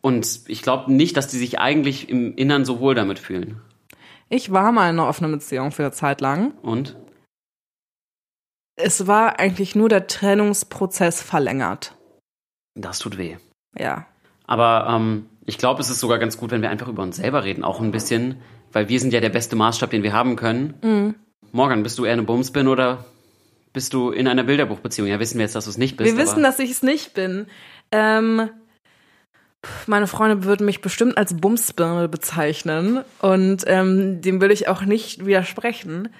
Und 0.00 0.40
ich 0.46 0.62
glaube 0.62 0.90
nicht, 0.90 1.18
dass 1.18 1.28
die 1.28 1.36
sich 1.36 1.58
eigentlich 1.58 2.08
im 2.08 2.34
Innern 2.34 2.64
so 2.64 2.80
wohl 2.80 2.94
damit 2.94 3.18
fühlen. 3.18 3.60
Ich 4.30 4.52
war 4.52 4.72
mal 4.72 4.88
in 4.88 4.98
einer 4.98 5.06
offenen 5.06 5.32
Beziehung 5.32 5.70
für 5.70 5.82
eine 5.82 5.92
Zeit 5.92 6.22
lang. 6.22 6.52
Und? 6.62 6.96
Es 8.76 9.06
war 9.06 9.38
eigentlich 9.38 9.74
nur 9.74 9.90
der 9.90 10.06
Trennungsprozess 10.06 11.20
verlängert. 11.20 11.94
Das 12.74 13.00
tut 13.00 13.18
weh. 13.18 13.36
Ja. 13.78 14.06
Aber 14.46 14.86
ähm, 14.88 15.26
ich 15.48 15.56
glaube, 15.56 15.80
es 15.80 15.88
ist 15.88 16.00
sogar 16.00 16.18
ganz 16.18 16.36
gut, 16.36 16.50
wenn 16.50 16.60
wir 16.60 16.68
einfach 16.68 16.88
über 16.88 17.02
uns 17.02 17.16
selber 17.16 17.42
reden, 17.42 17.64
auch 17.64 17.80
ein 17.80 17.90
bisschen, 17.90 18.36
weil 18.70 18.90
wir 18.90 19.00
sind 19.00 19.14
ja 19.14 19.20
der 19.20 19.30
beste 19.30 19.56
Maßstab, 19.56 19.88
den 19.88 20.02
wir 20.02 20.12
haben 20.12 20.36
können. 20.36 21.14
Morgan, 21.52 21.82
bist 21.82 21.98
du 21.98 22.04
eher 22.04 22.12
eine 22.12 22.22
Bumsbin 22.22 22.68
oder 22.68 23.06
bist 23.72 23.94
du 23.94 24.10
in 24.10 24.28
einer 24.28 24.44
Bilderbuchbeziehung? 24.44 25.08
Ja, 25.08 25.18
wissen 25.20 25.38
wir 25.38 25.44
jetzt, 25.46 25.54
dass 25.54 25.64
du 25.64 25.70
es 25.70 25.78
nicht 25.78 25.96
bist. 25.96 26.14
Wir 26.14 26.22
wissen, 26.22 26.42
dass 26.42 26.58
ich 26.58 26.70
es 26.70 26.82
nicht 26.82 27.14
bin. 27.14 27.46
Ähm, 27.90 28.50
meine 29.86 30.06
Freunde 30.06 30.44
würden 30.44 30.66
mich 30.66 30.82
bestimmt 30.82 31.16
als 31.16 31.34
Bumsbirne 31.34 32.10
bezeichnen 32.10 33.02
und 33.20 33.64
ähm, 33.66 34.20
dem 34.20 34.42
will 34.42 34.50
ich 34.50 34.68
auch 34.68 34.82
nicht 34.82 35.24
widersprechen. 35.24 36.10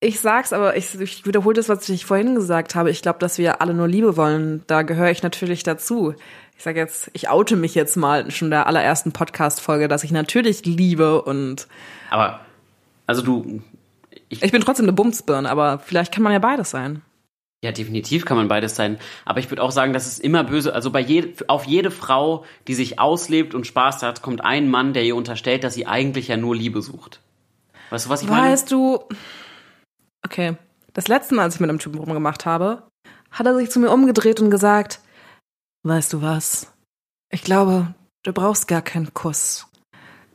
Ich 0.00 0.20
sag's, 0.20 0.52
aber 0.52 0.76
ich, 0.76 0.94
ich 1.00 1.24
wiederhole 1.24 1.54
das, 1.54 1.70
was 1.70 1.88
ich 1.88 2.04
vorhin 2.04 2.34
gesagt 2.34 2.74
habe. 2.74 2.90
Ich 2.90 3.00
glaube, 3.00 3.18
dass 3.18 3.38
wir 3.38 3.62
alle 3.62 3.72
nur 3.72 3.88
Liebe 3.88 4.16
wollen. 4.18 4.62
Da 4.66 4.82
gehöre 4.82 5.10
ich 5.10 5.24
natürlich 5.24 5.64
dazu. 5.64 6.14
Ich 6.58 6.64
sage 6.64 6.80
jetzt, 6.80 7.08
ich 7.12 7.28
oute 7.28 7.54
mich 7.54 7.76
jetzt 7.76 7.96
mal 7.96 8.32
schon 8.32 8.50
der 8.50 8.66
allerersten 8.66 9.12
Podcast-Folge, 9.12 9.86
dass 9.86 10.02
ich 10.02 10.10
natürlich 10.10 10.64
liebe 10.66 11.22
und 11.22 11.68
Aber, 12.10 12.40
also 13.06 13.22
du, 13.22 13.62
ich 14.28 14.40
bin 14.40 14.60
trotzdem 14.60 14.86
eine 14.86 14.92
Bumsbirne, 14.92 15.48
aber 15.48 15.78
vielleicht 15.78 16.12
kann 16.12 16.24
man 16.24 16.32
ja 16.32 16.40
beides 16.40 16.70
sein. 16.70 17.02
ja, 17.62 17.70
definitiv 17.70 18.24
kann 18.24 18.36
man 18.36 18.48
beides 18.48 18.74
sein. 18.74 18.98
Aber 19.24 19.38
ich 19.38 19.48
würde 19.52 19.62
auch 19.62 19.70
sagen, 19.70 19.92
dass 19.92 20.08
es 20.08 20.18
immer 20.18 20.42
böse, 20.42 20.74
also 20.74 20.90
bei 20.90 20.98
jede, 20.98 21.48
auf 21.48 21.64
jede 21.64 21.92
Frau, 21.92 22.44
die 22.66 22.74
sich 22.74 22.98
auslebt 22.98 23.54
und 23.54 23.64
Spaß 23.64 24.02
hat, 24.02 24.22
kommt 24.22 24.44
ein 24.44 24.68
Mann, 24.68 24.94
der 24.94 25.04
ihr 25.04 25.14
unterstellt, 25.14 25.62
dass 25.62 25.74
sie 25.74 25.86
eigentlich 25.86 26.26
ja 26.26 26.36
nur 26.36 26.56
Liebe 26.56 26.82
sucht. 26.82 27.20
Weißt 27.90 28.06
du, 28.06 28.10
was 28.10 28.22
ich 28.22 28.28
meine? 28.28 28.50
Weißt 28.50 28.72
du, 28.72 29.04
okay, 30.24 30.56
das 30.92 31.06
letzte 31.06 31.36
Mal, 31.36 31.44
als 31.44 31.54
ich 31.54 31.60
mit 31.60 31.70
einem 31.70 31.78
Typen 31.78 32.00
rumgemacht 32.00 32.46
habe, 32.46 32.82
hat 33.30 33.46
er 33.46 33.54
sich 33.54 33.70
zu 33.70 33.78
mir 33.78 33.92
umgedreht 33.92 34.40
und 34.40 34.50
gesagt, 34.50 34.98
weißt 35.82 36.12
du 36.12 36.22
was? 36.22 36.72
Ich 37.30 37.42
glaube, 37.42 37.94
du 38.22 38.32
brauchst 38.32 38.68
gar 38.68 38.82
keinen 38.82 39.12
Kuss. 39.14 39.66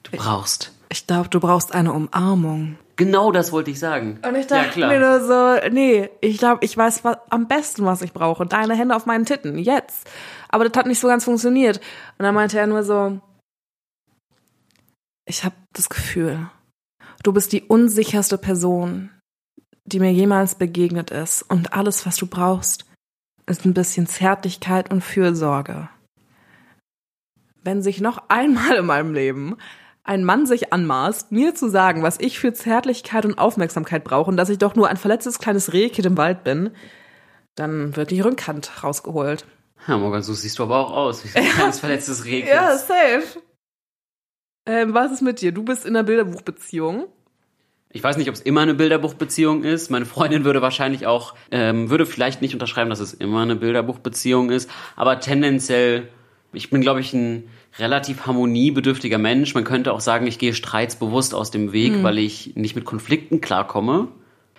Du 0.03 0.17
brauchst. 0.17 0.71
Ich 0.89 1.07
glaube, 1.07 1.29
du 1.29 1.39
brauchst 1.39 1.73
eine 1.73 1.91
Umarmung. 1.93 2.77
Genau 2.95 3.31
das 3.31 3.51
wollte 3.51 3.71
ich 3.71 3.79
sagen. 3.79 4.19
Und 4.25 4.35
ich 4.35 4.49
ja, 4.49 4.63
dachte 4.63 4.73
klar. 4.73 4.89
mir 4.89 4.99
nur 4.99 5.19
so, 5.21 5.69
nee, 5.71 6.09
ich 6.21 6.37
glaube, 6.37 6.63
ich 6.63 6.77
weiß 6.77 7.03
was, 7.03 7.17
am 7.29 7.47
besten, 7.47 7.85
was 7.85 8.03
ich 8.03 8.13
brauche. 8.13 8.45
Deine 8.45 8.75
Hände 8.75 8.95
auf 8.95 9.07
meinen 9.07 9.25
Titten, 9.25 9.57
jetzt. 9.57 10.07
Aber 10.49 10.69
das 10.69 10.77
hat 10.77 10.85
nicht 10.85 10.99
so 10.99 11.07
ganz 11.07 11.23
funktioniert. 11.23 11.77
Und 12.19 12.23
dann 12.23 12.35
meinte 12.35 12.59
er 12.59 12.67
nur 12.67 12.83
so, 12.83 13.19
ich 15.25 15.43
habe 15.43 15.55
das 15.73 15.89
Gefühl, 15.89 16.47
du 17.23 17.33
bist 17.33 17.51
die 17.53 17.63
unsicherste 17.63 18.37
Person, 18.37 19.09
die 19.85 19.99
mir 19.99 20.11
jemals 20.11 20.55
begegnet 20.55 21.09
ist. 21.09 21.41
Und 21.41 21.73
alles, 21.73 22.05
was 22.05 22.17
du 22.17 22.27
brauchst, 22.27 22.85
ist 23.45 23.65
ein 23.65 23.73
bisschen 23.73 24.07
Zärtlichkeit 24.07 24.91
und 24.91 25.01
Fürsorge. 25.01 25.89
Wenn 27.63 27.81
sich 27.81 28.01
noch 28.01 28.23
einmal 28.29 28.75
in 28.77 28.85
meinem 28.85 29.13
Leben 29.13 29.57
ein 30.03 30.23
Mann 30.25 30.45
sich 30.45 30.73
anmaßt, 30.73 31.31
mir 31.31 31.55
zu 31.55 31.69
sagen, 31.69 32.03
was 32.03 32.19
ich 32.19 32.39
für 32.39 32.53
Zärtlichkeit 32.53 33.25
und 33.25 33.37
Aufmerksamkeit 33.37 34.03
brauche 34.03 34.29
und 34.29 34.37
dass 34.37 34.49
ich 34.49 34.57
doch 34.57 34.75
nur 34.75 34.89
ein 34.89 34.97
verletztes 34.97 35.39
kleines 35.39 35.71
Rehkind 35.71 36.05
im 36.05 36.17
Wald 36.17 36.43
bin, 36.43 36.71
dann 37.55 37.95
wird 37.95 38.11
die 38.11 38.19
Rückhand 38.19 38.83
rausgeholt. 38.83 39.45
Ja, 39.87 39.97
Morgan, 39.97 40.23
so 40.23 40.33
siehst 40.33 40.59
du 40.59 40.63
aber 40.63 40.77
auch 40.77 40.91
aus. 40.91 41.23
Wie 41.23 41.37
ein 41.37 41.45
kleines 41.45 41.79
verletztes 41.79 42.25
Rehkind. 42.25 42.53
Ja, 42.53 42.77
safe. 42.77 43.41
Ähm, 44.65 44.93
was 44.93 45.11
ist 45.11 45.21
mit 45.21 45.41
dir? 45.41 45.51
Du 45.51 45.63
bist 45.63 45.85
in 45.85 45.95
einer 45.95 46.03
Bilderbuchbeziehung. 46.03 47.07
Ich 47.95 48.03
weiß 48.03 48.17
nicht, 48.17 48.27
ob 48.27 48.33
es 48.33 48.41
immer 48.41 48.61
eine 48.61 48.73
Bilderbuchbeziehung 48.73 49.63
ist. 49.63 49.91
Meine 49.91 50.07
Freundin 50.07 50.45
würde 50.45 50.63
wahrscheinlich 50.63 51.05
auch, 51.05 51.35
ähm, 51.51 51.91
würde 51.91 52.07
vielleicht 52.07 52.41
nicht 52.41 52.53
unterschreiben, 52.53 52.89
dass 52.89 52.99
es 52.99 53.13
immer 53.13 53.43
eine 53.43 53.55
Bilderbuchbeziehung 53.55 54.49
ist. 54.49 54.67
Aber 54.95 55.19
tendenziell, 55.19 56.09
ich 56.53 56.71
bin, 56.71 56.81
glaube 56.81 57.01
ich, 57.01 57.13
ein 57.13 57.43
relativ 57.77 58.25
harmoniebedürftiger 58.25 59.19
Mensch. 59.19 59.53
Man 59.53 59.63
könnte 59.63 59.93
auch 59.93 59.99
sagen, 59.99 60.25
ich 60.25 60.39
gehe 60.39 60.55
streitsbewusst 60.55 61.35
aus 61.35 61.51
dem 61.51 61.71
Weg, 61.71 62.01
weil 62.01 62.17
ich 62.17 62.55
nicht 62.55 62.75
mit 62.75 62.83
Konflikten 62.83 63.41
klarkomme. 63.41 64.07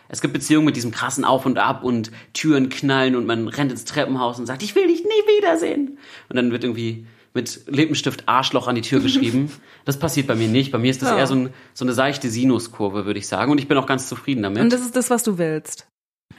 Es 0.08 0.20
gibt 0.20 0.32
Beziehungen 0.32 0.66
mit 0.66 0.76
diesem 0.76 0.92
krassen 0.92 1.24
Auf 1.24 1.44
und 1.44 1.58
Ab 1.58 1.82
und 1.82 2.12
Türen 2.34 2.68
knallen 2.68 3.16
und 3.16 3.26
man 3.26 3.48
rennt 3.48 3.72
ins 3.72 3.84
Treppenhaus 3.84 4.38
und 4.38 4.46
sagt, 4.46 4.62
ich 4.62 4.76
will 4.76 4.86
dich 4.86 5.02
nie 5.02 5.38
wiedersehen. 5.38 5.98
Und 6.28 6.36
dann 6.36 6.52
wird 6.52 6.62
irgendwie 6.62 7.06
mit 7.34 7.62
Lippenstift 7.66 8.28
Arschloch 8.28 8.68
an 8.68 8.76
die 8.76 8.80
Tür 8.82 9.00
geschrieben. 9.00 9.50
Das 9.84 9.98
passiert 9.98 10.26
bei 10.26 10.34
mir 10.34 10.48
nicht. 10.48 10.72
Bei 10.72 10.78
mir 10.78 10.90
ist 10.90 11.02
das 11.02 11.10
Ja. 11.10 11.18
eher 11.18 11.26
so, 11.26 11.34
ein, 11.34 11.50
so 11.74 11.84
eine 11.84 11.92
seichte 11.92 12.30
Sinuskurve, 12.30 13.04
würde 13.04 13.18
ich 13.18 13.28
sagen. 13.28 13.52
Und 13.52 13.58
ich 13.58 13.68
bin 13.68 13.76
auch 13.76 13.84
ganz 13.84 14.08
zufrieden 14.08 14.42
damit. 14.42 14.62
Und 14.62 14.72
das 14.72 14.80
ist 14.80 14.96
das, 14.96 15.10
was 15.10 15.22
du 15.22 15.36
willst. 15.36 15.86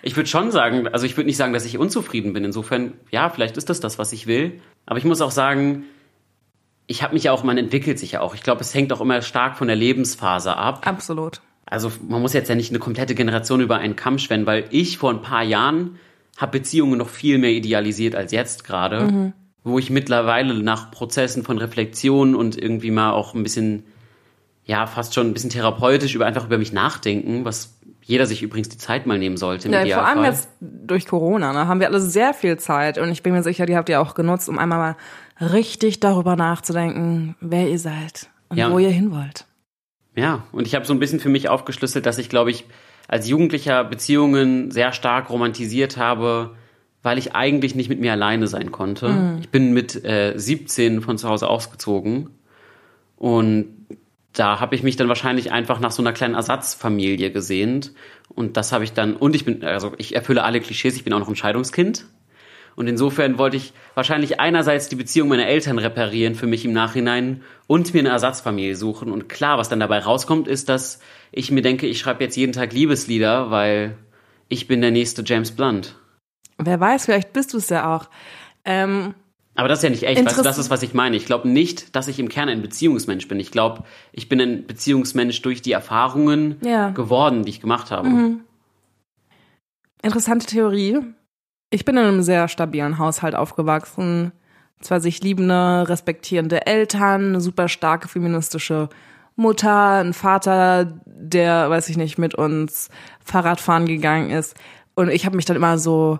Ich 0.01 0.15
würde 0.15 0.27
schon 0.27 0.49
sagen, 0.49 0.87
also 0.87 1.05
ich 1.05 1.15
würde 1.15 1.27
nicht 1.27 1.37
sagen, 1.37 1.53
dass 1.53 1.63
ich 1.63 1.77
unzufrieden 1.77 2.33
bin. 2.33 2.43
Insofern, 2.43 2.93
ja, 3.11 3.29
vielleicht 3.29 3.55
ist 3.57 3.69
das 3.69 3.79
das, 3.79 3.99
was 3.99 4.13
ich 4.13 4.25
will. 4.25 4.61
Aber 4.87 4.97
ich 4.97 5.05
muss 5.05 5.21
auch 5.21 5.29
sagen, 5.29 5.83
ich 6.87 7.03
habe 7.03 7.13
mich 7.13 7.25
ja 7.25 7.33
auch, 7.33 7.43
man 7.43 7.59
entwickelt 7.59 7.99
sich 7.99 8.13
ja 8.13 8.21
auch. 8.21 8.33
Ich 8.33 8.41
glaube, 8.41 8.61
es 8.61 8.73
hängt 8.73 8.91
auch 8.91 9.01
immer 9.01 9.21
stark 9.21 9.57
von 9.59 9.67
der 9.67 9.75
Lebensphase 9.75 10.57
ab. 10.57 10.87
Absolut. 10.87 11.41
Also 11.67 11.91
man 12.07 12.21
muss 12.23 12.33
jetzt 12.33 12.49
ja 12.49 12.55
nicht 12.55 12.71
eine 12.71 12.79
komplette 12.79 13.13
Generation 13.13 13.61
über 13.61 13.77
einen 13.77 13.95
Kamm 13.95 14.17
schwenden, 14.17 14.47
weil 14.47 14.65
ich 14.71 14.97
vor 14.97 15.11
ein 15.11 15.21
paar 15.21 15.43
Jahren 15.43 15.99
habe 16.37 16.57
Beziehungen 16.59 16.97
noch 16.97 17.09
viel 17.09 17.37
mehr 17.37 17.51
idealisiert 17.51 18.15
als 18.15 18.31
jetzt 18.31 18.63
gerade, 18.63 19.33
wo 19.65 19.79
ich 19.79 19.89
mittlerweile 19.89 20.53
nach 20.53 20.91
Prozessen 20.91 21.43
von 21.43 21.57
Reflexion 21.57 22.35
und 22.35 22.55
irgendwie 22.57 22.91
mal 22.91 23.11
auch 23.11 23.33
ein 23.33 23.43
bisschen, 23.43 23.83
ja, 24.63 24.85
fast 24.85 25.15
schon 25.15 25.27
ein 25.27 25.33
bisschen 25.33 25.49
therapeutisch 25.49 26.15
über 26.15 26.25
einfach 26.27 26.45
über 26.45 26.59
mich 26.59 26.71
nachdenken, 26.71 27.43
was 27.43 27.73
jeder 28.03 28.27
sich 28.27 28.43
übrigens 28.43 28.69
die 28.69 28.77
Zeit 28.77 29.07
mal 29.07 29.17
nehmen 29.17 29.35
sollte 29.35 29.67
im 29.67 29.73
Ja, 29.73 29.97
vor 29.97 30.07
allem 30.07 30.23
jetzt 30.23 30.47
durch 30.61 31.07
Corona, 31.07 31.51
ne, 31.51 31.67
haben 31.67 31.79
wir 31.79 31.87
alle 31.87 31.99
sehr 31.99 32.35
viel 32.35 32.57
Zeit 32.57 32.99
und 32.99 33.11
ich 33.11 33.23
bin 33.23 33.33
mir 33.33 33.41
sicher, 33.41 33.65
die 33.65 33.75
habt 33.75 33.89
ihr 33.89 33.99
auch 33.99 34.13
genutzt, 34.13 34.47
um 34.47 34.59
einmal 34.59 34.77
mal 34.77 34.95
richtig 35.51 35.99
darüber 35.99 36.35
nachzudenken, 36.35 37.35
wer 37.41 37.67
ihr 37.67 37.79
seid 37.79 38.29
und 38.49 38.57
Ja. 38.57 38.71
wo 38.71 38.77
ihr 38.77 38.91
hin 38.91 39.11
wollt. 39.11 39.45
Ja, 40.15 40.43
und 40.51 40.67
ich 40.67 40.75
habe 40.75 40.85
so 40.85 40.93
ein 40.93 40.99
bisschen 40.99 41.19
für 41.19 41.29
mich 41.29 41.49
aufgeschlüsselt, 41.49 42.05
dass 42.05 42.19
ich, 42.19 42.29
glaube 42.29 42.51
ich, 42.51 42.65
als 43.07 43.27
Jugendlicher 43.27 43.83
Beziehungen 43.83 44.69
sehr 44.69 44.93
stark 44.93 45.31
romantisiert 45.31 45.97
habe, 45.97 46.55
weil 47.05 47.19
ich 47.19 47.35
eigentlich 47.35 47.75
nicht 47.75 47.87
mit 47.87 47.99
mir 47.99 48.11
alleine 48.11 48.47
sein 48.47 48.71
konnte. 48.71 49.37
Ich 49.39 49.49
bin 49.49 49.73
mit 49.73 50.03
äh, 50.03 50.33
17 50.35 51.01
von 51.01 51.19
zu 51.19 51.29
Hause 51.29 51.47
ausgezogen 51.47 52.31
und 53.15 53.67
da 54.33 54.59
habe 54.59 54.73
ich 54.73 54.81
mich 54.81 54.95
dann 54.95 55.07
wahrscheinlich 55.07 55.51
einfach 55.51 55.79
nach 55.79 55.91
so 55.91 56.01
einer 56.01 56.13
kleinen 56.13 56.33
Ersatzfamilie 56.33 57.29
gesehnt 57.29 57.93
und 58.29 58.57
das 58.57 58.71
habe 58.71 58.83
ich 58.83 58.93
dann 58.93 59.15
und 59.15 59.35
ich 59.35 59.45
bin 59.45 59.63
also 59.63 59.93
ich 59.99 60.15
erfülle 60.15 60.43
alle 60.43 60.59
Klischees, 60.59 60.95
ich 60.95 61.03
bin 61.03 61.13
auch 61.13 61.19
noch 61.19 61.29
ein 61.29 61.35
Scheidungskind. 61.35 62.07
Und 62.75 62.87
insofern 62.87 63.37
wollte 63.37 63.55
ich 63.55 63.71
wahrscheinlich 63.93 64.41
einerseits 64.41 64.89
die 64.89 64.97
Beziehung 64.97 65.29
meiner 65.29 65.47
Eltern 65.47 65.79
reparieren 65.79 66.35
für 66.35 66.45
mich 66.45 66.65
im 66.65 66.73
Nachhinein 66.73 67.41
und 67.67 67.93
mir 67.93 68.01
eine 68.01 68.09
Ersatzfamilie 68.09 68.75
suchen. 68.75 69.13
Und 69.13 69.29
klar, 69.29 69.57
was 69.57 69.69
dann 69.69 69.79
dabei 69.79 69.99
rauskommt, 69.99 70.49
ist, 70.49 70.67
dass 70.67 70.99
ich 71.31 71.51
mir 71.51 71.61
denke, 71.61 71.87
ich 71.87 71.99
schreibe 71.99 72.25
jetzt 72.25 72.35
jeden 72.35 72.51
Tag 72.51 72.73
Liebeslieder, 72.73 73.49
weil 73.49 73.95
ich 74.49 74.67
bin 74.67 74.81
der 74.81 74.91
nächste 74.91 75.23
James 75.25 75.51
Blunt. 75.51 75.95
Wer 76.57 76.79
weiß, 76.79 77.05
vielleicht 77.05 77.33
bist 77.33 77.53
du 77.53 77.57
es 77.57 77.69
ja 77.69 77.95
auch. 77.95 78.09
Ähm, 78.63 79.13
Aber 79.55 79.67
das 79.67 79.79
ist 79.79 79.83
ja 79.83 79.89
nicht 79.89 80.03
echt, 80.03 80.25
weißt 80.25 80.37
du, 80.37 80.41
das 80.43 80.57
ist, 80.57 80.69
was 80.69 80.83
ich 80.83 80.93
meine. 80.93 81.15
Ich 81.17 81.25
glaube 81.25 81.47
nicht, 81.49 81.95
dass 81.95 82.07
ich 82.07 82.19
im 82.19 82.29
Kern 82.29 82.49
ein 82.49 82.61
Beziehungsmensch 82.61 83.27
bin. 83.27 83.39
Ich 83.39 83.51
glaube, 83.51 83.83
ich 84.11 84.29
bin 84.29 84.39
ein 84.41 84.65
Beziehungsmensch 84.65 85.41
durch 85.41 85.61
die 85.61 85.71
Erfahrungen 85.73 86.57
Ja. 86.63 86.89
geworden, 86.89 87.43
die 87.43 87.49
ich 87.49 87.61
gemacht 87.61 87.91
habe. 87.91 88.37
interessante 90.01 90.45
Theorie. 90.45 90.99
Ich 91.71 91.83
bin 91.83 91.97
in 91.97 92.03
einem 92.05 92.21
sehr 92.21 92.47
stabilen 92.47 92.99
Haushalt 92.99 93.35
aufgewachsen. 93.35 94.31
Zwei 94.81 94.99
sich 94.99 95.21
liebende, 95.23 95.85
respektierende 95.89 96.67
Eltern, 96.67 97.29
eine 97.29 97.41
super 97.41 97.67
starke 97.67 98.07
feministische 98.07 98.89
Mutter, 99.35 99.95
ein 99.95 100.13
Vater, 100.13 100.99
der, 101.05 101.69
weiß 101.69 101.89
ich 101.89 101.97
nicht, 101.97 102.17
mit 102.17 102.35
uns 102.35 102.89
Fahrradfahren 103.23 103.85
gegangen 103.87 104.29
ist. 104.29 104.55
Und 104.95 105.09
ich 105.09 105.25
habe 105.25 105.35
mich 105.35 105.45
dann 105.45 105.57
immer 105.57 105.77
so 105.77 106.19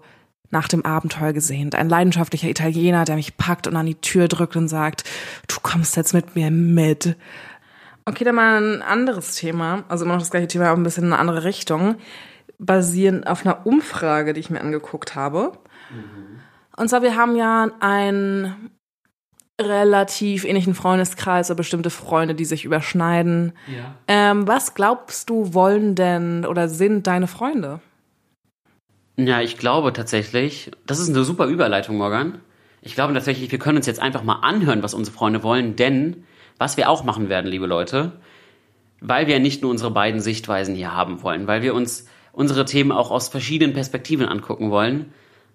nach 0.56 0.70
dem 0.70 0.86
Abenteuer 0.86 1.34
gesehnt. 1.34 1.76
Ein 1.76 1.90
leidenschaftlicher 1.90 2.48
Italiener, 2.48 3.04
der 3.04 3.18
mich 3.18 3.36
packt 3.36 3.68
und 3.68 3.76
an 3.76 3.86
die 3.86 4.00
Tür 4.00 4.30
drückt 4.30 4.56
und 4.56 4.70
sagt, 4.70 5.04
du 5.50 5.56
kommst 5.62 5.98
jetzt 5.98 6.14
mit 6.14 6.36
mir 6.38 6.50
mit. 6.50 7.18
Okay, 8.06 8.24
dann 8.24 8.36
mal 8.36 8.62
ein 8.62 8.82
anderes 8.82 9.36
Thema, 9.36 9.84
also 9.90 10.06
immer 10.06 10.14
noch 10.14 10.22
das 10.22 10.32
gleiche 10.32 10.48
Thema, 10.48 10.70
aber 10.70 10.80
ein 10.80 10.84
bisschen 10.84 11.04
in 11.04 11.12
eine 11.12 11.20
andere 11.20 11.44
Richtung, 11.44 11.96
basierend 12.58 13.28
auf 13.28 13.46
einer 13.46 13.66
Umfrage, 13.66 14.32
die 14.32 14.40
ich 14.40 14.50
mir 14.50 14.62
angeguckt 14.62 15.14
habe. 15.16 15.52
Und 16.78 16.90
zwar, 16.90 17.02
wir 17.02 17.18
haben 17.18 17.36
ja 17.36 17.72
einen 17.82 18.72
relativ 19.60 20.46
ähnlichen 20.46 20.74
Freundeskreis 20.74 21.50
oder 21.50 21.58
bestimmte 21.58 21.90
Freunde, 21.90 22.34
die 22.34 22.46
sich 22.46 22.64
überschneiden. 22.64 23.54
Ja. 23.68 23.96
Ähm, 24.08 24.48
was 24.48 24.74
glaubst 24.74 25.30
du, 25.30 25.54
wollen 25.54 25.96
denn 25.96 26.46
oder 26.46 26.70
sind 26.70 27.08
deine 27.08 27.28
Freunde? 27.28 27.82
Ja, 29.18 29.42
ich 29.42 29.58
glaube 29.58 29.94
tatsächlich, 29.94 30.72
das 30.86 31.00
ist 31.00 31.10
eine 31.10 31.24
super 31.24 31.46
Überleitung, 31.46 31.98
Morgan. 31.98 32.40
Ich 32.82 32.96
glaube 32.96 33.14
tatsächlich, 33.14 33.52
wir 33.52 33.60
können 33.60 33.78
uns 33.78 33.88
jetzt 33.88 34.02
einfach 34.02 34.24
mal 34.24 34.40
anhören, 34.42 34.84
was 34.84 34.94
unsere 34.94 35.16
Freunde 35.16 35.42
wollen, 35.42 35.76
denn 35.76 36.26
was 36.58 36.78
wir 36.78 36.90
auch 36.90 37.04
machen 37.04 37.30
werden, 37.30 37.50
liebe 37.50 37.66
Leute, 37.66 38.12
weil 39.00 39.28
wir 39.28 39.40
nicht 39.40 39.62
nur 39.62 39.72
unsere 39.72 39.92
beiden 39.92 40.20
Sichtweisen 40.20 40.76
hier 40.76 40.94
haben 40.94 41.24
wollen, 41.24 41.48
weil 41.48 41.62
wir 41.62 41.74
uns 41.74 42.08
unsere 42.34 42.66
Themen 42.66 42.92
auch 42.92 43.10
aus 43.10 43.30
verschiedenen 43.30 43.74
Perspektiven 43.74 44.28
angucken 44.28 44.70
wollen, 44.70 45.14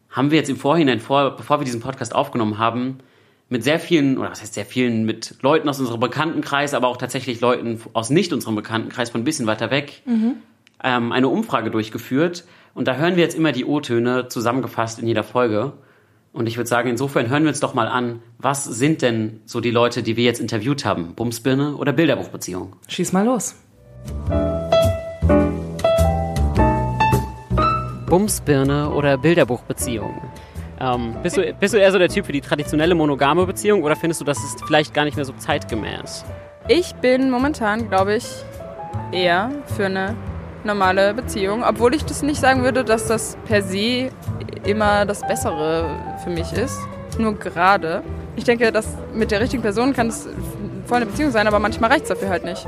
haben 0.09 0.31
wir 0.31 0.39
jetzt 0.39 0.51
im 0.51 0.57
Vorhinein, 0.57 1.01
vor, 1.01 1.37
bevor 1.37 1.61
wir 1.61 1.65
diesen 1.65 1.81
Podcast 1.81 2.15
aufgenommen 2.15 2.59
haben, 2.59 2.99
mit 3.51 3.63
sehr 3.63 3.79
vielen, 3.79 4.17
oder 4.17 4.31
was 4.31 4.41
heißt 4.41 4.55
sehr 4.55 4.65
vielen, 4.65 5.05
mit 5.05 5.37
Leuten 5.43 5.69
aus 5.69 5.79
unserem 5.81 6.01
Bekanntenkreis, 6.01 6.73
aber 6.73 6.89
auch 6.89 6.97
tatsächlich 6.97 7.41
Leuten 7.41 7.81
aus 7.93 8.09
nicht 8.11 8.33
unserem 8.33 8.55
Bekanntenkreis 8.57 9.11
von 9.11 9.21
ein 9.21 9.25
bisschen 9.25 9.47
weiter 9.47 9.71
weg, 9.71 10.03
ähm, 10.83 11.13
eine 11.13 11.29
Umfrage 11.29 11.71
durchgeführt. 11.71 12.45
Und 12.81 12.87
da 12.87 12.95
hören 12.95 13.15
wir 13.15 13.23
jetzt 13.23 13.37
immer 13.37 13.53
die 13.53 13.67
O-Töne 13.67 14.29
zusammengefasst 14.29 15.01
in 15.01 15.07
jeder 15.07 15.23
Folge. 15.23 15.75
Und 16.33 16.47
ich 16.47 16.57
würde 16.57 16.67
sagen, 16.67 16.89
insofern 16.89 17.29
hören 17.29 17.43
wir 17.43 17.51
uns 17.51 17.61
doch 17.61 17.75
mal 17.75 17.87
an, 17.87 18.23
was 18.39 18.65
sind 18.65 19.03
denn 19.03 19.43
so 19.45 19.61
die 19.61 19.71
Leute, 19.71 20.03
die 20.03 20.17
wir 20.17 20.25
jetzt 20.25 20.41
interviewt 20.41 20.87
haben? 20.87 21.15
Bumsbirne 21.15 21.77
oder 21.77 21.93
Bilderbuchbeziehung? 21.93 22.77
Schieß 22.89 23.13
mal 23.13 23.27
los. 23.27 23.55
Bumsbirne 28.09 28.89
oder 28.95 29.19
Bilderbuchbeziehung? 29.19 30.23
Ähm, 30.81 31.17
bist, 31.23 31.37
du, 31.37 31.53
bist 31.61 31.75
du 31.75 31.79
eher 31.79 31.93
so 31.93 31.99
der 31.99 32.09
Typ 32.09 32.25
für 32.25 32.33
die 32.33 32.41
traditionelle 32.41 32.95
monogame 32.95 33.45
Beziehung 33.45 33.83
oder 33.83 33.95
findest 33.95 34.23
du, 34.23 34.25
das 34.25 34.39
ist 34.43 34.65
vielleicht 34.65 34.95
gar 34.95 35.05
nicht 35.05 35.17
mehr 35.17 35.27
so 35.27 35.35
zeitgemäß? 35.35 36.25
Ich 36.67 36.95
bin 36.95 37.31
momentan, 37.31 37.91
glaube 37.91 38.15
ich, 38.15 38.25
eher 39.13 39.51
für 39.77 39.85
eine 39.85 40.17
normale 40.65 41.15
Beziehung, 41.15 41.63
obwohl 41.63 41.95
ich 41.95 42.05
das 42.05 42.23
nicht 42.23 42.41
sagen 42.41 42.63
würde, 42.63 42.85
dass 42.85 43.07
das 43.07 43.37
per 43.47 43.63
se 43.63 44.11
immer 44.65 45.07
das 45.07 45.21
Bessere 45.27 45.97
für 46.23 46.31
mich 46.31 46.53
ist. 46.53 46.79
Nur 47.19 47.35
gerade. 47.35 48.03
Ich 48.37 48.45
denke, 48.45 48.73
dass 48.73 48.97
mit 49.13 49.31
der 49.31 49.41
richtigen 49.41 49.63
Person 49.63 49.93
kann 49.93 50.09
es 50.09 50.29
voll 50.87 50.99
eine 50.99 51.07
Beziehung 51.07 51.31
sein, 51.31 51.47
aber 51.47 51.59
manchmal 51.59 51.91
reicht 51.91 52.05
es 52.05 52.09
dafür 52.09 52.29
halt 52.29 52.45
nicht. 52.45 52.67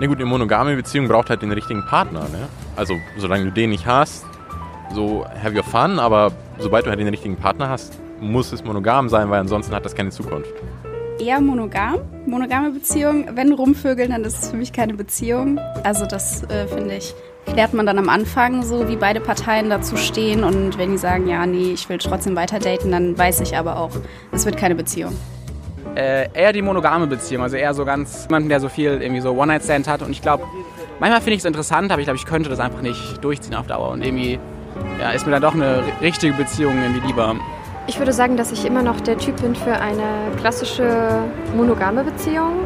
Na 0.00 0.06
gut, 0.06 0.18
eine 0.18 0.26
monogame 0.26 0.74
Beziehung 0.76 1.08
braucht 1.08 1.30
halt 1.30 1.42
den 1.42 1.52
richtigen 1.52 1.84
Partner. 1.86 2.20
Ne? 2.20 2.48
Also 2.76 2.94
solange 3.16 3.44
du 3.44 3.52
den 3.52 3.70
nicht 3.70 3.86
hast, 3.86 4.26
so 4.92 5.24
have 5.42 5.54
your 5.54 5.62
fun, 5.62 5.98
aber 5.98 6.32
sobald 6.58 6.86
du 6.86 6.90
halt 6.90 7.00
den 7.00 7.08
richtigen 7.08 7.36
Partner 7.36 7.68
hast, 7.68 7.98
muss 8.20 8.52
es 8.52 8.64
monogam 8.64 9.08
sein, 9.08 9.30
weil 9.30 9.40
ansonsten 9.40 9.74
hat 9.74 9.84
das 9.84 9.94
keine 9.94 10.10
Zukunft. 10.10 10.52
Eher 11.18 11.40
monogam, 11.40 12.00
monogame 12.26 12.70
Beziehung. 12.70 13.28
Wenn 13.34 13.52
rumvögeln, 13.52 14.10
dann 14.10 14.24
ist 14.24 14.42
es 14.42 14.50
für 14.50 14.56
mich 14.56 14.72
keine 14.72 14.94
Beziehung. 14.94 15.58
Also 15.82 16.06
das 16.06 16.42
äh, 16.44 16.66
finde 16.66 16.96
ich 16.96 17.14
klärt 17.52 17.74
man 17.74 17.86
dann 17.86 17.98
am 17.98 18.08
Anfang 18.08 18.62
so, 18.62 18.88
wie 18.88 18.96
beide 18.96 19.20
Parteien 19.20 19.70
dazu 19.70 19.96
stehen. 19.96 20.44
Und 20.44 20.78
wenn 20.78 20.92
die 20.92 20.98
sagen, 20.98 21.28
ja, 21.28 21.46
nee, 21.46 21.72
ich 21.72 21.88
will 21.88 21.98
trotzdem 21.98 22.36
weiter 22.36 22.58
daten, 22.58 22.90
dann 22.90 23.16
weiß 23.16 23.40
ich 23.40 23.56
aber 23.56 23.78
auch, 23.78 23.90
es 24.32 24.44
wird 24.44 24.56
keine 24.56 24.74
Beziehung. 24.74 25.16
Äh, 25.94 26.28
eher 26.32 26.52
die 26.52 26.62
monogame 26.62 27.06
Beziehung, 27.06 27.42
also 27.42 27.56
eher 27.56 27.72
so 27.72 27.84
ganz 27.84 28.24
jemanden, 28.24 28.48
der 28.48 28.58
so 28.58 28.68
viel 28.68 29.00
irgendwie 29.00 29.20
so 29.20 29.30
One-Night-Stand 29.32 29.86
hat. 29.86 30.02
Und 30.02 30.10
ich 30.10 30.22
glaube, 30.22 30.44
manchmal 30.98 31.20
finde 31.20 31.34
ich 31.34 31.40
es 31.40 31.44
interessant, 31.44 31.92
aber 31.92 32.00
ich 32.00 32.06
glaube, 32.06 32.16
ich 32.16 32.26
könnte 32.26 32.50
das 32.50 32.58
einfach 32.58 32.82
nicht 32.82 33.22
durchziehen 33.22 33.54
auf 33.54 33.66
Dauer. 33.66 33.90
Und 33.90 34.02
irgendwie 34.02 34.40
ja, 34.98 35.10
ist 35.10 35.24
mir 35.24 35.32
dann 35.32 35.42
doch 35.42 35.54
eine 35.54 35.84
richtige 36.00 36.32
Beziehung 36.32 36.82
irgendwie 36.82 37.06
lieber. 37.06 37.36
Ich 37.86 37.98
würde 37.98 38.14
sagen, 38.14 38.38
dass 38.38 38.50
ich 38.50 38.64
immer 38.64 38.82
noch 38.82 38.98
der 39.00 39.18
Typ 39.18 39.42
bin 39.42 39.54
für 39.54 39.74
eine 39.74 40.34
klassische 40.38 41.22
monogame 41.54 42.02
Beziehung, 42.02 42.60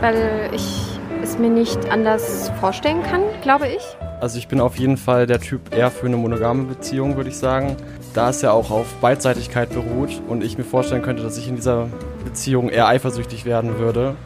weil 0.00 0.50
ich 0.52 0.98
es 1.22 1.38
mir 1.38 1.50
nicht 1.50 1.88
anders 1.90 2.50
vorstellen 2.58 3.00
kann, 3.04 3.22
glaube 3.42 3.68
ich. 3.68 3.82
Also 4.20 4.38
ich 4.38 4.48
bin 4.48 4.60
auf 4.60 4.76
jeden 4.76 4.96
Fall 4.96 5.28
der 5.28 5.38
Typ 5.38 5.72
eher 5.72 5.92
für 5.92 6.06
eine 6.06 6.16
monogame 6.16 6.64
Beziehung, 6.64 7.16
würde 7.16 7.30
ich 7.30 7.36
sagen. 7.36 7.76
Da 8.12 8.30
es 8.30 8.42
ja 8.42 8.50
auch 8.50 8.72
auf 8.72 8.92
Beidseitigkeit 9.00 9.70
beruht 9.70 10.20
und 10.26 10.42
ich 10.42 10.58
mir 10.58 10.64
vorstellen 10.64 11.02
könnte, 11.02 11.22
dass 11.22 11.38
ich 11.38 11.48
in 11.48 11.54
dieser 11.54 11.86
Beziehung 12.24 12.68
eher 12.68 12.88
eifersüchtig 12.88 13.44
werden 13.44 13.78
würde. 13.78 14.16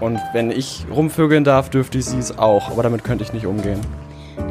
Und 0.00 0.18
wenn 0.32 0.50
ich 0.50 0.86
rumvögeln 0.90 1.44
darf, 1.44 1.68
dürfte 1.68 1.98
ich 1.98 2.06
sie 2.06 2.18
es 2.18 2.38
auch, 2.38 2.70
aber 2.70 2.82
damit 2.82 3.04
könnte 3.04 3.22
ich 3.22 3.34
nicht 3.34 3.44
umgehen. 3.44 3.80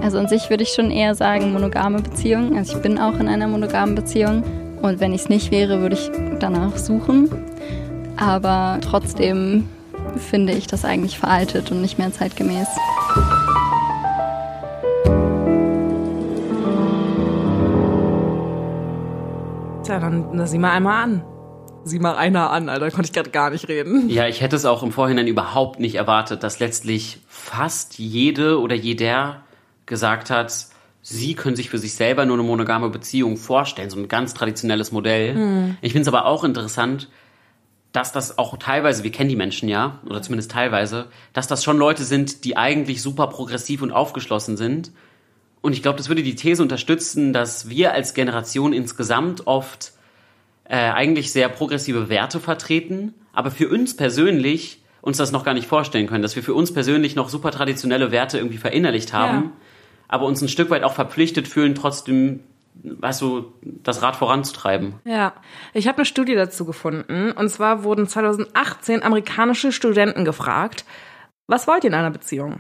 Also 0.04 0.20
an 0.20 0.28
sich 0.28 0.52
würde 0.52 0.62
ich 0.62 0.70
schon 0.70 0.92
eher 0.92 1.16
sagen 1.16 1.54
monogame 1.54 2.02
Beziehung. 2.02 2.56
Also 2.56 2.76
ich 2.76 2.84
bin 2.84 3.00
auch 3.00 3.20
in 3.20 3.28
einer 3.28 3.48
monogamen 3.48 3.96
Beziehung 3.96 4.44
und 4.82 5.00
wenn 5.00 5.14
ich 5.14 5.22
es 5.22 5.30
nicht 5.30 5.52
wäre, 5.52 5.82
würde 5.82 5.96
ich 5.96 6.12
danach 6.40 6.78
suchen. 6.78 7.30
Aber 8.18 8.80
trotzdem 8.82 9.68
finde 10.18 10.54
ich 10.54 10.68
das 10.68 10.86
eigentlich 10.86 11.18
veraltet 11.18 11.72
und 11.72 11.82
nicht 11.82 11.98
mehr 11.98 12.12
zeitgemäß. 12.12 12.68
Tja, 19.84 20.00
dann 20.00 20.30
na, 20.34 20.46
sieh 20.46 20.58
mal 20.58 20.72
einmal 20.72 21.04
an. 21.04 21.24
Sieh 21.86 22.00
mal 22.00 22.16
einer 22.16 22.52
an, 22.52 22.70
Alter, 22.70 22.92
konnte 22.92 23.08
ich 23.08 23.14
gerade 23.14 23.30
gar 23.30 23.50
nicht 23.50 23.68
reden. 23.68 24.10
Ja, 24.10 24.28
ich 24.28 24.42
hätte 24.42 24.56
es 24.56 24.66
auch 24.66 24.84
im 24.84 24.92
Vorhinein 24.92 25.28
überhaupt 25.28 25.80
nicht 25.80 25.96
erwartet, 25.96 26.44
dass 26.44 26.60
letztlich 26.60 27.20
fast 27.28 27.98
jede 27.98 28.60
oder 28.60 28.76
jeder 28.76 29.44
gesagt 29.86 30.30
hat, 30.30 30.68
sie 31.10 31.34
können 31.34 31.56
sich 31.56 31.70
für 31.70 31.80
sich 31.80 31.96
selber 31.96 32.26
nur 32.26 32.36
eine 32.38 32.44
monogame 32.44 32.90
Beziehung 32.90 33.36
vorstellen, 33.36 33.90
so 33.90 33.98
ein 33.98 34.08
ganz 34.08 34.36
traditionelles 34.36 34.92
Modell. 34.92 35.34
Hm. 35.34 35.78
Ich 35.82 35.94
finde 35.94 36.04
es 36.04 36.08
aber 36.08 36.26
auch 36.26 36.44
interessant, 36.44 37.10
dass 37.92 38.12
das 38.12 38.38
auch 38.38 38.58
teilweise, 38.58 39.04
wir 39.04 39.12
kennen 39.12 39.30
die 39.30 39.36
Menschen 39.36 39.68
ja, 39.68 40.00
oder 40.06 40.22
zumindest 40.22 40.52
teilweise, 40.52 41.08
dass 41.34 41.48
das 41.48 41.64
schon 41.64 41.78
Leute 41.78 42.04
sind, 42.04 42.46
die 42.46 42.56
eigentlich 42.58 43.02
super 43.02 43.26
progressiv 43.28 43.82
und 43.82 43.92
aufgeschlossen 43.92 44.56
sind. 44.56 44.92
Und 45.62 45.74
ich 45.74 45.82
glaube, 45.82 45.98
das 45.98 46.10
würde 46.10 46.22
die 46.22 46.36
These 46.36 46.62
unterstützen, 46.62 47.34
dass 47.34 47.70
wir 47.70 47.94
als 47.94 48.14
Generation 48.14 48.72
insgesamt 48.72 49.48
oft 49.48 49.94
äh, 50.66 50.76
eigentlich 50.76 51.32
sehr 51.32 51.50
progressive 51.50 52.10
Werte 52.10 52.40
vertreten, 52.40 53.16
aber 53.34 53.50
für 53.50 53.68
uns 53.68 53.98
persönlich 53.98 54.84
uns 55.02 55.18
das 55.18 55.32
noch 55.32 55.44
gar 55.44 55.56
nicht 55.56 55.68
vorstellen 55.68 56.06
können, 56.06 56.22
dass 56.22 56.36
wir 56.36 56.44
für 56.44 56.54
uns 56.54 56.72
persönlich 56.72 57.16
noch 57.16 57.30
super 57.30 57.50
traditionelle 57.50 58.12
Werte 58.12 58.38
irgendwie 58.38 58.58
verinnerlicht 58.58 59.12
haben, 59.12 59.44
Ja. 59.44 59.52
Aber 60.10 60.26
uns 60.26 60.42
ein 60.42 60.50
Stück 60.50 60.70
weit 60.70 60.84
auch 60.84 60.94
verpflichtet 60.94 61.48
fühlen, 61.48 61.76
trotzdem, 61.76 62.42
weißt 62.84 63.22
du, 63.22 63.54
das 63.62 64.02
Rad 64.02 64.18
voranzutreiben. 64.18 64.96
Ja, 65.06 65.34
ich 65.74 65.88
habe 65.88 66.00
eine 66.00 66.06
Studie 66.06 66.36
dazu 66.36 66.66
gefunden. 66.66 67.32
Und 67.32 67.50
zwar 67.50 67.84
wurden 67.84 68.08
2018 68.08 69.04
amerikanische 69.04 69.72
Studenten 69.72 70.26
gefragt, 70.26 70.84
was 71.48 71.68
wollt 71.68 71.84
ihr 71.84 71.92
in 71.92 71.96
einer 71.96 72.12
Beziehung? 72.12 72.60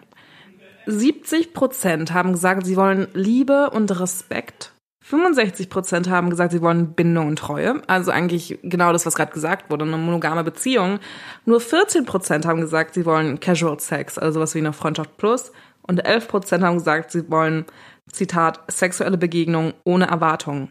70 0.85 1.53
Prozent 1.53 2.13
haben 2.13 2.31
gesagt, 2.31 2.65
sie 2.65 2.77
wollen 2.77 3.07
Liebe 3.13 3.69
und 3.71 3.99
Respekt. 3.99 4.71
65 5.01 5.69
Prozent 5.69 6.07
haben 6.07 6.29
gesagt, 6.29 6.51
sie 6.51 6.61
wollen 6.61 6.93
Bindung 6.93 7.27
und 7.27 7.39
Treue. 7.39 7.81
Also 7.87 8.11
eigentlich 8.11 8.59
genau 8.61 8.91
das, 8.93 9.07
was 9.07 9.15
gerade 9.15 9.31
gesagt 9.31 9.71
wurde, 9.71 9.85
eine 9.85 9.97
monogame 9.97 10.43
Beziehung. 10.43 10.99
Nur 11.45 11.61
14 11.61 12.05
Prozent 12.05 12.45
haben 12.45 12.61
gesagt, 12.61 12.93
sie 12.93 13.07
wollen 13.07 13.39
Casual 13.39 13.79
Sex, 13.79 14.19
also 14.19 14.39
sowas 14.39 14.53
wie 14.53 14.59
eine 14.59 14.73
Freundschaft 14.73 15.17
plus. 15.17 15.51
Und 15.89 16.05
11 16.05 16.27
Prozent 16.27 16.63
haben 16.63 16.77
gesagt, 16.77 17.09
sie 17.09 17.31
wollen, 17.31 17.65
Zitat, 18.11 18.59
sexuelle 18.71 19.17
Begegnung 19.17 19.73
ohne 19.83 20.05
Erwartung. 20.05 20.69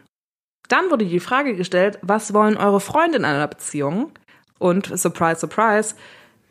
Dann 0.69 0.89
wurde 0.89 1.05
die 1.05 1.19
Frage 1.19 1.57
gestellt, 1.57 1.99
was 2.01 2.33
wollen 2.33 2.55
eure 2.55 2.79
Freunde 2.79 3.17
in 3.17 3.25
einer 3.25 3.47
Beziehung? 3.49 4.11
Und 4.59 4.97
surprise, 4.97 5.41
surprise, 5.41 5.95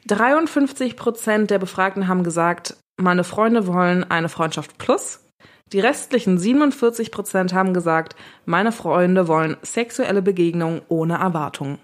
53 0.08 0.96
Prozent 0.96 1.50
der 1.50 1.58
Befragten 1.58 2.08
haben 2.08 2.24
gesagt, 2.24 2.76
meine 2.98 3.24
Freunde 3.24 3.66
wollen 3.66 4.04
eine 4.04 4.28
Freundschaft 4.28 4.76
plus. 4.76 5.24
Die 5.72 5.80
restlichen 5.80 6.36
47 6.36 7.10
Prozent 7.10 7.54
haben 7.54 7.72
gesagt, 7.72 8.16
meine 8.44 8.72
Freunde 8.72 9.28
wollen 9.28 9.56
sexuelle 9.62 10.20
Begegnung 10.20 10.82
ohne 10.88 11.14
Erwartung. 11.14 11.78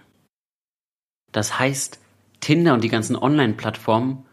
Das 1.32 1.58
heißt, 1.58 1.98
Tinder 2.40 2.74
und 2.74 2.84
die 2.84 2.90
ganzen 2.90 3.16
Online-Plattformen, 3.16 4.26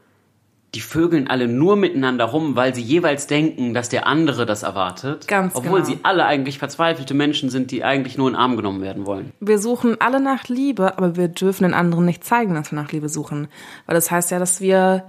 die 0.74 0.82
vögeln 0.82 1.28
alle 1.28 1.48
nur 1.48 1.76
miteinander 1.76 2.26
rum, 2.26 2.56
weil 2.56 2.74
sie 2.74 2.82
jeweils 2.82 3.28
denken, 3.28 3.74
dass 3.74 3.90
der 3.90 4.08
andere 4.08 4.46
das 4.46 4.64
erwartet. 4.64 5.28
Ganz 5.28 5.54
obwohl 5.54 5.82
genau. 5.82 5.86
sie 5.86 6.00
alle 6.04 6.26
eigentlich 6.26 6.60
verzweifelte 6.60 7.14
Menschen 7.14 7.50
sind, 7.50 7.72
die 7.72 7.84
eigentlich 7.84 8.18
nur 8.18 8.30
in 8.30 8.36
Arm 8.36 8.56
genommen 8.56 8.82
werden 8.82 9.06
wollen. 9.06 9.34
Wir 9.42 9.60
suchen 9.60 10.00
alle 10.00 10.22
nach 10.22 10.48
Liebe, 10.48 10.98
aber 10.98 11.18
wir 11.18 11.28
dürfen 11.28 11.64
den 11.64 11.74
anderen 11.74 12.06
nicht 12.06 12.24
zeigen, 12.24 12.56
dass 12.56 12.72
wir 12.72 12.82
nach 12.82 12.92
Liebe 12.92 13.10
suchen. 13.10 13.50
Weil 13.86 13.96
das 13.96 14.12
heißt 14.12 14.32
ja, 14.32 14.40
dass 14.40 14.62
wir 14.62 15.04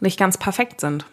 nicht 0.00 0.18
ganz 0.18 0.36
perfekt 0.36 0.80
sind. 0.80 1.06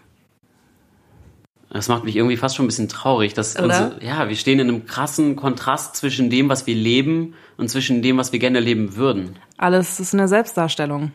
Das 1.69 1.89
macht 1.89 2.05
mich 2.05 2.15
irgendwie 2.15 2.37
fast 2.37 2.55
schon 2.55 2.65
ein 2.65 2.69
bisschen 2.69 2.87
traurig, 2.87 3.33
dass 3.33 3.55
unsere, 3.57 4.03
ja, 4.03 4.29
wir 4.29 4.35
stehen 4.35 4.59
in 4.59 4.69
einem 4.69 4.85
krassen 4.85 5.35
Kontrast 5.35 5.95
zwischen 5.97 6.29
dem, 6.29 6.47
was 6.49 6.65
wir 6.65 6.75
leben 6.75 7.35
und 7.57 7.69
zwischen 7.69 8.01
dem, 8.01 8.17
was 8.17 8.31
wir 8.31 8.39
gerne 8.39 8.61
leben 8.61 8.95
würden. 8.95 9.37
Alles 9.57 9.99
ist 9.99 10.13
eine 10.13 10.27
Selbstdarstellung. 10.27 11.11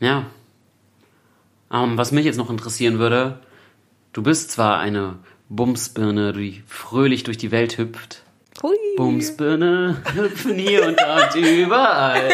Ja. 0.00 0.26
Ähm, 1.72 1.96
was 1.96 2.12
mich 2.12 2.24
jetzt 2.24 2.36
noch 2.36 2.50
interessieren 2.50 2.98
würde, 2.98 3.40
du 4.12 4.22
bist 4.22 4.50
zwar 4.50 4.78
eine 4.78 5.18
Bumsbirne, 5.48 6.32
die 6.32 6.62
fröhlich 6.66 7.24
durch 7.24 7.38
die 7.38 7.50
Welt 7.50 7.78
hüpft. 7.78 8.22
Hui. 8.62 8.76
Bumsbirne 8.96 9.96
hüpfen 10.14 10.54
hier 10.58 10.86
und 10.86 10.98
da 11.00 11.26
und 11.26 11.34
überall. 11.36 12.30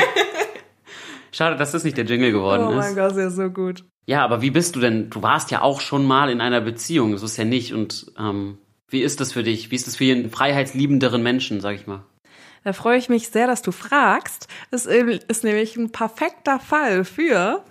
Schade, 1.30 1.57
dass 1.57 1.72
das 1.72 1.84
nicht 1.84 1.97
der 1.97 2.05
Jingle 2.05 2.32
geworden 2.32 2.64
Oh 2.66 2.70
ist. 2.70 2.76
mein 2.76 2.95
Gott, 2.97 3.14
sehr 3.14 3.30
so 3.30 3.49
gut. 3.51 3.84
Ja, 4.07 4.24
aber 4.24 4.41
wie 4.43 4.51
bist 4.51 4.74
du 4.74 4.80
denn? 4.80 5.11
Du 5.11 5.22
warst 5.22 5.51
ja 5.51 5.61
auch 5.62 5.80
schon 5.80 6.07
mal 6.07 6.30
in 6.30 6.41
einer 6.41 6.61
Beziehung, 6.61 7.16
so 7.18 7.26
ist 7.26 7.36
ja 7.36 7.45
nicht. 7.45 7.74
Und 7.74 8.11
ähm, 8.18 8.59
wie 8.89 9.03
ist 9.03 9.20
das 9.20 9.32
für 9.32 9.43
dich? 9.43 9.70
Wie 9.70 9.74
ist 9.76 9.86
das 9.86 9.97
für 9.97 10.11
einen 10.11 10.30
freiheitsliebenderen 10.30 11.22
Menschen, 11.22 11.61
sag 11.61 11.74
ich 11.74 11.86
mal? 11.86 12.03
Da 12.64 12.72
freue 12.72 12.99
ich 12.99 13.09
mich 13.09 13.28
sehr, 13.28 13.47
dass 13.47 13.62
du 13.62 13.70
fragst. 13.70 14.49
Es 14.70 14.86
ist 14.86 15.45
nämlich 15.45 15.76
ein 15.76 15.91
perfekter 15.93 16.59
Fall 16.59 17.05
für 17.05 17.62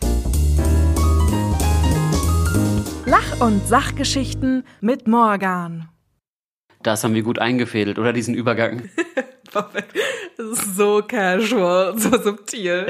Lach- 3.17 3.41
und 3.41 3.67
Sachgeschichten 3.67 4.63
mit 4.79 5.07
Morgan. 5.07 5.89
Das 6.83 7.03
haben 7.03 7.15
wir 7.15 7.23
gut 7.23 7.39
eingefädelt, 7.39 7.97
oder 7.97 8.13
diesen 8.13 8.35
Übergang? 8.35 8.91
Perfekt. 9.51 9.95
Das 10.37 10.45
ist 10.45 10.77
so 10.77 11.01
casual, 11.01 11.97
so 11.97 12.15
subtil. 12.21 12.85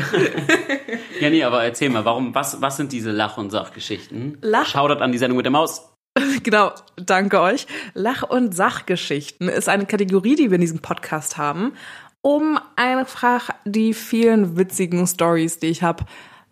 ja, 1.21 1.29
nee, 1.29 1.45
aber 1.45 1.63
erzähl 1.63 1.89
mal, 1.89 2.03
warum, 2.03 2.35
was, 2.35 2.61
was 2.61 2.75
sind 2.75 2.91
diese 2.91 3.11
Lach- 3.11 3.37
und 3.37 3.51
Sachgeschichten? 3.51 4.37
Lach- 4.41 4.65
Shoutout 4.65 5.01
an 5.01 5.13
die 5.13 5.17
Sendung 5.17 5.37
mit 5.37 5.45
der 5.45 5.51
Maus. 5.51 5.93
Genau, 6.43 6.73
danke 6.97 7.39
euch. 7.39 7.65
Lach- 7.93 8.23
und 8.23 8.53
Sachgeschichten 8.53 9.47
ist 9.47 9.69
eine 9.69 9.85
Kategorie, 9.85 10.35
die 10.35 10.49
wir 10.49 10.55
in 10.55 10.61
diesem 10.61 10.79
Podcast 10.79 11.37
haben, 11.37 11.71
um 12.21 12.59
einfach 12.75 13.51
die 13.63 13.93
vielen 13.93 14.57
witzigen 14.57 15.07
Stories, 15.07 15.59
die 15.59 15.67
ich 15.67 15.83
habe, 15.83 16.03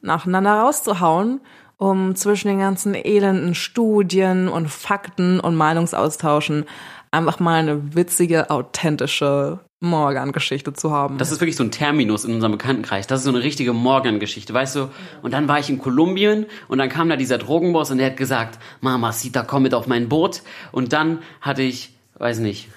nacheinander 0.02 0.62
rauszuhauen 0.62 1.42
um 1.78 2.16
zwischen 2.16 2.48
den 2.48 2.60
ganzen 2.60 2.96
elenden 2.96 3.56
Studien 3.56 4.48
und 4.48 4.70
Fakten 4.70 5.40
und 5.40 5.56
Meinungsaustauschen 5.56 6.66
einfach 7.12 7.40
mal 7.40 7.60
eine 7.60 7.96
witzige, 7.96 8.50
authentische 8.50 9.60
Morgan-Geschichte 9.80 10.74
zu 10.74 10.92
haben. 10.92 11.18
Das 11.18 11.32
ist 11.32 11.40
wirklich 11.40 11.56
so 11.56 11.64
ein 11.64 11.72
Terminus 11.72 12.26
in 12.26 12.34
unserem 12.34 12.54
Bekanntenkreis. 12.54 13.08
Das 13.08 13.20
ist 13.20 13.26
so 13.26 13.32
eine 13.32 13.44
richtige 13.44 13.74
Morgan-Geschichte, 13.74 14.54
weißt 14.54 14.76
du? 14.76 14.90
Und 15.22 15.34
dann 15.34 15.48
war 15.48 15.60
ich 15.60 15.70
in 15.70 15.80
Kolumbien 15.80 16.46
und 16.68 16.78
dann 16.78 16.90
kam 16.90 17.10
da 17.10 17.16
dieser 17.16 17.38
Drogenboss 17.38 17.92
und 17.92 18.00
der 18.00 18.08
hat 18.08 18.18
gesagt, 18.18 18.60
Mama, 18.82 19.12
Sita, 19.12 19.44
komm 19.44 19.64
mit 19.64 19.74
auf 19.74 19.88
mein 19.88 20.10
Boot. 20.10 20.42
Und 20.72 20.94
dann 20.94 21.20
hatte 21.42 21.62
ich, 21.62 21.96
weiß 22.18 22.40
nicht, 22.40 22.70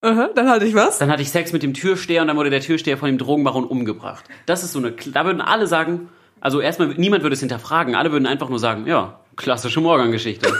Aha, 0.00 0.30
dann 0.34 0.48
hatte 0.48 0.64
ich 0.64 0.74
was? 0.74 0.98
dann 0.98 1.10
hatte 1.10 1.22
ich 1.22 1.30
Sex 1.30 1.52
mit 1.52 1.64
dem 1.64 1.74
Türsteher 1.74 2.22
und 2.22 2.28
dann 2.28 2.36
wurde 2.36 2.50
der 2.50 2.60
Türsteher 2.60 2.96
von 2.98 3.08
dem 3.08 3.18
Drogenbaron 3.18 3.64
umgebracht. 3.64 4.24
Das 4.46 4.62
ist 4.62 4.72
so 4.72 4.78
eine, 4.78 4.92
da 4.92 5.24
würden 5.24 5.40
alle 5.40 5.66
sagen, 5.66 6.08
also 6.40 6.60
erstmal, 6.60 6.88
niemand 6.96 7.22
würde 7.22 7.34
es 7.34 7.40
hinterfragen, 7.40 7.94
alle 7.94 8.12
würden 8.12 8.26
einfach 8.26 8.48
nur 8.48 8.58
sagen, 8.58 8.86
ja, 8.86 9.20
klassische 9.36 9.80
Morgan-Geschichte. 9.80 10.52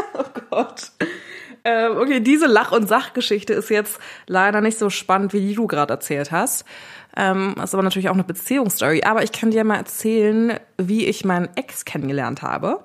Gott. 0.50 0.90
Ähm, 1.64 1.96
okay, 1.98 2.20
diese 2.20 2.46
Lach- 2.46 2.72
und 2.72 2.88
Sachgeschichte 2.88 3.52
ist 3.52 3.70
jetzt 3.70 3.98
leider 4.26 4.60
nicht 4.60 4.78
so 4.78 4.88
spannend, 4.90 5.32
wie 5.32 5.40
die 5.40 5.54
du 5.54 5.66
gerade 5.66 5.92
erzählt 5.94 6.30
hast. 6.30 6.64
Ähm, 7.16 7.54
ist 7.62 7.74
aber 7.74 7.82
natürlich 7.82 8.08
auch 8.08 8.14
eine 8.14 8.24
Beziehungsstory. 8.24 9.02
Aber 9.04 9.22
ich 9.22 9.32
kann 9.32 9.50
dir 9.50 9.64
mal 9.64 9.76
erzählen, 9.76 10.60
wie 10.78 11.06
ich 11.06 11.24
meinen 11.24 11.48
Ex 11.56 11.84
kennengelernt 11.84 12.42
habe. 12.42 12.84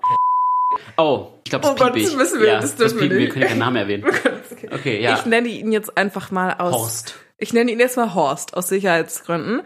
Oh, 0.98 1.28
ich 1.44 1.50
glaube, 1.52 1.64
das 1.64 1.72
Oh 1.72 1.76
Gott, 1.76 1.96
das 1.96 2.16
müssen 2.16 2.40
wir- 2.40 2.48
ja, 2.48 2.60
das 2.60 2.76
dürfen 2.76 2.96
wir 2.96 3.02
piepen 3.04 3.18
wir. 3.18 3.24
nicht. 3.26 3.34
können 3.34 3.44
ja 3.44 3.50
keinen 3.50 3.60
Namen 3.60 3.76
erwähnen. 3.78 4.06
Okay, 4.74 5.02
ja. 5.02 5.16
Ich 5.16 5.26
nenne 5.26 5.48
ihn 5.50 5.72
jetzt 5.72 5.98
einfach 5.98 6.30
mal 6.32 6.54
aus. 6.54 6.74
Horst. 6.74 7.16
Ich 7.40 7.52
nenne 7.52 7.72
ihn 7.72 7.80
jetzt 7.80 7.98
mal 7.98 8.14
Horst, 8.14 8.54
aus 8.56 8.68
Sicherheitsgründen. 8.70 9.64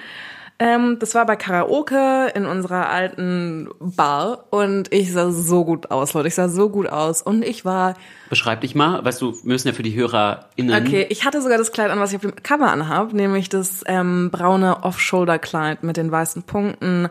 Ähm, 0.58 0.98
das 1.00 1.14
war 1.16 1.26
bei 1.26 1.36
Karaoke 1.36 2.32
in 2.34 2.46
unserer 2.46 2.90
alten 2.90 3.68
Bar 3.80 4.46
und 4.52 4.92
ich 4.94 5.12
sah 5.12 5.30
so 5.32 5.66
gut 5.66 5.92
aus, 5.92 6.14
Leute. 6.14 6.30
Ich 6.30 6.36
sah 6.36 6.48
so 6.48 6.70
gut 6.70 6.88
aus 6.88 7.22
und 7.22 7.44
ich 7.44 7.66
war 7.66 7.96
Beschreib 8.30 8.62
dich 8.62 8.74
mal, 8.74 9.04
weißt 9.04 9.22
du, 9.22 9.34
wir 9.34 9.52
müssen 9.52 9.68
ja 9.68 9.74
für 9.74 9.84
die 9.84 9.96
HörerInnen. 9.96 10.86
Okay, 10.86 11.06
ich 11.10 11.26
hatte 11.26 11.42
sogar 11.42 11.58
das 11.58 11.72
Kleid 11.74 11.92
an, 11.92 12.00
was 12.00 12.12
ich 12.12 12.16
auf 12.16 12.22
dem 12.22 12.36
Cover 12.36 12.72
anhab, 12.72 13.12
nämlich 13.14 13.50
das 13.50 13.84
ähm, 13.86 14.30
braune 14.32 14.84
Off-Shoulder-Kleid 14.84 15.84
mit 15.84 15.98
den 15.98 16.10
weißen 16.12 16.44
Punkten. 16.44 17.10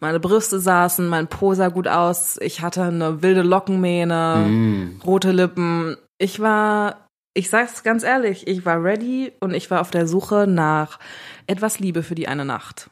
Meine 0.00 0.18
Brüste 0.18 0.58
saßen, 0.58 1.06
mein 1.06 1.26
Po 1.28 1.52
sah 1.52 1.68
gut 1.68 1.86
aus. 1.86 2.38
Ich 2.40 2.62
hatte 2.62 2.84
eine 2.84 3.20
wilde 3.22 3.42
Lockenmähne, 3.42 4.46
Mm. 4.48 5.00
rote 5.04 5.30
Lippen. 5.32 5.96
Ich 6.16 6.40
war, 6.40 7.09
ich 7.34 7.50
sag's 7.50 7.82
ganz 7.82 8.02
ehrlich, 8.02 8.46
ich 8.46 8.64
war 8.64 8.82
ready 8.82 9.32
und 9.40 9.54
ich 9.54 9.70
war 9.70 9.80
auf 9.80 9.90
der 9.90 10.06
Suche 10.06 10.46
nach 10.46 10.98
etwas 11.46 11.78
Liebe 11.78 12.02
für 12.02 12.14
die 12.14 12.28
eine 12.28 12.44
Nacht. 12.44 12.90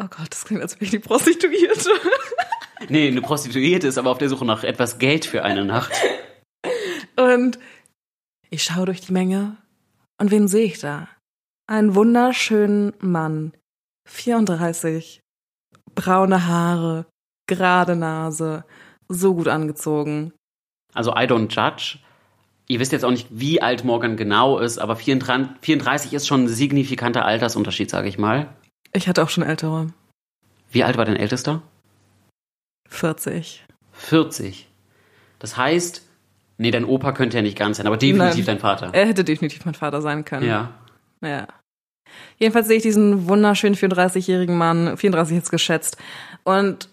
Oh 0.00 0.06
Gott, 0.08 0.28
das 0.30 0.44
klingt, 0.44 0.62
als 0.62 0.74
wäre 0.74 0.84
ich 0.84 0.90
die 0.90 0.98
Prostituierte. 0.98 1.90
Nee, 2.88 3.08
eine 3.08 3.22
Prostituierte 3.22 3.86
ist 3.86 3.96
aber 3.96 4.10
auf 4.10 4.18
der 4.18 4.28
Suche 4.28 4.44
nach 4.44 4.64
etwas 4.64 4.98
Geld 4.98 5.24
für 5.24 5.44
eine 5.44 5.64
Nacht. 5.64 5.92
Und 7.16 7.58
ich 8.50 8.64
schaue 8.64 8.86
durch 8.86 9.00
die 9.00 9.12
Menge 9.12 9.56
und 10.18 10.30
wen 10.30 10.48
sehe 10.48 10.66
ich 10.66 10.80
da? 10.80 11.08
Einen 11.66 11.94
wunderschönen 11.94 12.92
Mann, 12.98 13.52
34, 14.08 15.20
braune 15.94 16.46
Haare, 16.46 17.06
gerade 17.46 17.96
Nase, 17.96 18.64
so 19.08 19.34
gut 19.34 19.48
angezogen. 19.48 20.32
Also 20.92 21.12
I 21.12 21.26
don't 21.26 21.48
judge. 21.48 21.98
Ihr 22.66 22.80
wisst 22.80 22.92
jetzt 22.92 23.04
auch 23.04 23.10
nicht, 23.10 23.28
wie 23.30 23.60
alt 23.60 23.84
Morgan 23.84 24.16
genau 24.16 24.58
ist, 24.58 24.78
aber 24.78 24.96
34, 24.96 25.48
34 25.60 26.14
ist 26.14 26.26
schon 26.26 26.44
ein 26.44 26.48
signifikanter 26.48 27.24
Altersunterschied, 27.24 27.90
sage 27.90 28.08
ich 28.08 28.18
mal. 28.18 28.48
Ich 28.92 29.08
hatte 29.08 29.22
auch 29.22 29.28
schon 29.28 29.44
ältere, 29.44 29.88
Wie 30.70 30.84
alt 30.84 30.96
war 30.96 31.04
dein 31.04 31.16
Ältester? 31.16 31.62
40. 32.88 33.64
40. 33.92 34.68
Das 35.38 35.56
heißt, 35.56 36.02
nee, 36.58 36.70
dein 36.70 36.84
Opa 36.84 37.12
könnte 37.12 37.36
ja 37.36 37.42
nicht 37.42 37.58
ganz 37.58 37.76
sein, 37.76 37.86
aber 37.86 37.96
definitiv 37.96 38.46
Nein, 38.46 38.56
dein 38.56 38.58
Vater. 38.60 38.94
Er 38.94 39.06
hätte 39.06 39.24
definitiv 39.24 39.64
mein 39.64 39.74
Vater 39.74 40.00
sein 40.00 40.24
können. 40.24 40.46
Ja. 40.46 40.72
Ja. 41.22 41.46
Jedenfalls 42.38 42.68
sehe 42.68 42.76
ich 42.76 42.82
diesen 42.82 43.28
wunderschönen 43.28 43.74
34-jährigen 43.74 44.56
Mann, 44.56 44.96
34 44.96 45.36
jetzt 45.36 45.50
geschätzt. 45.50 45.96
Und 46.44 46.88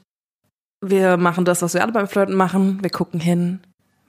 wir 0.81 1.17
machen 1.17 1.45
das, 1.45 1.61
was 1.61 1.73
wir 1.73 1.83
alle 1.83 1.91
beim 1.91 2.07
Flirten 2.07 2.35
machen. 2.35 2.81
Wir 2.81 2.89
gucken 2.89 3.19
hin, 3.19 3.59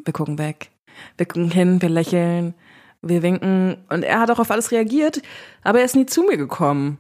wir 0.04 0.12
gucken 0.12 0.38
weg. 0.38 0.70
Wir 1.16 1.26
gucken 1.26 1.50
hin, 1.50 1.80
wir 1.82 1.88
lächeln, 1.88 2.55
wir 3.03 3.22
winken. 3.22 3.78
Und 3.88 4.03
er 4.05 4.20
hat 4.20 4.30
auch 4.30 4.38
auf 4.38 4.50
alles 4.50 4.70
reagiert, 4.70 5.22
aber 5.62 5.80
er 5.80 5.84
ist 5.84 5.96
nie 5.96 6.07
zu 6.07 6.22
mir 6.22 6.36
gekommen. 6.36 6.98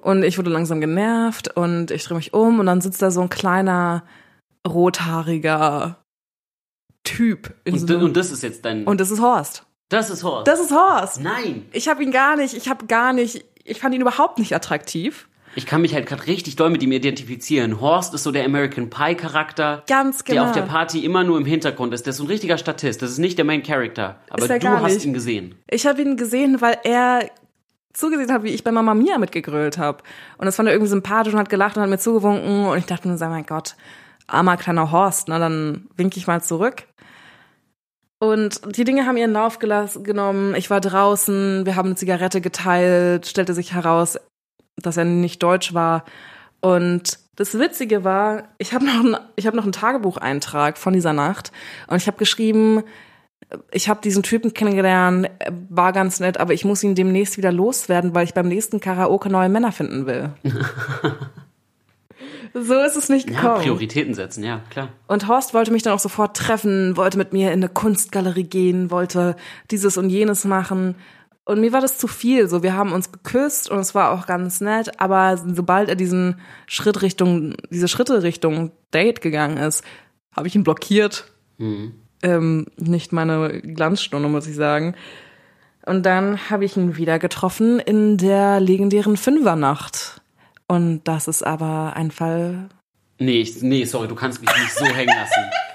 Und 0.00 0.22
ich 0.22 0.38
wurde 0.38 0.50
langsam 0.50 0.80
genervt 0.80 1.56
und 1.56 1.90
ich 1.90 2.04
drehe 2.04 2.16
mich 2.16 2.32
um 2.32 2.60
und 2.60 2.66
dann 2.66 2.80
sitzt 2.80 3.02
da 3.02 3.10
so 3.10 3.20
ein 3.20 3.28
kleiner, 3.28 4.04
rothaariger 4.66 5.98
Typ. 7.04 7.54
In 7.64 7.74
Und, 7.74 7.88
so 7.88 7.98
und 7.98 8.16
das 8.16 8.30
ist 8.30 8.42
jetzt 8.42 8.64
dein. 8.64 8.84
und 8.84 9.00
das 9.00 9.10
ist 9.10 9.20
Horst. 9.20 9.64
das 9.88 10.10
ist 10.10 10.22
Horst. 10.22 10.46
Das 10.46 10.60
ist 10.60 10.70
Horst. 10.70 11.20
Nein. 11.20 11.66
Ich 11.72 11.88
habe 11.88 12.02
ihn 12.02 12.12
gar 12.12 12.36
nicht, 12.36 12.54
ich 12.54 12.68
habe 12.68 12.86
gar 12.86 13.12
nicht, 13.12 13.44
ich 13.64 13.80
fand 13.80 13.94
ihn 13.94 14.00
überhaupt 14.00 14.38
nicht 14.38 14.54
attraktiv. 14.54 15.27
Ich 15.58 15.66
kann 15.66 15.80
mich 15.80 15.92
halt 15.92 16.06
gerade 16.06 16.24
richtig 16.28 16.54
doll 16.54 16.70
mit 16.70 16.84
ihm 16.84 16.92
identifizieren. 16.92 17.80
Horst 17.80 18.14
ist 18.14 18.22
so 18.22 18.30
der 18.30 18.44
American 18.44 18.90
Pie 18.90 19.16
Charakter, 19.16 19.82
Ganz 19.88 20.22
der 20.22 20.36
genau. 20.36 20.46
auf 20.46 20.52
der 20.52 20.62
Party 20.62 21.04
immer 21.04 21.24
nur 21.24 21.36
im 21.36 21.44
Hintergrund 21.44 21.92
ist. 21.92 22.06
Der 22.06 22.12
ist 22.12 22.18
so 22.18 22.22
ein 22.22 22.28
richtiger 22.28 22.58
Statist. 22.58 23.02
Das 23.02 23.10
ist 23.10 23.18
nicht 23.18 23.38
der 23.38 23.44
Main 23.44 23.64
Character. 23.64 24.20
Aber 24.30 24.48
er 24.48 24.60
du 24.60 24.68
hast 24.68 24.94
nicht. 24.94 25.06
ihn 25.06 25.14
gesehen. 25.14 25.56
Ich 25.68 25.84
habe 25.84 26.00
ihn 26.00 26.16
gesehen, 26.16 26.60
weil 26.60 26.78
er 26.84 27.28
zugesehen 27.92 28.30
hat, 28.32 28.44
wie 28.44 28.50
ich 28.50 28.62
bei 28.62 28.70
Mama 28.70 28.94
Mia 28.94 29.18
mitgegrölt 29.18 29.78
habe. 29.78 30.04
Und 30.36 30.46
das 30.46 30.54
fand 30.54 30.68
er 30.68 30.74
irgendwie 30.74 30.90
sympathisch 30.90 31.34
und 31.34 31.40
hat 31.40 31.48
gelacht 31.48 31.76
und 31.76 31.82
hat 31.82 31.90
mir 31.90 31.98
zugewunken. 31.98 32.66
Und 32.66 32.78
ich 32.78 32.86
dachte 32.86 33.08
mir, 33.08 33.18
so, 33.18 33.24
mein 33.24 33.44
Gott, 33.44 33.74
armer 34.28 34.58
kleiner 34.58 34.92
Horst, 34.92 35.26
na 35.26 35.40
dann 35.40 35.88
winke 35.96 36.18
ich 36.18 36.28
mal 36.28 36.40
zurück. 36.40 36.84
Und 38.20 38.76
die 38.76 38.84
Dinge 38.84 39.06
haben 39.06 39.16
ihren 39.16 39.32
Lauf 39.32 39.58
genommen. 39.58 40.54
Ich 40.54 40.70
war 40.70 40.80
draußen, 40.80 41.66
wir 41.66 41.74
haben 41.74 41.86
eine 41.86 41.96
Zigarette 41.96 42.40
geteilt, 42.40 43.26
stellte 43.26 43.54
sich 43.54 43.74
heraus, 43.74 44.18
dass 44.82 44.96
er 44.96 45.04
nicht 45.04 45.42
deutsch 45.42 45.74
war. 45.74 46.04
Und 46.60 47.18
das 47.36 47.58
Witzige 47.58 48.02
war, 48.02 48.44
ich 48.58 48.72
habe 48.72 48.84
noch, 48.84 49.04
ein, 49.04 49.16
ich 49.36 49.46
hab 49.46 49.54
noch 49.54 49.62
einen 49.62 49.72
Tagebucheintrag 49.72 50.76
von 50.76 50.92
dieser 50.92 51.12
Nacht 51.12 51.52
und 51.86 51.96
ich 51.96 52.08
habe 52.08 52.18
geschrieben, 52.18 52.82
ich 53.70 53.88
habe 53.88 54.00
diesen 54.02 54.22
Typen 54.22 54.52
kennengelernt, 54.52 55.30
er 55.38 55.52
war 55.70 55.92
ganz 55.92 56.20
nett, 56.20 56.38
aber 56.38 56.52
ich 56.52 56.64
muss 56.64 56.82
ihn 56.82 56.94
demnächst 56.94 57.36
wieder 57.36 57.52
loswerden, 57.52 58.14
weil 58.14 58.24
ich 58.24 58.34
beim 58.34 58.48
nächsten 58.48 58.80
Karaoke 58.80 59.30
neue 59.30 59.48
Männer 59.48 59.72
finden 59.72 60.06
will. 60.06 60.30
so 62.54 62.74
ist 62.80 62.96
es 62.96 63.08
nicht 63.08 63.30
Ja, 63.30 63.40
gekommen. 63.40 63.62
Prioritäten 63.62 64.14
setzen, 64.14 64.44
ja, 64.44 64.60
klar. 64.70 64.88
Und 65.06 65.28
Horst 65.28 65.54
wollte 65.54 65.70
mich 65.70 65.82
dann 65.82 65.94
auch 65.94 65.98
sofort 65.98 66.36
treffen, 66.36 66.96
wollte 66.96 67.16
mit 67.18 67.32
mir 67.32 67.48
in 67.52 67.60
eine 67.60 67.68
Kunstgalerie 67.68 68.44
gehen, 68.44 68.90
wollte 68.90 69.36
dieses 69.70 69.96
und 69.96 70.10
jenes 70.10 70.44
machen. 70.44 70.96
Und 71.48 71.60
mir 71.60 71.72
war 71.72 71.80
das 71.80 71.96
zu 71.96 72.06
viel. 72.08 72.46
So, 72.46 72.62
wir 72.62 72.74
haben 72.74 72.92
uns 72.92 73.10
geküsst 73.10 73.70
und 73.70 73.78
es 73.78 73.94
war 73.94 74.10
auch 74.10 74.26
ganz 74.26 74.60
nett, 74.60 75.00
aber 75.00 75.38
sobald 75.38 75.88
er 75.88 75.96
diesen 75.96 76.40
Schritt 76.66 77.00
Richtung, 77.00 77.54
diese 77.70 77.88
Schritte 77.88 78.22
Richtung 78.22 78.72
Date 78.92 79.22
gegangen 79.22 79.56
ist, 79.56 79.82
habe 80.36 80.46
ich 80.46 80.54
ihn 80.54 80.62
blockiert. 80.62 81.24
Mhm. 81.56 81.94
Ähm, 82.22 82.66
nicht 82.76 83.14
meine 83.14 83.62
Glanzstunde, 83.62 84.28
muss 84.28 84.46
ich 84.46 84.56
sagen. 84.56 84.94
Und 85.86 86.04
dann 86.04 86.50
habe 86.50 86.66
ich 86.66 86.76
ihn 86.76 86.98
wieder 86.98 87.18
getroffen 87.18 87.80
in 87.80 88.18
der 88.18 88.60
legendären 88.60 89.16
Fünfernacht. 89.16 90.20
Und 90.66 91.00
das 91.04 91.28
ist 91.28 91.42
aber 91.42 91.94
ein 91.96 92.10
Fall 92.10 92.68
Nee, 93.20 93.40
ich, 93.40 93.62
nee, 93.62 93.84
sorry, 93.84 94.06
du 94.06 94.14
kannst 94.14 94.40
mich 94.40 94.50
nicht 94.56 94.72
so 94.72 94.84
hängen 94.84 95.14
lassen. 95.16 95.50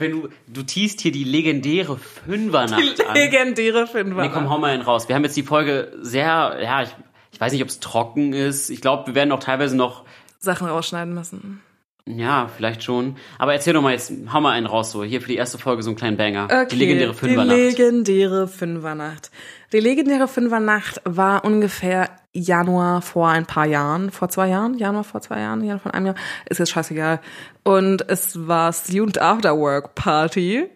Wenn 0.00 0.12
du, 0.12 0.28
du 0.48 0.62
teast 0.62 1.02
hier 1.02 1.12
die 1.12 1.24
legendäre 1.24 1.98
Fünfernacht 1.98 3.06
an. 3.06 3.14
legendäre 3.14 3.86
Fünfernacht. 3.86 4.30
Nee, 4.30 4.34
komm, 4.34 4.48
hau 4.50 4.58
mal 4.58 4.70
einen 4.70 4.82
raus. 4.82 5.08
Wir 5.08 5.14
haben 5.14 5.24
jetzt 5.24 5.36
die 5.36 5.42
Folge 5.42 5.92
sehr, 6.00 6.58
ja, 6.62 6.82
ich, 6.82 6.88
ich 7.32 7.40
weiß 7.40 7.52
nicht, 7.52 7.62
ob 7.62 7.68
es 7.68 7.80
trocken 7.80 8.32
ist. 8.32 8.70
Ich 8.70 8.80
glaube, 8.80 9.08
wir 9.08 9.14
werden 9.14 9.30
auch 9.30 9.40
teilweise 9.40 9.76
noch, 9.76 10.04
Sachen 10.38 10.66
rausschneiden 10.66 11.12
müssen. 11.12 11.60
ja, 12.06 12.48
vielleicht 12.56 12.82
schon. 12.82 13.16
Aber 13.38 13.52
erzähl 13.52 13.74
doch 13.74 13.82
mal 13.82 13.92
jetzt, 13.92 14.10
hau 14.32 14.40
mal 14.40 14.52
einen 14.52 14.64
raus, 14.66 14.90
so 14.90 15.04
hier 15.04 15.20
für 15.20 15.28
die 15.28 15.36
erste 15.36 15.58
Folge 15.58 15.82
so 15.82 15.90
einen 15.90 15.96
kleinen 15.96 16.16
Banger. 16.16 16.64
die 16.64 16.76
legendäre 16.76 17.12
Fünfernacht. 17.12 17.56
Die 17.58 17.60
legendäre 17.62 18.48
Fünfernacht. 18.48 19.30
Die 19.72 19.78
legendäre 19.78 20.26
Fünfernacht 20.26 21.00
war 21.04 21.44
ungefähr 21.44 22.10
Januar 22.32 23.02
vor 23.02 23.28
ein 23.28 23.46
paar 23.46 23.66
Jahren, 23.66 24.10
vor 24.10 24.28
zwei 24.28 24.48
Jahren, 24.48 24.76
Januar 24.76 25.04
vor 25.04 25.20
zwei 25.20 25.40
Jahren, 25.40 25.62
Januar 25.62 25.78
vor 25.78 25.94
einem 25.94 26.06
Jahr, 26.06 26.14
ist 26.48 26.58
jetzt 26.58 26.70
scheißegal. 26.70 27.20
Und 27.62 28.08
es 28.08 28.48
war 28.48 28.72
Student 28.72 29.20
Afterwork 29.20 29.94
Party. 29.94 30.68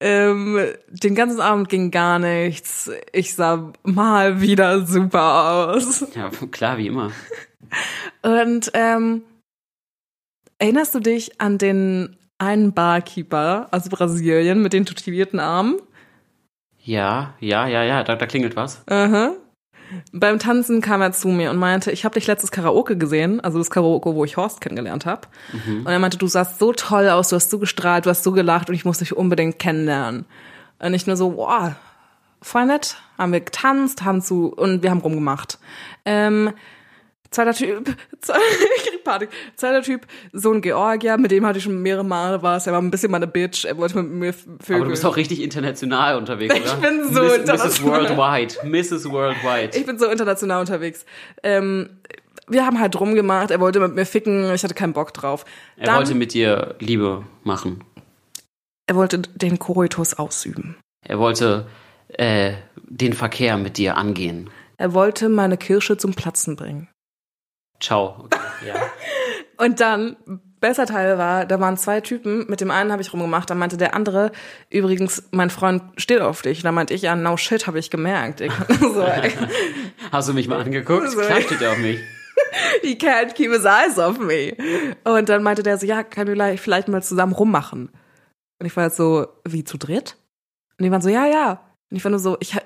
Ähm, 0.00 0.58
den 0.88 1.14
ganzen 1.14 1.40
Abend 1.40 1.68
ging 1.68 1.92
gar 1.92 2.18
nichts. 2.18 2.90
Ich 3.12 3.34
sah 3.34 3.72
mal 3.84 4.40
wieder 4.40 4.84
super 4.84 5.68
aus. 5.70 6.04
Ja, 6.14 6.30
klar, 6.50 6.78
wie 6.78 6.88
immer. 6.88 7.12
Und 8.22 8.70
ähm, 8.74 9.22
erinnerst 10.58 10.94
du 10.94 11.00
dich 11.00 11.40
an 11.40 11.58
den 11.58 12.16
einen 12.38 12.72
Barkeeper 12.72 13.68
aus 13.70 13.88
Brasilien 13.88 14.60
mit 14.60 14.72
den 14.72 14.86
tätowierten 14.86 15.38
Armen? 15.38 15.76
Ja, 16.84 17.34
ja, 17.40 17.66
ja, 17.66 17.82
ja, 17.82 18.04
da, 18.04 18.14
da 18.14 18.26
klingelt 18.26 18.56
was. 18.56 18.86
Aha. 18.86 19.32
Beim 20.12 20.38
Tanzen 20.38 20.80
kam 20.80 21.02
er 21.02 21.12
zu 21.12 21.28
mir 21.28 21.50
und 21.50 21.56
meinte, 21.56 21.90
ich 21.90 22.04
habe 22.04 22.14
dich 22.14 22.26
letztes 22.26 22.50
Karaoke 22.50 22.96
gesehen, 22.96 23.40
also 23.40 23.58
das 23.58 23.70
Karaoke, 23.70 24.14
wo 24.14 24.24
ich 24.24 24.36
Horst 24.36 24.60
kennengelernt 24.60 25.06
habe. 25.06 25.28
Mhm. 25.52 25.80
Und 25.80 25.86
er 25.92 25.98
meinte, 25.98 26.18
du 26.18 26.26
sahst 26.26 26.58
so 26.58 26.72
toll 26.72 27.08
aus, 27.08 27.28
du 27.28 27.36
hast 27.36 27.50
so 27.50 27.58
gestrahlt, 27.58 28.06
du 28.06 28.10
hast 28.10 28.22
so 28.22 28.32
gelacht 28.32 28.68
und 28.68 28.74
ich 28.74 28.84
muss 28.84 28.98
dich 28.98 29.16
unbedingt 29.16 29.58
kennenlernen. 29.58 30.26
Und 30.78 30.94
ich 30.94 31.06
nur 31.06 31.16
so, 31.16 31.36
wow, 31.36 31.72
voll 32.42 32.66
nett. 32.66 32.96
Haben 33.16 33.32
wir 33.32 33.40
getanzt, 33.40 34.04
haben 34.04 34.20
zu 34.20 34.52
und 34.52 34.82
wir 34.82 34.90
haben 34.90 35.00
rumgemacht. 35.00 35.58
Ähm, 36.04 36.52
zweiter 37.34 37.52
Typ, 37.52 37.88
zwe- 38.22 38.34
ich 38.76 38.82
krieg 38.90 39.04
Panik. 39.04 39.28
Zweiter 39.56 39.82
Typ, 39.82 40.06
so 40.32 40.52
ein 40.52 40.60
Georgier, 40.62 41.16
mit 41.18 41.30
dem 41.30 41.44
hatte 41.44 41.58
ich 41.58 41.64
schon 41.64 41.82
mehrere 41.82 42.04
Male 42.04 42.42
was. 42.42 42.66
Er 42.66 42.72
war 42.72 42.80
ein 42.80 42.90
bisschen 42.90 43.10
meine 43.10 43.26
Bitch, 43.26 43.64
er 43.64 43.76
wollte 43.76 43.96
mit 44.02 44.10
mir 44.10 44.32
vögeln. 44.32 44.76
Aber 44.76 44.84
du 44.84 44.90
bist 44.90 45.04
auch 45.04 45.16
richtig 45.16 45.42
international 45.42 46.16
unterwegs, 46.16 46.54
Ich 46.58 46.62
oder? 46.62 46.76
bin 46.76 47.12
so 47.12 47.22
Miss, 47.22 47.32
Mrs. 47.32 47.38
international. 47.40 48.16
Worldwide. 48.16 48.54
Mrs. 48.68 49.10
Worldwide. 49.10 49.76
Ich 49.78 49.84
bin 49.86 49.98
so 49.98 50.06
international 50.06 50.60
unterwegs. 50.60 51.04
Ähm, 51.42 51.90
wir 52.48 52.64
haben 52.66 52.78
halt 52.80 52.98
rumgemacht, 53.00 53.50
er 53.50 53.60
wollte 53.60 53.80
mit 53.80 53.94
mir 53.94 54.04
ficken, 54.06 54.52
ich 54.54 54.62
hatte 54.64 54.74
keinen 54.74 54.92
Bock 54.92 55.12
drauf. 55.14 55.44
er 55.76 55.86
Dann- 55.86 55.96
wollte 55.96 56.14
mit 56.14 56.34
dir 56.34 56.74
Liebe 56.78 57.24
machen. 57.42 57.82
er 58.86 58.96
wollte 58.96 59.18
den 59.18 59.58
Koitus 59.58 60.14
ausüben. 60.14 60.76
Er 61.06 61.18
wollte 61.18 61.66
äh, 62.08 62.52
den 62.76 63.12
Verkehr 63.14 63.56
mit 63.56 63.76
dir 63.78 63.96
angehen. 63.96 64.50
Er 64.76 64.92
wollte 64.92 65.28
meine 65.28 65.56
Kirsche 65.56 65.96
zum 65.96 66.14
Platzen 66.14 66.56
bringen. 66.56 66.88
Ciao. 67.80 68.24
Okay, 68.24 68.38
ja. 68.66 68.74
Und 69.56 69.80
dann, 69.80 70.16
besser 70.60 70.86
Teil 70.86 71.18
war, 71.18 71.46
da 71.46 71.60
waren 71.60 71.76
zwei 71.76 72.00
Typen, 72.00 72.46
mit 72.48 72.60
dem 72.60 72.70
einen 72.70 72.90
habe 72.90 73.02
ich 73.02 73.12
rumgemacht, 73.12 73.50
dann 73.50 73.58
meinte 73.58 73.76
der 73.76 73.94
andere, 73.94 74.32
übrigens, 74.70 75.24
mein 75.30 75.50
Freund 75.50 75.82
steht 75.96 76.20
auf 76.20 76.42
dich. 76.42 76.62
Da 76.62 76.72
meinte 76.72 76.94
ich, 76.94 77.02
ja, 77.02 77.14
no 77.14 77.36
shit, 77.36 77.66
habe 77.66 77.78
ich 77.78 77.90
gemerkt. 77.90 78.40
Ich, 78.40 78.52
so, 78.80 79.06
Hast 80.10 80.28
du 80.28 80.32
mich 80.32 80.48
mal 80.48 80.60
angeguckt? 80.60 81.10
So. 81.10 81.20
Klar 81.20 81.40
steht 81.42 81.60
er 81.60 81.72
auf 81.72 81.78
mich. 81.78 82.00
he 82.82 82.96
can't 82.96 83.34
keep 83.34 83.50
his 83.50 83.64
eyes 83.64 83.98
off 83.98 84.18
me. 84.18 84.56
Und 85.04 85.28
dann 85.28 85.42
meinte 85.42 85.62
der 85.62 85.78
so, 85.78 85.86
ja, 85.86 86.02
können 86.02 86.36
wir 86.36 86.58
vielleicht 86.58 86.88
mal 86.88 87.02
zusammen 87.02 87.32
rummachen. 87.32 87.90
Und 88.58 88.66
ich 88.66 88.76
war 88.76 88.84
jetzt 88.84 88.96
so, 88.96 89.26
wie 89.44 89.64
zu 89.64 89.78
dritt? 89.78 90.16
Und 90.78 90.84
die 90.84 90.90
waren 90.90 91.02
so, 91.02 91.08
ja, 91.08 91.26
ja. 91.26 91.60
Und 91.90 91.96
ich 91.96 92.04
war 92.04 92.10
nur 92.10 92.20
so, 92.20 92.36
ich, 92.40 92.56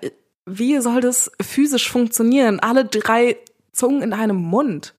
wie 0.47 0.79
soll 0.81 1.01
das 1.01 1.31
physisch 1.43 1.91
funktionieren? 1.91 2.61
Alle 2.61 2.85
drei 2.85 3.37
Zungen 3.73 4.03
in 4.03 4.13
einem 4.13 4.37
Mund. 4.37 4.95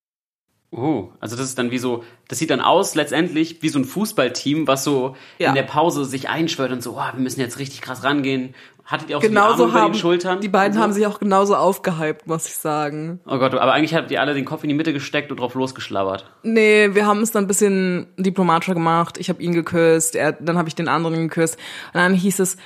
Oh, 0.72 1.09
also 1.20 1.36
das 1.36 1.45
ist 1.47 1.57
dann 1.57 1.72
wie 1.72 1.80
so, 1.80 2.03
das 2.28 2.38
sieht 2.38 2.51
dann 2.51 2.61
aus 2.61 2.93
letztendlich 2.93 3.63
wie 3.63 3.70
so 3.70 3.80
ein 3.80 3.86
Fußballteam, 3.86 4.67
was 4.67 4.84
so 4.84 5.15
Ja. 5.39 5.49
in 5.49 5.55
der 5.55 5.63
Pause 5.63 6.05
sich 6.05 6.30
einschwört 6.30 6.72
und 6.72 6.84
so, 6.84 6.91
oh, 6.95 7.01
wir 7.13 7.20
müssen 7.20 7.39
jetzt 7.39 7.57
richtig 7.57 7.82
krass 7.82 8.03
rangehen. 8.03 8.53
Hattet 8.86 9.09
ihr 9.09 9.17
auch 9.17 9.22
so 9.22 9.28
die 9.28 9.34
Genauso 9.34 9.63
Arme 9.63 9.72
über 9.72 9.82
haben 9.82 9.91
den 9.93 9.99
Schultern? 9.99 10.41
die 10.41 10.47
beiden 10.47 10.74
so? 10.76 10.80
haben 10.82 10.93
sich 10.93 11.05
auch 11.07 11.20
genauso 11.20 11.55
aufgehypt, 11.55 12.28
muss 12.28 12.47
ich 12.47 12.55
sagen. 12.55 13.20
Oh 13.26 13.38
Gott, 13.39 13.53
aber 13.55 13.74
eigentlich 13.74 13.95
habt 13.95 14.11
ihr 14.11 14.22
alle 14.22 14.34
den 14.36 14.45
Kopf 14.45 14.63
in 14.63 14.70
die 14.70 14.76
Mitte 14.76 14.93
gesteckt 14.93 15.32
und 15.32 15.39
drauf 15.39 15.55
losgeschlabbert. 15.55 16.26
Nee, 16.43 16.89
wir 16.93 17.05
haben 17.07 17.22
es 17.22 17.32
dann 17.32 17.45
ein 17.45 17.47
bisschen 17.47 18.07
diplomatischer 18.17 18.74
gemacht. 18.76 19.17
Ich 19.17 19.30
habe 19.30 19.41
ihn 19.41 19.53
geküsst, 19.53 20.15
er, 20.15 20.34
dann 20.34 20.57
habe 20.59 20.70
ich 20.70 20.76
den 20.76 20.88
anderen 20.88 21.15
geküsst. 21.15 21.55
Und 21.93 21.95
dann 21.99 22.13
hieß 22.13 22.39
es, 22.39 22.57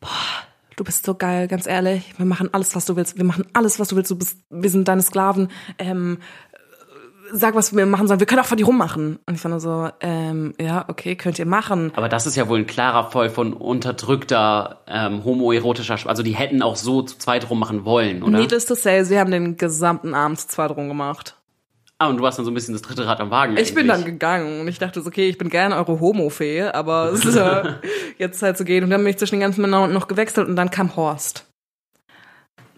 boah, 0.00 0.08
du 0.76 0.84
bist 0.84 1.04
so 1.06 1.14
geil, 1.14 1.46
ganz 1.48 1.66
ehrlich. 1.66 2.12
Wir 2.18 2.26
machen 2.26 2.48
alles, 2.52 2.74
was 2.74 2.84
du 2.86 2.96
willst. 2.96 3.16
Wir 3.18 3.24
machen 3.24 3.46
alles, 3.54 3.78
was 3.80 3.88
du 3.88 3.96
willst. 3.96 4.10
Du 4.10 4.16
bist, 4.16 4.38
wir 4.50 4.70
sind 4.70 4.88
deine 4.88 5.02
Sklaven. 5.02 5.48
Ähm, 5.78 6.18
sag, 7.36 7.54
was 7.54 7.74
wir 7.76 7.84
machen 7.86 8.06
sollen. 8.08 8.20
Wir 8.20 8.26
können 8.26 8.40
auch 8.40 8.46
von 8.46 8.56
dir 8.56 8.66
rummachen. 8.66 9.18
Und 9.26 9.34
ich 9.34 9.44
war 9.44 9.50
nur 9.50 9.60
so, 9.60 9.88
ähm, 10.00 10.54
ja, 10.60 10.84
okay, 10.88 11.16
könnt 11.16 11.38
ihr 11.38 11.46
machen. 11.46 11.92
Aber 11.96 12.08
das 12.08 12.26
ist 12.26 12.36
ja 12.36 12.48
wohl 12.48 12.58
ein 12.60 12.66
klarer 12.66 13.10
Fall 13.10 13.28
von 13.28 13.52
unterdrückter 13.52 14.80
ähm, 14.86 15.24
homoerotischer, 15.24 15.94
Sch- 15.96 16.06
also 16.08 16.22
die 16.22 16.32
hätten 16.34 16.62
auch 16.62 16.76
so 16.76 17.02
zu 17.02 17.18
zweit 17.18 17.50
rummachen 17.50 17.84
wollen, 17.84 18.22
oder? 18.22 18.38
Needless 18.38 18.66
to 18.66 18.74
say, 18.74 19.04
sie 19.04 19.18
haben 19.18 19.30
den 19.30 19.56
gesamten 19.56 20.14
Abend 20.14 20.40
zu 20.40 20.48
zweit 20.48 20.70
rumgemacht. 20.70 21.36
Ah, 21.98 22.08
und 22.08 22.16
du 22.16 22.22
warst 22.24 22.38
dann 22.38 22.44
so 22.44 22.50
ein 22.50 22.54
bisschen 22.54 22.74
das 22.74 22.82
dritte 22.82 23.06
Rad 23.06 23.20
am 23.20 23.30
Wagen. 23.30 23.56
Ich 23.56 23.72
bin 23.74 23.86
dann 23.86 24.04
gegangen 24.04 24.60
und 24.60 24.68
ich 24.68 24.78
dachte 24.78 25.00
so, 25.00 25.06
okay, 25.08 25.28
ich 25.28 25.38
bin 25.38 25.48
gerne 25.48 25.76
eure 25.76 26.00
Homo-Fee, 26.00 26.62
aber 26.62 27.12
es 27.12 27.24
ist 27.24 27.36
ja 27.36 27.76
jetzt 28.18 28.40
Zeit 28.40 28.58
zu 28.58 28.64
gehen. 28.64 28.82
Und 28.84 28.90
dann 28.90 29.00
bin 29.02 29.10
ich 29.10 29.16
zwischen 29.18 29.36
den 29.36 29.40
ganzen 29.42 29.60
Männern 29.62 29.92
noch 29.92 30.08
gewechselt 30.08 30.48
und 30.48 30.56
dann 30.56 30.70
kam 30.70 30.96
Horst. 30.96 31.46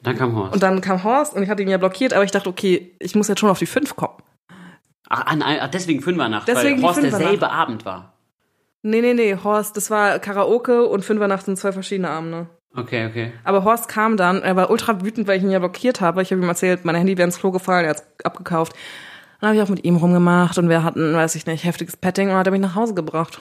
Dann 0.03 0.17
kam 0.17 0.37
Horst. 0.37 0.53
Und 0.55 0.63
dann 0.63 0.81
kam 0.83 1.03
Horst 1.03 1.35
und 1.35 1.43
ich 1.43 1.49
hatte 1.49 1.63
ihn 1.63 1.69
ja 1.69 1.79
blockiert, 1.79 2.13
aber 2.13 2.25
ich 2.25 2.31
dachte, 2.31 2.49
okay, 2.51 2.95
ich 3.01 3.15
muss 3.15 3.29
jetzt 3.29 3.41
schon 3.41 3.49
auf 3.51 3.59
die 3.59 3.67
fünf 3.67 3.97
kommen. 3.97 4.15
Ach, 5.09 5.25
ah, 5.27 5.69
deswegen 5.69 6.03
Fünfernacht, 6.03 6.49
Deswegen 6.49 6.79
weil 6.79 6.89
Horst 6.89 7.03
derselbe 7.03 7.51
Abend 7.51 7.85
war. 7.85 8.15
Nee, 8.83 9.01
nee, 9.01 9.15
nee, 9.15 9.37
Horst, 9.43 9.77
das 9.77 9.91
war 9.91 10.19
Karaoke 10.19 10.87
und 10.87 11.05
Fünfernacht 11.05 11.45
sind 11.45 11.59
zwei 11.59 11.73
verschiedene 11.73 12.11
Abende. 12.11 12.49
Okay, 12.75 13.07
okay. 13.07 13.33
Aber 13.45 13.65
Horst 13.65 13.89
kam 13.89 14.17
dann, 14.17 14.43
er 14.43 14.55
war 14.55 14.71
ultra 14.71 15.03
wütend, 15.03 15.27
weil 15.27 15.39
ich 15.39 15.45
ihn 15.45 15.51
ja 15.51 15.59
blockiert 15.59 16.01
habe. 16.01 16.23
Ich 16.23 16.31
habe 16.31 16.43
ihm 16.43 16.49
erzählt, 16.49 16.85
mein 16.85 16.95
Handy 16.95 17.17
wäre 17.17 17.27
ins 17.27 17.39
Klo 17.39 17.51
gefallen, 17.51 17.85
er 17.85 17.91
hat 17.91 17.97
es 17.97 18.25
abgekauft. 18.25 18.75
Dann 19.41 19.49
habe 19.49 19.57
ich 19.57 19.63
auch 19.63 19.69
mit 19.69 19.85
ihm 19.85 19.97
rumgemacht 19.97 20.59
und 20.59 20.69
wir 20.69 20.83
hatten, 20.83 21.15
weiß 21.15 21.35
ich 21.35 21.47
nicht, 21.47 21.65
heftiges 21.65 21.97
Petting 21.97 22.29
und 22.29 22.33
dann 22.33 22.39
hat 22.41 22.47
er 22.47 22.53
mich 22.53 22.61
nach 22.61 22.75
Hause 22.75 22.95
gebracht. 22.95 23.41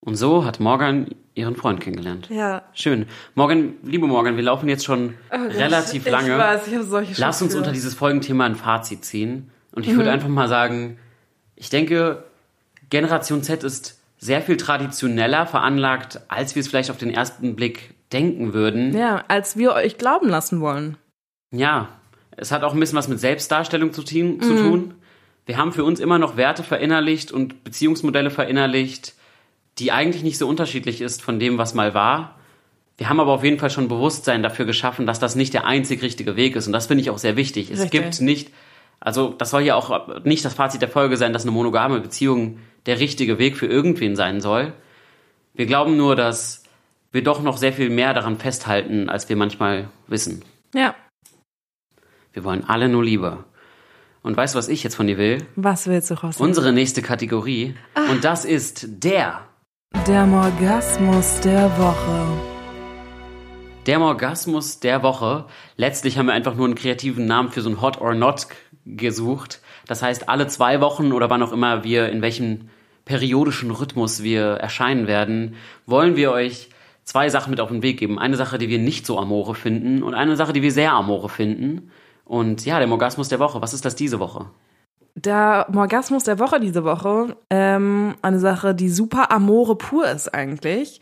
Und 0.00 0.16
so 0.16 0.44
hat 0.44 0.60
Morgan 0.60 1.08
ihren 1.34 1.56
Freund 1.56 1.80
kennengelernt. 1.80 2.28
Ja. 2.30 2.62
Schön. 2.72 3.06
Morgan, 3.34 3.74
liebe 3.82 4.06
Morgan, 4.06 4.36
wir 4.36 4.44
laufen 4.44 4.68
jetzt 4.68 4.84
schon 4.84 5.14
Oh 5.30 5.36
relativ 5.36 6.06
ich 6.06 6.12
lange. 6.12 6.38
weiß, 6.38 6.66
ich 6.68 6.74
habe 6.74 6.84
solche 6.84 7.20
Lass 7.20 7.42
uns 7.42 7.54
unter 7.54 7.72
dieses 7.72 7.94
Folgenthema 7.94 8.46
ein 8.46 8.54
Fazit 8.54 9.04
ziehen. 9.04 9.50
Und 9.78 9.86
ich 9.86 9.92
Mhm. 9.92 9.98
würde 9.98 10.10
einfach 10.10 10.26
mal 10.28 10.48
sagen, 10.48 10.98
ich 11.54 11.70
denke, 11.70 12.24
Generation 12.90 13.44
Z 13.44 13.62
ist 13.62 14.00
sehr 14.18 14.42
viel 14.42 14.56
traditioneller 14.56 15.46
veranlagt, 15.46 16.20
als 16.26 16.56
wir 16.56 16.60
es 16.60 16.66
vielleicht 16.68 16.90
auf 16.90 16.98
den 16.98 17.14
ersten 17.14 17.54
Blick 17.54 17.94
denken 18.12 18.54
würden. 18.54 18.92
Ja, 18.96 19.22
als 19.28 19.56
wir 19.56 19.72
euch 19.74 19.96
glauben 19.96 20.28
lassen 20.28 20.60
wollen. 20.60 20.96
Ja, 21.52 21.90
es 22.36 22.50
hat 22.50 22.64
auch 22.64 22.74
ein 22.74 22.80
bisschen 22.80 22.98
was 22.98 23.06
mit 23.06 23.20
Selbstdarstellung 23.20 23.92
zu, 23.92 24.02
tun- 24.02 24.40
zu 24.40 24.52
Mhm. 24.54 24.56
tun. 24.58 24.94
Wir 25.46 25.58
haben 25.58 25.72
für 25.72 25.84
uns 25.84 26.00
immer 26.00 26.18
noch 26.18 26.36
Werte 26.36 26.64
verinnerlicht 26.64 27.30
und 27.30 27.62
Beziehungsmodelle 27.62 28.30
verinnerlicht, 28.30 29.14
die 29.78 29.92
eigentlich 29.92 30.24
nicht 30.24 30.38
so 30.38 30.48
unterschiedlich 30.48 31.00
ist 31.00 31.22
von 31.22 31.38
dem, 31.38 31.56
was 31.56 31.74
mal 31.74 31.94
war. 31.94 32.34
Wir 32.96 33.08
haben 33.08 33.20
aber 33.20 33.30
auf 33.30 33.44
jeden 33.44 33.60
Fall 33.60 33.70
schon 33.70 33.86
Bewusstsein 33.86 34.42
dafür 34.42 34.64
geschaffen, 34.66 35.06
dass 35.06 35.20
das 35.20 35.36
nicht 35.36 35.54
der 35.54 35.66
einzig 35.66 36.02
richtige 36.02 36.34
Weg 36.34 36.56
ist. 36.56 36.66
Und 36.66 36.72
das 36.72 36.88
finde 36.88 37.02
ich 37.02 37.10
auch 37.10 37.18
sehr 37.18 37.36
wichtig. 37.36 37.70
Es 37.70 37.78
Richtig. 37.82 37.90
gibt 37.92 38.20
nicht, 38.20 38.50
also 39.00 39.34
das 39.36 39.50
soll 39.50 39.62
ja 39.62 39.74
auch 39.74 40.24
nicht 40.24 40.44
das 40.44 40.54
Fazit 40.54 40.82
der 40.82 40.88
Folge 40.88 41.16
sein, 41.16 41.32
dass 41.32 41.42
eine 41.42 41.52
monogame 41.52 42.00
Beziehung 42.00 42.58
der 42.86 43.00
richtige 43.00 43.38
Weg 43.38 43.56
für 43.56 43.66
irgendwen 43.66 44.16
sein 44.16 44.40
soll. 44.40 44.72
Wir 45.54 45.66
glauben 45.66 45.96
nur, 45.96 46.16
dass 46.16 46.64
wir 47.12 47.22
doch 47.22 47.42
noch 47.42 47.56
sehr 47.56 47.72
viel 47.72 47.90
mehr 47.90 48.14
daran 48.14 48.38
festhalten, 48.38 49.08
als 49.08 49.28
wir 49.28 49.36
manchmal 49.36 49.88
wissen. 50.06 50.44
Ja. 50.74 50.94
Wir 52.32 52.44
wollen 52.44 52.64
alle 52.64 52.88
nur 52.88 53.04
Liebe. 53.04 53.44
Und 54.22 54.36
weißt 54.36 54.54
du, 54.54 54.58
was 54.58 54.68
ich 54.68 54.82
jetzt 54.82 54.96
von 54.96 55.06
dir 55.06 55.16
will? 55.16 55.46
Was 55.56 55.86
willst 55.86 56.10
du 56.10 56.14
raus? 56.14 56.38
Unsere 56.38 56.72
nächste 56.72 57.02
Kategorie. 57.02 57.74
Und 58.10 58.24
das 58.24 58.44
ist 58.44 58.86
der. 59.04 59.40
Der 60.06 60.26
Morgasmus 60.26 61.40
der 61.40 61.70
Woche. 61.78 62.26
Der 63.86 63.98
Morgasmus 63.98 64.80
der 64.80 65.02
Woche. 65.02 65.46
Letztlich 65.76 66.18
haben 66.18 66.26
wir 66.26 66.34
einfach 66.34 66.54
nur 66.54 66.66
einen 66.66 66.74
kreativen 66.74 67.24
Namen 67.24 67.50
für 67.50 67.62
so 67.62 67.70
ein 67.70 67.80
Hot 67.80 68.00
or 68.00 68.14
Not 68.14 68.48
gesucht. 68.96 69.60
Das 69.86 70.02
heißt, 70.02 70.28
alle 70.28 70.46
zwei 70.46 70.80
Wochen 70.80 71.12
oder 71.12 71.30
wann 71.30 71.42
auch 71.42 71.52
immer 71.52 71.84
wir, 71.84 72.08
in 72.08 72.22
welchem 72.22 72.68
periodischen 73.04 73.70
Rhythmus 73.70 74.22
wir 74.22 74.44
erscheinen 74.44 75.06
werden, 75.06 75.54
wollen 75.86 76.16
wir 76.16 76.30
euch 76.32 76.70
zwei 77.04 77.30
Sachen 77.30 77.50
mit 77.50 77.60
auf 77.60 77.70
den 77.70 77.82
Weg 77.82 77.98
geben. 77.98 78.18
Eine 78.18 78.36
Sache, 78.36 78.58
die 78.58 78.68
wir 78.68 78.78
nicht 78.78 79.06
so 79.06 79.18
amore 79.18 79.54
finden 79.54 80.02
und 80.02 80.14
eine 80.14 80.36
Sache, 80.36 80.52
die 80.52 80.62
wir 80.62 80.72
sehr 80.72 80.92
amore 80.92 81.28
finden. 81.28 81.90
Und 82.24 82.66
ja, 82.66 82.78
der 82.78 82.86
Morgasmus 82.86 83.28
der 83.30 83.38
Woche. 83.38 83.62
Was 83.62 83.72
ist 83.72 83.86
das 83.86 83.96
diese 83.96 84.20
Woche? 84.20 84.50
Der 85.14 85.66
Morgasmus 85.72 86.24
der 86.24 86.38
Woche 86.38 86.60
diese 86.60 86.84
Woche, 86.84 87.36
ähm, 87.50 88.14
eine 88.22 88.38
Sache, 88.38 88.74
die 88.74 88.88
super 88.88 89.32
Amore 89.32 89.74
pur 89.74 90.06
ist 90.06 90.32
eigentlich. 90.32 91.00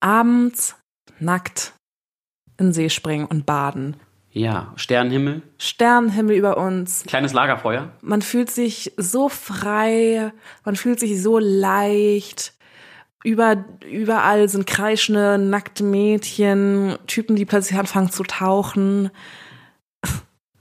Abends 0.00 0.76
nackt 1.20 1.72
in 2.58 2.66
den 2.66 2.72
See 2.74 2.90
springen 2.90 3.24
und 3.24 3.46
baden. 3.46 3.96
Ja, 4.32 4.72
Sternenhimmel, 4.76 5.42
Sternenhimmel 5.58 6.36
über 6.36 6.56
uns. 6.56 7.04
kleines 7.06 7.32
Lagerfeuer. 7.32 7.90
Man 8.00 8.22
fühlt 8.22 8.50
sich 8.50 8.92
so 8.96 9.28
frei, 9.28 10.32
man 10.64 10.76
fühlt 10.76 11.00
sich 11.00 11.20
so 11.20 11.38
leicht. 11.38 12.54
Über, 13.22 13.64
überall 13.84 14.48
sind 14.48 14.66
kreischende, 14.66 15.36
nackte 15.36 15.84
Mädchen, 15.84 16.96
Typen, 17.06 17.36
die 17.36 17.44
plötzlich 17.44 17.78
anfangen 17.78 18.10
zu 18.10 18.22
tauchen. 18.22 19.10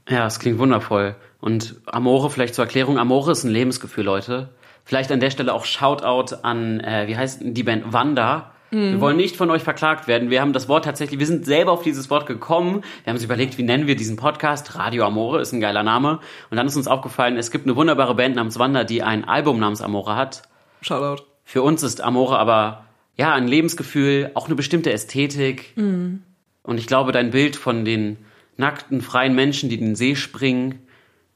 Ja, 0.10 0.26
es 0.26 0.40
klingt 0.40 0.58
wundervoll. 0.58 1.16
Und 1.40 1.76
Amore, 1.86 2.30
vielleicht 2.32 2.56
zur 2.56 2.66
Erklärung, 2.66 2.98
Amore 2.98 3.32
ist 3.32 3.44
ein 3.44 3.52
Lebensgefühl, 3.52 4.04
Leute. 4.04 4.50
Vielleicht 4.84 5.12
an 5.12 5.20
der 5.20 5.30
Stelle 5.30 5.54
auch 5.54 5.66
Shoutout 5.66 6.36
an, 6.42 6.80
äh, 6.80 7.08
wie 7.08 7.16
heißt 7.16 7.42
die 7.44 7.64
Band 7.64 7.94
Wanda. 7.94 8.52
Mhm. 8.72 8.92
Wir 8.94 9.02
wollen 9.02 9.18
nicht 9.18 9.36
von 9.36 9.50
euch 9.50 9.64
verklagt 9.64 10.08
werden. 10.08 10.30
Wir 10.30 10.42
haben 10.42 10.54
das 10.54 10.68
Wort 10.68 10.86
tatsächlich, 10.86 11.20
wir 11.20 11.26
sind 11.28 11.46
selber 11.46 11.72
auf 11.72 11.84
dieses 11.84 12.10
Wort 12.10 12.26
gekommen. 12.26 12.84
Wir 13.04 13.12
haben 13.12 13.16
uns 13.16 13.24
überlegt, 13.24 13.58
wie 13.58 13.64
nennen 13.64 13.88
wir 13.88 13.96
diesen 13.96 14.16
Podcast? 14.16 14.76
Radio 14.76 15.06
Amore 15.06 15.42
ist 15.42 15.54
ein 15.54 15.60
geiler 15.60 15.84
Name. 15.84 16.20
Und 16.50 16.58
dann 16.58 16.68
ist 16.68 16.76
uns 16.76 16.88
aufgefallen, 16.88 17.38
es 17.38 17.52
gibt 17.52 17.66
eine 17.66 17.76
wunderbare 17.76 18.16
Band 18.16 18.36
namens 18.36 18.60
Wanda, 18.60 18.84
die 18.84 19.04
ein 19.04 19.26
Album 19.26 19.60
namens 19.60 19.82
Amore 19.82 20.16
hat. 20.16 20.44
Shoutout. 20.82 21.24
Für 21.44 21.64
uns 21.64 21.84
ist 21.84 22.02
Amore 22.02 22.38
aber, 22.38 22.86
ja, 23.18 23.34
ein 23.34 23.48
Lebensgefühl, 23.48 24.32
auch 24.36 24.46
eine 24.46 24.56
bestimmte 24.56 24.92
Ästhetik. 24.92 25.74
Mhm. 25.76 26.24
Und 26.62 26.78
ich 26.78 26.88
glaube, 26.88 27.12
dein 27.12 27.32
Bild 27.32 27.56
von 27.56 27.86
den 27.86 28.18
nackten, 28.58 29.02
freien 29.02 29.34
Menschen, 29.34 29.70
die 29.70 29.80
in 29.80 29.86
den 29.86 29.96
See 29.96 30.16
springen, 30.16 30.80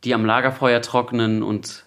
die 0.03 0.13
am 0.13 0.25
Lagerfeuer 0.25 0.81
trocknen 0.81 1.41
und 1.41 1.86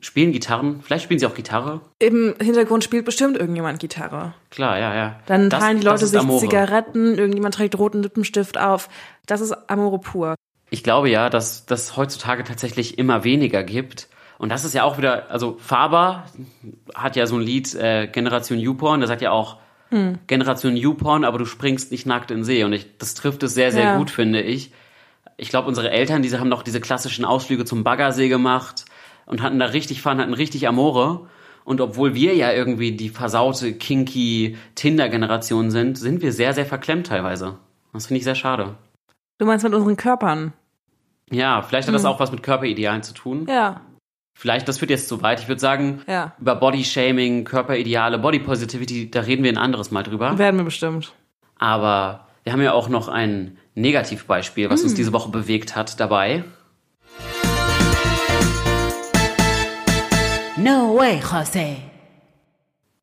spielen 0.00 0.32
Gitarren. 0.32 0.80
Vielleicht 0.82 1.04
spielen 1.04 1.18
sie 1.20 1.26
auch 1.26 1.34
Gitarre. 1.34 1.80
Im 1.98 2.34
Hintergrund 2.40 2.84
spielt 2.84 3.04
bestimmt 3.04 3.36
irgendjemand 3.36 3.78
Gitarre. 3.80 4.34
Klar, 4.50 4.78
ja, 4.78 4.94
ja. 4.94 5.20
Dann 5.26 5.50
Das- 5.50 5.60
teilen 5.60 5.78
die 5.80 5.84
Leute 5.86 6.06
sich 6.06 6.18
Amore. 6.18 6.40
Zigaretten, 6.40 7.18
irgendjemand 7.18 7.54
trägt 7.54 7.78
roten 7.78 8.02
Lippenstift 8.02 8.58
auf. 8.58 8.88
Das 9.26 9.40
ist 9.40 9.52
Amore 9.70 9.98
pur. 9.98 10.34
Ich 10.70 10.82
glaube 10.82 11.08
ja, 11.10 11.30
dass 11.30 11.66
das 11.66 11.96
heutzutage 11.96 12.42
tatsächlich 12.44 12.98
immer 12.98 13.22
weniger 13.24 13.62
gibt. 13.62 14.08
Und 14.38 14.50
das 14.50 14.64
ist 14.64 14.74
ja 14.74 14.82
auch 14.84 14.98
wieder, 14.98 15.30
also 15.30 15.56
Faber 15.60 16.24
hat 16.94 17.16
ja 17.16 17.26
so 17.26 17.36
ein 17.36 17.42
Lied, 17.42 17.74
äh, 17.74 18.06
Generation 18.08 18.58
YouPorn, 18.58 19.00
der 19.00 19.06
sagt 19.08 19.22
ja 19.22 19.30
auch, 19.30 19.58
Hm. 19.90 20.18
Generation 20.26 20.76
YouPorn, 20.76 21.24
aber 21.24 21.38
du 21.38 21.44
springst 21.44 21.92
nicht 21.92 22.06
nackt 22.06 22.32
in 22.32 22.38
den 22.38 22.44
See. 22.44 22.64
Und 22.64 22.72
ich, 22.72 22.98
das 22.98 23.14
trifft 23.14 23.44
es 23.44 23.54
sehr, 23.54 23.70
sehr 23.70 23.84
Ja. 23.84 23.96
gut, 23.98 24.10
finde 24.10 24.40
ich. 24.42 24.72
Ich 25.36 25.48
glaube, 25.50 25.68
unsere 25.68 25.90
Eltern, 25.90 26.22
diese 26.22 26.40
haben 26.40 26.48
noch 26.48 26.62
diese 26.64 26.80
klassischen 26.80 27.24
Ausflüge 27.24 27.64
zum 27.64 27.84
Baggersee 27.84 28.28
gemacht 28.28 28.85
und 29.26 29.42
hatten 29.42 29.58
da 29.58 29.66
richtig 29.66 30.02
Fun, 30.02 30.18
hatten 30.18 30.34
richtig 30.34 30.66
Amore. 30.68 31.26
Und 31.64 31.80
obwohl 31.80 32.14
wir 32.14 32.34
ja 32.34 32.52
irgendwie 32.52 32.92
die 32.92 33.08
versaute, 33.08 33.72
kinky 33.74 34.56
Tinder-Generation 34.76 35.70
sind, 35.70 35.98
sind 35.98 36.22
wir 36.22 36.32
sehr, 36.32 36.54
sehr 36.54 36.64
verklemmt 36.66 37.08
teilweise. 37.08 37.58
Das 37.92 38.06
finde 38.06 38.18
ich 38.18 38.24
sehr 38.24 38.34
schade. 38.36 38.76
Du 39.38 39.46
meinst 39.46 39.64
mit 39.64 39.74
unseren 39.74 39.96
Körpern? 39.96 40.52
Ja, 41.30 41.62
vielleicht 41.62 41.88
hat 41.88 41.94
das 41.94 42.02
Hm. 42.04 42.08
auch 42.10 42.20
was 42.20 42.30
mit 42.30 42.42
Körperidealen 42.44 43.02
zu 43.02 43.12
tun. 43.14 43.46
Ja. 43.48 43.80
Vielleicht, 44.38 44.68
das 44.68 44.78
führt 44.78 44.90
jetzt 44.90 45.08
zu 45.08 45.22
weit. 45.22 45.40
Ich 45.40 45.48
würde 45.48 45.60
sagen, 45.60 46.02
Ja. 46.06 46.34
über 46.40 46.54
Body-Shaming, 46.54 47.44
Körperideale, 47.44 48.18
Body 48.18 48.38
Positivity, 48.38 49.10
da 49.10 49.20
reden 49.20 49.42
wir 49.42 49.50
ein 49.50 49.58
anderes 49.58 49.90
Mal 49.90 50.02
drüber. 50.04 50.38
Werden 50.38 50.56
wir 50.58 50.64
bestimmt. 50.64 51.14
Aber 51.58 52.26
wir 52.44 52.52
haben 52.52 52.62
ja 52.62 52.72
auch 52.74 52.88
noch 52.88 53.08
ein 53.08 53.56
Negativbeispiel, 53.74 54.70
was 54.70 54.82
uns 54.82 54.92
Mm. 54.92 54.96
diese 54.96 55.12
Woche 55.12 55.30
bewegt 55.30 55.74
hat, 55.74 55.98
dabei. 55.98 56.44
No 60.56 60.96
way, 60.96 61.20
José. 61.20 61.76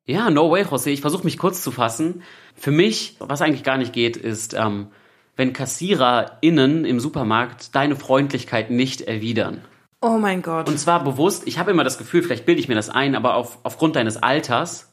Ja, 0.06 0.28
no 0.30 0.50
way, 0.50 0.62
José. 0.64 0.88
Ich 0.90 1.00
versuche 1.00 1.24
mich 1.24 1.38
kurz 1.38 1.62
zu 1.62 1.70
fassen. 1.70 2.22
Für 2.56 2.70
mich, 2.72 3.16
was 3.20 3.42
eigentlich 3.42 3.62
gar 3.62 3.78
nicht 3.78 3.92
geht, 3.92 4.16
ist, 4.16 4.54
ähm, 4.54 4.88
wenn 5.36 5.52
KassiererInnen 5.52 6.84
im 6.84 7.00
Supermarkt 7.00 7.74
deine 7.74 7.96
Freundlichkeit 7.96 8.70
nicht 8.70 9.02
erwidern. 9.02 9.60
Oh 10.00 10.18
mein 10.18 10.42
Gott. 10.42 10.68
Und 10.68 10.78
zwar 10.78 11.02
bewusst, 11.02 11.44
ich 11.46 11.58
habe 11.58 11.70
immer 11.70 11.84
das 11.84 11.96
Gefühl, 11.96 12.22
vielleicht 12.22 12.44
bilde 12.44 12.60
ich 12.60 12.68
mir 12.68 12.74
das 12.74 12.90
ein, 12.90 13.14
aber 13.14 13.34
auf, 13.36 13.58
aufgrund 13.62 13.96
deines 13.96 14.16
Alters. 14.22 14.92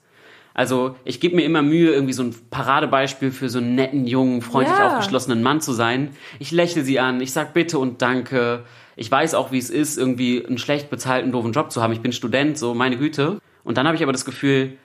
Also 0.53 0.95
ich 1.03 1.20
gebe 1.20 1.36
mir 1.36 1.43
immer 1.43 1.62
Mühe, 1.62 1.91
irgendwie 1.91 2.14
so 2.14 2.24
ein 2.24 2.36
Paradebeispiel 2.49 3.32
für 3.32 3.49
so 3.49 3.59
einen 3.59 3.76
netten, 3.76 4.05
jungen, 4.05 4.41
freundlich 4.41 4.78
Ja. 4.78 4.89
aufgeschlossenen 4.89 5.41
Mann 5.43 5.62
zu 5.62 5.74
sein. 5.74 6.16
Ich 6.39 6.51
lächle 6.51 6.84
sie 6.84 6.99
an, 6.99 7.22
ich 7.22 7.34
sag 7.34 7.53
bitte 7.53 7.80
und 7.80 8.01
danke. 8.01 8.64
Ich 8.96 9.10
weiß 9.10 9.34
auch, 9.34 9.52
wie 9.52 9.58
es 9.58 9.70
ist, 9.70 9.98
irgendwie 9.98 10.46
einen 10.46 10.58
schlecht 10.58 10.89
bezahlten, 10.89 11.32
doofen 11.32 11.54
Job 11.54 11.72
zu 11.72 11.82
haben. 11.82 11.94
Ich 11.94 12.02
bin 12.02 12.12
Student, 12.12 12.58
so 12.58 12.74
meine 12.74 12.98
Güte. 12.98 13.39
Und 13.64 13.78
dann 13.78 13.86
habe 13.88 13.96
ich 13.96 14.04
aber 14.04 14.12
das 14.12 14.26
Gefühl, 14.26 14.78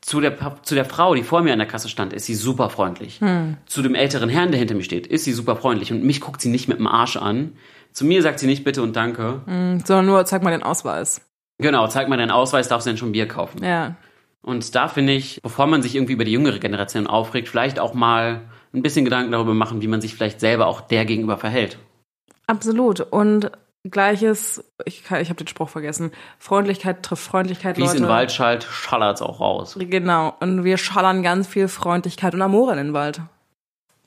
zu 0.00 0.20
der, 0.20 0.36
zu 0.62 0.74
der 0.74 0.84
Frau, 0.84 1.14
die 1.14 1.22
vor 1.22 1.42
mir 1.42 1.52
an 1.52 1.58
der 1.58 1.68
Kasse 1.68 1.88
stand, 1.88 2.12
ist 2.12 2.26
sie 2.26 2.34
super 2.34 2.68
freundlich. 2.68 3.20
Hm. 3.20 3.56
Zu 3.66 3.82
dem 3.82 3.94
älteren 3.94 4.28
Herrn, 4.28 4.50
der 4.50 4.58
hinter 4.58 4.74
mir 4.74 4.82
steht, 4.82 5.06
ist 5.06 5.24
sie 5.24 5.32
super 5.32 5.56
freundlich. 5.56 5.92
Und 5.92 6.04
mich 6.04 6.20
guckt 6.20 6.40
sie 6.40 6.50
nicht 6.50 6.68
mit 6.68 6.78
dem 6.78 6.86
Arsch 6.86 7.16
an. 7.16 7.52
Zu 7.92 8.04
mir 8.04 8.20
sagt 8.22 8.38
sie 8.38 8.46
nicht 8.46 8.64
bitte 8.64 8.82
und 8.82 8.96
danke. 8.96 9.40
Mhm, 9.46 9.82
sondern 9.84 10.06
nur, 10.06 10.26
zeig 10.26 10.42
mal 10.42 10.50
den 10.50 10.62
Ausweis. 10.62 11.22
Genau, 11.58 11.86
zeig 11.86 12.08
mal 12.08 12.16
deinen 12.16 12.32
Ausweis, 12.32 12.68
darfst 12.68 12.86
du 12.86 12.90
denn 12.90 12.98
schon 12.98 13.12
Bier 13.12 13.28
kaufen. 13.28 13.64
Ja. 13.64 13.96
Und 14.42 14.74
da 14.74 14.88
finde 14.88 15.14
ich, 15.14 15.40
bevor 15.42 15.66
man 15.66 15.80
sich 15.80 15.94
irgendwie 15.94 16.12
über 16.12 16.24
die 16.24 16.32
jüngere 16.32 16.58
Generation 16.58 17.06
aufregt, 17.06 17.48
vielleicht 17.48 17.78
auch 17.78 17.94
mal 17.94 18.42
ein 18.74 18.82
bisschen 18.82 19.04
Gedanken 19.04 19.32
darüber 19.32 19.54
machen, 19.54 19.80
wie 19.80 19.86
man 19.86 20.00
sich 20.00 20.14
vielleicht 20.14 20.40
selber 20.40 20.66
auch 20.66 20.82
der 20.82 21.06
gegenüber 21.06 21.38
verhält. 21.38 21.78
Absolut. 22.46 23.00
Und 23.00 23.50
gleiches, 23.84 24.64
ich, 24.84 25.04
kann- 25.04 25.20
ich 25.20 25.28
habe 25.28 25.36
den 25.36 25.46
Spruch 25.48 25.68
vergessen. 25.68 26.10
Freundlichkeit 26.38 27.02
trifft 27.02 27.22
Freundlichkeit, 27.24 27.76
Wie 27.76 27.82
es 27.84 27.94
in 27.94 28.02
den 28.02 28.08
Wald 28.08 28.32
schallt, 28.32 28.64
schallert's 28.64 29.22
auch 29.22 29.40
raus. 29.40 29.76
Genau. 29.78 30.34
Und 30.40 30.64
wir 30.64 30.76
schallern 30.78 31.22
ganz 31.22 31.46
viel 31.46 31.68
Freundlichkeit 31.68 32.34
und 32.34 32.42
Amore 32.42 32.72
in 32.72 32.78
den 32.78 32.92
Wald. 32.92 33.20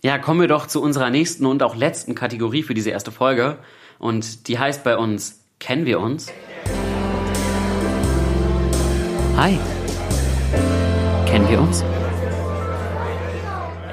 Ja, 0.03 0.17
kommen 0.19 0.39
wir 0.41 0.47
doch 0.47 0.67
zu 0.67 0.81
unserer 0.81 1.09
nächsten 1.09 1.45
und 1.45 1.63
auch 1.63 1.75
letzten 1.75 2.15
Kategorie 2.15 2.63
für 2.63 2.73
diese 2.73 2.91
erste 2.91 3.11
Folge. 3.11 3.57
Und 3.99 4.47
die 4.47 4.59
heißt 4.59 4.83
bei 4.83 4.95
uns, 4.97 5.43
kennen 5.59 5.85
wir 5.85 5.99
uns? 5.99 6.31
Hi. 9.35 9.59
Kennen 11.27 11.49
wir 11.49 11.59
uns? 11.61 11.83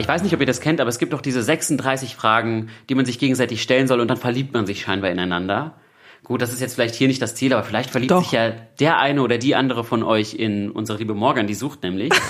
Ich 0.04 0.08
weiß 0.08 0.22
nicht, 0.22 0.34
ob 0.34 0.40
ihr 0.40 0.46
das 0.46 0.60
kennt, 0.60 0.82
aber 0.82 0.90
es 0.90 0.98
gibt 0.98 1.14
doch 1.14 1.22
diese 1.22 1.42
36 1.42 2.14
Fragen, 2.14 2.68
die 2.90 2.94
man 2.94 3.06
sich 3.06 3.18
gegenseitig 3.18 3.62
stellen 3.62 3.86
soll 3.86 4.00
und 4.00 4.08
dann 4.08 4.18
verliebt 4.18 4.52
man 4.52 4.66
sich 4.66 4.82
scheinbar 4.82 5.10
ineinander. 5.10 5.80
Gut, 6.24 6.42
das 6.42 6.52
ist 6.52 6.60
jetzt 6.60 6.74
vielleicht 6.74 6.94
hier 6.94 7.08
nicht 7.08 7.22
das 7.22 7.34
Ziel, 7.34 7.54
aber 7.54 7.64
vielleicht 7.64 7.88
verliebt 7.88 8.10
Doch. 8.10 8.22
sich 8.22 8.32
ja 8.32 8.50
der 8.50 8.98
eine 8.98 9.22
oder 9.22 9.38
die 9.38 9.54
andere 9.54 9.82
von 9.82 10.02
euch 10.02 10.34
in 10.34 10.70
unsere 10.70 10.98
liebe 10.98 11.14
Morgan, 11.14 11.46
die 11.46 11.54
sucht 11.54 11.82
nämlich. 11.82 12.12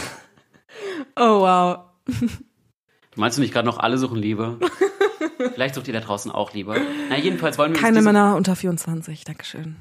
Oh, 1.16 1.41
wow. 1.41 1.79
Meinst 3.16 3.39
du 3.39 3.43
nicht 3.43 3.53
gerade 3.53 3.66
noch 3.66 3.79
alle 3.79 3.99
suchen 3.99 4.18
Liebe? 4.18 4.59
Vielleicht 5.55 5.75
sucht 5.75 5.87
ihr 5.87 5.95
da 5.95 6.01
draußen 6.01 6.31
auch 6.31 6.53
Liebe. 6.53 6.81
Na, 7.09 7.16
jedenfalls 7.16 7.59
wollen 7.59 7.72
wir 7.72 7.81
Keine 7.81 8.03
Männer 8.03 8.35
unter 8.37 8.57
24. 8.57 9.25
Dankeschön. 9.25 9.77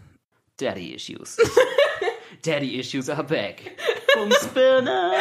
Daddy 0.58 0.94
Issues. 0.94 1.38
Daddy 2.44 2.80
Issues 2.80 3.10
are 3.10 3.24
back. 3.24 3.72
Vom 4.14 4.32
Spinner. 4.32 5.12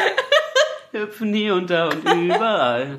Hüpfen 0.93 1.33
hier 1.35 1.55
und 1.55 1.71
da 1.71 1.89
und 1.89 2.05
überall. 2.05 2.99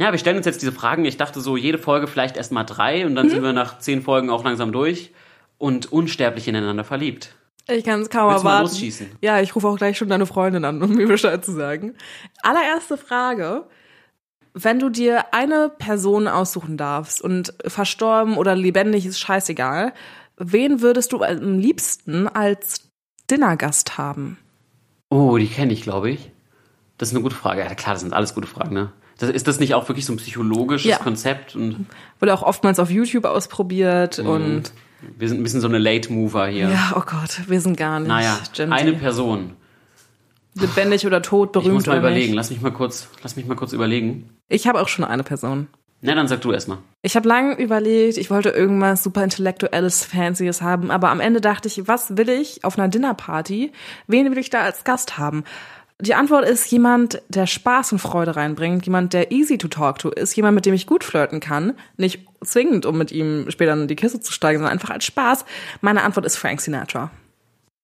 Ja, 0.00 0.12
wir 0.12 0.18
stellen 0.18 0.36
uns 0.36 0.46
jetzt 0.46 0.62
diese 0.62 0.72
Fragen. 0.72 1.04
Ich 1.04 1.16
dachte 1.16 1.40
so, 1.40 1.56
jede 1.56 1.78
Folge 1.78 2.06
vielleicht 2.06 2.36
erst 2.36 2.52
mal 2.52 2.64
drei 2.64 3.04
und 3.04 3.14
dann 3.16 3.26
Mhm. 3.26 3.30
sind 3.30 3.42
wir 3.42 3.52
nach 3.52 3.78
zehn 3.78 4.02
Folgen 4.02 4.30
auch 4.30 4.44
langsam 4.44 4.70
durch 4.72 5.12
und 5.58 5.90
unsterblich 5.92 6.46
ineinander 6.46 6.84
verliebt. 6.84 7.34
Ich 7.70 7.84
kann 7.84 8.00
es 8.00 8.08
kaum 8.08 8.30
Willst 8.30 8.42
du 8.42 8.44
mal 8.44 8.52
erwarten. 8.58 8.70
losschießen? 8.74 9.10
Ja, 9.20 9.40
ich 9.40 9.54
rufe 9.54 9.66
auch 9.68 9.76
gleich 9.76 9.98
schon 9.98 10.08
deine 10.08 10.24
Freundin 10.24 10.64
an, 10.64 10.80
um 10.82 10.94
mir 10.94 11.06
Bescheid 11.08 11.44
zu 11.44 11.52
sagen. 11.52 11.94
Allererste 12.42 12.96
Frage. 12.96 13.64
Wenn 14.54 14.78
du 14.78 14.88
dir 14.88 15.34
eine 15.34 15.68
Person 15.68 16.26
aussuchen 16.28 16.76
darfst 16.76 17.20
und 17.20 17.52
verstorben 17.66 18.36
oder 18.36 18.54
lebendig 18.56 19.04
ist 19.04 19.18
scheißegal, 19.20 19.92
wen 20.38 20.80
würdest 20.80 21.12
du 21.12 21.22
am 21.22 21.58
liebsten 21.58 22.26
als 22.28 22.88
Dinnergast 23.30 23.98
haben? 23.98 24.38
Oh, 25.10 25.36
die 25.36 25.46
kenne 25.48 25.72
ich, 25.72 25.82
glaube 25.82 26.10
ich. 26.10 26.30
Das 26.98 27.08
ist 27.08 27.14
eine 27.14 27.22
gute 27.22 27.34
Frage. 27.36 27.60
Ja, 27.60 27.74
klar, 27.74 27.94
das 27.94 28.02
sind 28.02 28.12
alles 28.12 28.34
gute 28.34 28.46
Fragen, 28.46 28.74
ne? 28.74 28.92
Das, 29.18 29.30
ist 29.30 29.48
das 29.48 29.58
nicht 29.58 29.74
auch 29.74 29.88
wirklich 29.88 30.04
so 30.06 30.12
ein 30.12 30.16
psychologisches 30.16 30.90
Ja. 30.90 30.98
Konzept? 30.98 31.56
Und 31.56 31.86
Wurde 32.20 32.34
auch 32.34 32.42
oftmals 32.42 32.78
auf 32.78 32.90
YouTube 32.90 33.24
ausprobiert 33.24 34.18
Mhm. 34.18 34.28
und 34.28 34.72
wir 35.16 35.28
sind 35.28 35.38
ein 35.40 35.42
bisschen 35.44 35.60
so 35.60 35.68
eine 35.68 35.78
Late-Mover 35.78 36.46
hier. 36.48 36.68
ja, 36.68 36.92
oh 36.96 37.02
Gott, 37.06 37.42
wir 37.48 37.60
sind 37.60 37.76
gar 37.76 37.98
nicht 38.00 38.08
Naja, 38.08 38.38
Gen 38.52 38.72
eine. 38.72 38.92
Person. 38.94 39.52
lebendig 40.54 41.06
oder 41.06 41.22
tot, 41.22 41.52
berühmt 41.52 41.68
Ich 41.68 41.72
muss 41.74 41.86
mal 41.86 41.98
überlegen. 41.98 42.26
nicht. 42.28 42.34
Lass 42.34 42.50
mich 42.50 42.60
mal 42.60 42.72
kurz, 42.72 43.08
lass 43.22 43.36
mich 43.36 43.46
mal 43.46 43.54
kurz 43.54 43.72
überlegen. 43.72 44.30
Ich 44.48 44.66
habe 44.66 44.80
auch 44.80 44.88
schon 44.88 45.04
eine 45.04 45.22
Person. 45.22 45.68
Na, 46.00 46.14
dann 46.14 46.28
sag 46.28 46.40
du 46.42 46.52
erstmal. 46.52 46.78
Ich 47.02 47.16
habe 47.16 47.28
lange 47.28 47.54
überlegt, 47.60 48.18
ich 48.18 48.30
wollte 48.30 48.50
irgendwas 48.50 49.02
super 49.02 49.24
intellektuelles, 49.24 50.04
fancyes 50.04 50.62
haben, 50.62 50.92
aber 50.92 51.10
am 51.10 51.18
Ende 51.18 51.40
dachte 51.40 51.66
ich, 51.66 51.88
was 51.88 52.16
will 52.16 52.28
ich 52.28 52.64
auf 52.64 52.78
einer 52.78 52.86
Dinnerparty? 52.88 53.72
Wen 54.06 54.30
will 54.30 54.38
ich 54.38 54.50
da 54.50 54.60
als 54.62 54.84
Gast 54.84 55.18
haben? 55.18 55.42
Die 56.00 56.14
Antwort 56.14 56.48
ist 56.48 56.70
jemand, 56.70 57.22
der 57.28 57.46
Spaß 57.46 57.90
und 57.92 57.98
Freude 57.98 58.36
reinbringt, 58.36 58.86
jemand, 58.86 59.12
der 59.14 59.32
easy 59.32 59.58
to 59.58 59.66
talk 59.66 59.98
to 59.98 60.10
ist, 60.10 60.36
jemand, 60.36 60.54
mit 60.54 60.64
dem 60.64 60.74
ich 60.74 60.86
gut 60.86 61.02
flirten 61.02 61.40
kann, 61.40 61.74
nicht 61.96 62.24
zwingend, 62.44 62.86
um 62.86 62.96
mit 62.96 63.10
ihm 63.10 63.50
später 63.50 63.72
in 63.72 63.88
die 63.88 63.96
Kiste 63.96 64.20
zu 64.20 64.32
steigen, 64.32 64.58
sondern 64.58 64.72
einfach 64.72 64.90
als 64.90 65.04
Spaß. 65.04 65.44
Meine 65.80 66.04
Antwort 66.04 66.24
ist 66.24 66.36
Frank 66.36 66.60
Sinatra. 66.60 67.10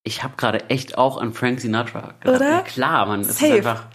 Ich 0.05 0.23
habe 0.23 0.35
gerade 0.37 0.71
echt 0.71 0.97
auch 0.97 1.19
an 1.19 1.33
Frank 1.33 1.61
Sinatra 1.61 2.15
gedacht. 2.21 2.41
Oder? 2.41 2.51
Ja, 2.51 2.61
klar. 2.61 3.19
Es 3.19 3.39
Safe. 3.39 3.47
ist 3.47 3.67
einfach. 3.67 3.87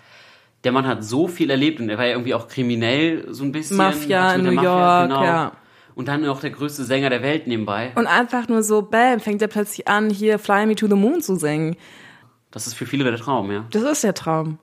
Der 0.65 0.73
Mann 0.73 0.85
hat 0.85 1.05
so 1.05 1.29
viel 1.29 1.49
erlebt 1.49 1.79
und 1.79 1.87
er 1.87 1.97
war 1.97 2.05
ja 2.05 2.11
irgendwie 2.11 2.33
auch 2.33 2.49
kriminell 2.49 3.25
so 3.29 3.45
ein 3.45 3.53
bisschen. 3.53 3.77
Mafia 3.77 4.33
in 4.33 4.43
New 4.43 4.51
Mafia, 4.51 4.99
York, 4.99 5.09
genau. 5.09 5.23
ja. 5.23 5.51
Und 5.95 6.09
dann 6.09 6.21
noch 6.21 6.41
der 6.41 6.49
größte 6.49 6.83
Sänger 6.83 7.09
der 7.09 7.21
Welt 7.21 7.47
nebenbei. 7.47 7.93
Und 7.95 8.07
einfach 8.07 8.49
nur 8.49 8.63
so, 8.63 8.81
bam, 8.81 9.21
fängt 9.21 9.41
er 9.41 9.47
plötzlich 9.47 9.87
an, 9.87 10.09
hier 10.09 10.39
Fly 10.39 10.65
Me 10.65 10.75
to 10.75 10.87
the 10.87 10.95
Moon 10.95 11.21
zu 11.21 11.35
singen. 11.35 11.77
Das 12.51 12.67
ist 12.67 12.73
für 12.73 12.85
viele 12.85 13.03
der 13.03 13.17
Traum, 13.17 13.51
ja. 13.51 13.65
Das 13.71 13.83
ist 13.83 14.03
der 14.03 14.13
Traum. 14.13 14.57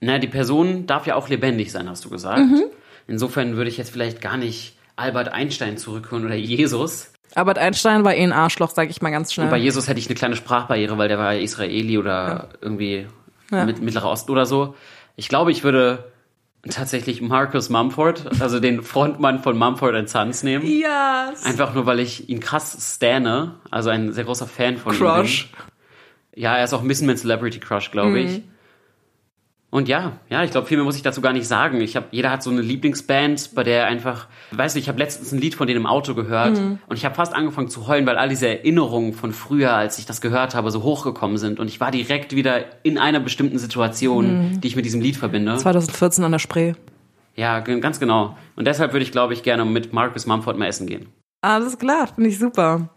Na, 0.00 0.18
die 0.18 0.28
Person 0.28 0.86
darf 0.86 1.06
ja 1.06 1.14
auch 1.14 1.28
lebendig 1.28 1.72
sein, 1.72 1.88
hast 1.88 2.04
du 2.04 2.10
gesagt. 2.10 2.40
Mhm. 2.40 2.64
Insofern 3.06 3.56
würde 3.56 3.70
ich 3.70 3.76
jetzt 3.78 3.90
vielleicht 3.90 4.20
gar 4.20 4.36
nicht 4.36 4.76
Albert 4.96 5.28
Einstein 5.32 5.78
zurückholen 5.78 6.24
oder 6.26 6.34
Jesus. 6.34 7.12
Albert 7.34 7.58
Einstein 7.58 8.04
war 8.04 8.14
eh 8.14 8.22
ein 8.22 8.32
Arschloch, 8.32 8.70
sag 8.70 8.90
ich 8.90 9.00
mal 9.00 9.10
ganz 9.10 9.32
schnell. 9.32 9.46
Und 9.46 9.50
bei 9.50 9.58
Jesus 9.58 9.88
hätte 9.88 9.98
ich 9.98 10.06
eine 10.06 10.14
kleine 10.16 10.36
Sprachbarriere, 10.36 10.98
weil 10.98 11.08
der 11.08 11.18
war 11.18 11.32
ja 11.32 11.40
Israeli 11.40 11.96
oder 11.98 12.50
irgendwie 12.60 13.06
Ja. 13.50 13.64
mit 13.64 13.80
Mittlerer 13.80 14.10
Osten 14.10 14.30
oder 14.30 14.44
so. 14.44 14.74
Ich 15.16 15.28
glaube, 15.28 15.50
ich 15.50 15.64
würde 15.64 16.12
tatsächlich 16.68 17.22
Marcus 17.22 17.70
Mumford, 17.70 18.40
also 18.40 18.60
den 18.60 18.82
Frontmann 18.82 19.42
von 19.42 19.56
Mumford 19.58 20.08
Sons 20.08 20.42
nehmen. 20.42 20.64
Ja. 20.66 21.32
Einfach 21.44 21.74
nur, 21.74 21.86
weil 21.86 22.00
ich 22.00 22.28
ihn 22.28 22.40
krass 22.40 22.76
stanne, 22.96 23.54
also 23.70 23.88
ein 23.90 24.12
sehr 24.12 24.24
großer 24.24 24.46
Fan 24.46 24.76
von 24.76 24.92
ihm. 24.94 24.98
Crush. 24.98 25.50
bin. 25.50 25.60
Ja, 26.34 26.56
er 26.56 26.64
ist 26.64 26.72
auch 26.72 26.82
ein 26.82 26.88
bisschen 26.88 27.06
mein 27.06 27.16
Celebrity 27.16 27.60
Crush, 27.60 27.90
glaube 27.90 28.18
ich. 28.20 28.38
Mhm. 28.38 28.42
Und 29.70 29.88
ja, 29.88 30.12
ja, 30.28 30.44
ich 30.44 30.50
glaube, 30.50 30.66
viel 30.66 30.76
mehr 30.76 30.84
muss 30.84 30.96
ich 30.96 31.02
dazu 31.02 31.22
gar 31.22 31.32
nicht 31.32 31.46
sagen. 31.48 31.80
Ich 31.80 31.96
hab, 31.96 32.12
jeder 32.12 32.30
hat 32.30 32.42
so 32.42 32.50
eine 32.50 32.60
Lieblingsband, 32.60 33.54
bei 33.54 33.62
der 33.62 33.80
er 33.80 33.86
einfach, 33.86 34.26
weißt 34.50 34.74
du, 34.76 34.78
ich 34.78 34.86
habe 34.88 34.98
letztens 34.98 35.32
ein 35.32 35.40
Lied 35.40 35.54
von 35.54 35.66
denen 35.66 35.80
im 35.80 35.86
Auto 35.86 36.14
gehört 36.14 36.58
Mhm. 36.58 36.78
und 36.88 36.96
ich 36.96 37.06
habe 37.06 37.14
fast 37.14 37.34
angefangen 37.34 37.68
zu 37.68 37.86
heulen, 37.86 38.04
weil 38.04 38.18
all 38.18 38.28
diese 38.28 38.48
Erinnerungen 38.48 39.14
von 39.14 39.32
früher, 39.32 39.72
als 39.72 39.98
ich 39.98 40.04
das 40.04 40.20
gehört 40.20 40.54
habe, 40.54 40.70
so 40.70 40.82
hochgekommen 40.82 41.38
sind. 41.38 41.58
Und 41.58 41.68
ich 41.68 41.80
war 41.80 41.90
direkt 41.90 42.36
wieder 42.36 42.64
in 42.82 42.98
einer 42.98 43.18
bestimmten 43.20 43.58
Situation, 43.58 44.50
Mhm. 44.52 44.60
die 44.60 44.68
ich 44.68 44.76
mit 44.76 44.84
diesem 44.84 45.00
Lied 45.00 45.16
verbinde. 45.16 45.56
2014 45.56 46.22
an 46.24 46.32
der 46.32 46.38
Spree. 46.38 46.74
Ja, 47.34 47.60
ganz 47.60 47.98
genau. 47.98 48.36
Und 48.56 48.66
deshalb 48.66 48.92
würde 48.92 49.04
ich, 49.04 49.10
glaube 49.12 49.32
ich, 49.32 49.42
gerne 49.42 49.64
mit 49.64 49.94
Marcus 49.94 50.26
Mumford 50.26 50.58
mal 50.58 50.66
essen 50.66 50.86
gehen. 50.86 51.06
Alles 51.40 51.78
klar, 51.78 52.08
finde 52.08 52.28
ich 52.28 52.38
super. 52.38 52.90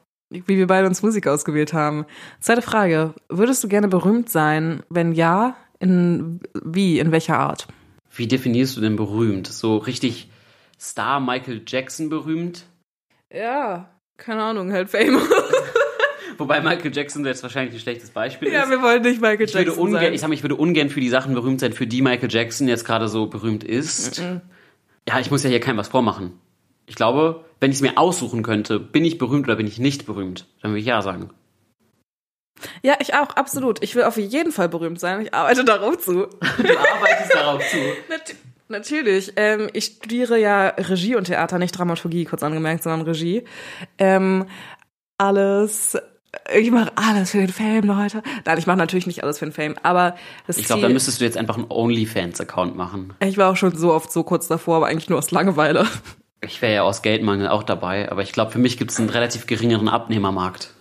Wie 0.46 0.58
wir 0.58 0.68
beide 0.68 0.88
uns 0.88 1.02
Musik 1.02 1.28
ausgewählt 1.28 1.74
haben. 1.74 2.06
Zweite 2.40 2.62
Frage. 2.62 3.14
Würdest 3.30 3.64
du 3.64 3.68
gerne 3.68 3.88
berühmt 3.88 4.30
sein? 4.30 4.84
Wenn 4.90 5.14
ja, 5.14 5.56
in 5.80 6.40
wie, 6.64 7.00
in 7.00 7.12
welcher 7.12 7.38
Art? 7.40 7.68
Wie 8.16 8.28
definierst 8.28 8.78
du 8.78 8.82
denn 8.82 8.96
berühmt? 8.96 9.48
So 9.48 9.78
richtig 9.78 10.30
Star 10.80 11.20
Michael 11.20 11.62
Jackson 11.68 12.10
berühmt? 12.10 12.66
Ja, 13.32 13.90
keine 14.18 14.44
Ahnung, 14.44 14.72
halt 14.72 14.90
famous. 14.90 15.28
Wobei 16.38 16.60
Michael 16.62 16.94
Jackson 16.94 17.26
jetzt 17.26 17.44
wahrscheinlich 17.44 17.76
ein 17.76 17.80
schlechtes 17.80 18.10
Beispiel 18.10 18.52
Ja, 18.52 18.64
ist. 18.64 18.70
wir 18.70 18.82
wollen 18.82 19.02
nicht 19.02 19.22
Michael 19.22 19.44
ich 19.46 19.54
Jackson 19.54 19.78
ungern, 19.78 20.02
sein. 20.02 20.14
Ich 20.14 20.22
sag 20.22 20.28
mal, 20.28 20.34
ich 20.34 20.44
würde 20.44 20.56
ungern 20.56 20.90
für 20.90 21.00
die 21.00 21.10
Sachen 21.10 21.34
berühmt 21.34 21.60
sein, 21.62 21.72
für 21.74 21.88
die 21.88 22.02
Michael 22.02 22.30
Jackson 22.32 22.68
jetzt 22.68 22.84
gerade 22.86 23.08
so 23.08 23.28
berühmt 23.28 23.64
ist. 23.64 24.22
Mhm. 24.22 24.42
Ja, 25.08 25.20
ich 25.20 25.32
muss 25.32 25.44
ja 25.44 25.50
hier 25.50 25.60
keinem 25.60 25.78
was 25.78 25.88
vormachen. 25.88 26.34
Ich 26.88 26.96
glaube, 26.96 27.46
wenn 27.60 27.72
ich 27.72 27.78
es 27.78 27.82
mir 27.82 27.98
aussuchen 27.98 28.44
könnte, 28.44 28.80
bin 28.80 29.06
ich 29.06 29.18
berühmt 29.18 29.48
oder 29.48 29.56
bin 29.56 29.68
ich 29.68 29.80
nicht 29.80 30.06
berühmt, 30.06 30.46
dann 30.62 30.72
würde 30.72 30.80
ich 30.80 30.86
ja 30.86 31.02
sagen. 31.02 31.30
Ja, 32.82 32.96
ich 33.00 33.14
auch, 33.14 33.30
absolut. 33.36 33.84
Ich 33.84 33.96
will 33.96 34.04
auf 34.04 34.18
jeden 34.18 34.52
Fall 34.52 34.70
berühmt 34.70 35.00
sein. 35.00 35.22
Ich 35.22 35.34
arbeite 35.34 35.66
darauf 35.66 35.98
zu. 35.98 36.14
Du 36.14 36.20
arbeitest 36.20 37.34
darauf 37.34 37.62
zu. 37.70 37.78
Nat 38.10 38.36
natürlich. 38.68 39.34
Ähm, 39.36 39.70
ich 39.74 39.86
studiere 39.86 40.40
ja 40.40 40.68
Regie 40.70 41.16
und 41.16 41.26
Theater, 41.26 41.60
nicht 41.60 41.78
Dramaturgie, 41.78 42.26
kurz 42.26 42.44
angemerkt, 42.44 42.84
sondern 42.84 43.02
Regie. 43.02 43.44
Ähm, 43.98 44.46
alles. 45.18 45.98
Ich 46.54 46.70
mache 46.70 46.92
alles 46.96 47.32
für 47.32 47.38
den 47.38 47.50
Fame, 47.50 47.86
Leute. 47.86 48.22
Nein, 48.44 48.58
ich 48.58 48.68
mache 48.68 48.78
natürlich 48.78 49.08
nicht 49.08 49.24
alles 49.24 49.40
für 49.40 49.46
den 49.46 49.54
Fame, 49.54 49.76
aber 49.84 50.16
das 50.48 50.58
Ich 50.58 50.66
glaube, 50.66 50.82
dann 50.82 50.92
müsstest 50.92 51.22
du 51.22 51.26
jetzt 51.26 51.38
einfach 51.38 51.56
einen 51.56 51.68
OnlyFans-Account 51.70 52.76
machen. 52.76 53.14
Ich 53.22 53.38
war 53.38 53.52
auch 53.52 53.56
schon 53.56 53.76
so 53.78 53.94
oft 53.94 54.12
so 54.12 54.24
kurz 54.24 54.48
davor, 54.48 54.78
aber 54.78 54.88
eigentlich 54.88 55.10
nur 55.10 55.18
aus 55.18 55.32
Langeweile. 55.32 55.88
Ich 56.46 56.62
wäre 56.62 56.74
ja 56.74 56.84
aus 56.84 57.02
Geldmangel 57.02 57.48
auch 57.50 57.64
dabei, 57.64 58.12
aber 58.12 58.22
ich 58.22 58.32
glaube, 58.32 58.52
für 58.52 58.60
mich 58.60 58.78
gibt 58.78 58.92
es 58.92 59.00
einen 59.00 59.10
relativ 59.10 59.48
geringeren 59.48 59.90
Abnehmermarkt. 59.90 60.74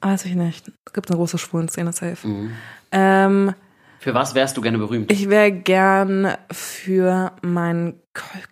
Weiß 0.00 0.24
ich 0.24 0.34
nicht. 0.34 0.70
Es 0.86 0.92
gibt 0.92 1.08
eine 1.10 1.16
große 1.18 1.38
Schwulenszene, 1.38 1.92
safe. 1.92 2.26
Mhm. 2.26 2.52
Ähm, 2.92 3.54
Für 3.98 4.14
was 4.14 4.34
wärst 4.34 4.56
du 4.56 4.60
gerne 4.62 4.78
berühmt? 4.78 5.10
ich 5.12 5.28
wäre 5.28 5.52
gern 5.52 6.34
für 6.50 7.32
mein 7.42 7.94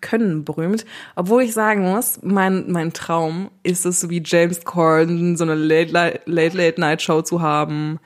Können 0.01 0.43
berühmt. 0.45 0.85
Obwohl 1.15 1.43
ich 1.43 1.53
sagen 1.53 1.81
muss, 1.83 2.19
mein, 2.21 2.69
mein 2.71 2.91
Traum 2.93 3.49
ist 3.63 3.85
es, 3.85 4.09
wie 4.09 4.21
James 4.25 4.63
Corden 4.65 5.37
so 5.37 5.43
eine 5.45 5.55
Late-Late-Night-Show 5.55 7.21
zu 7.21 7.41
haben 7.41 7.99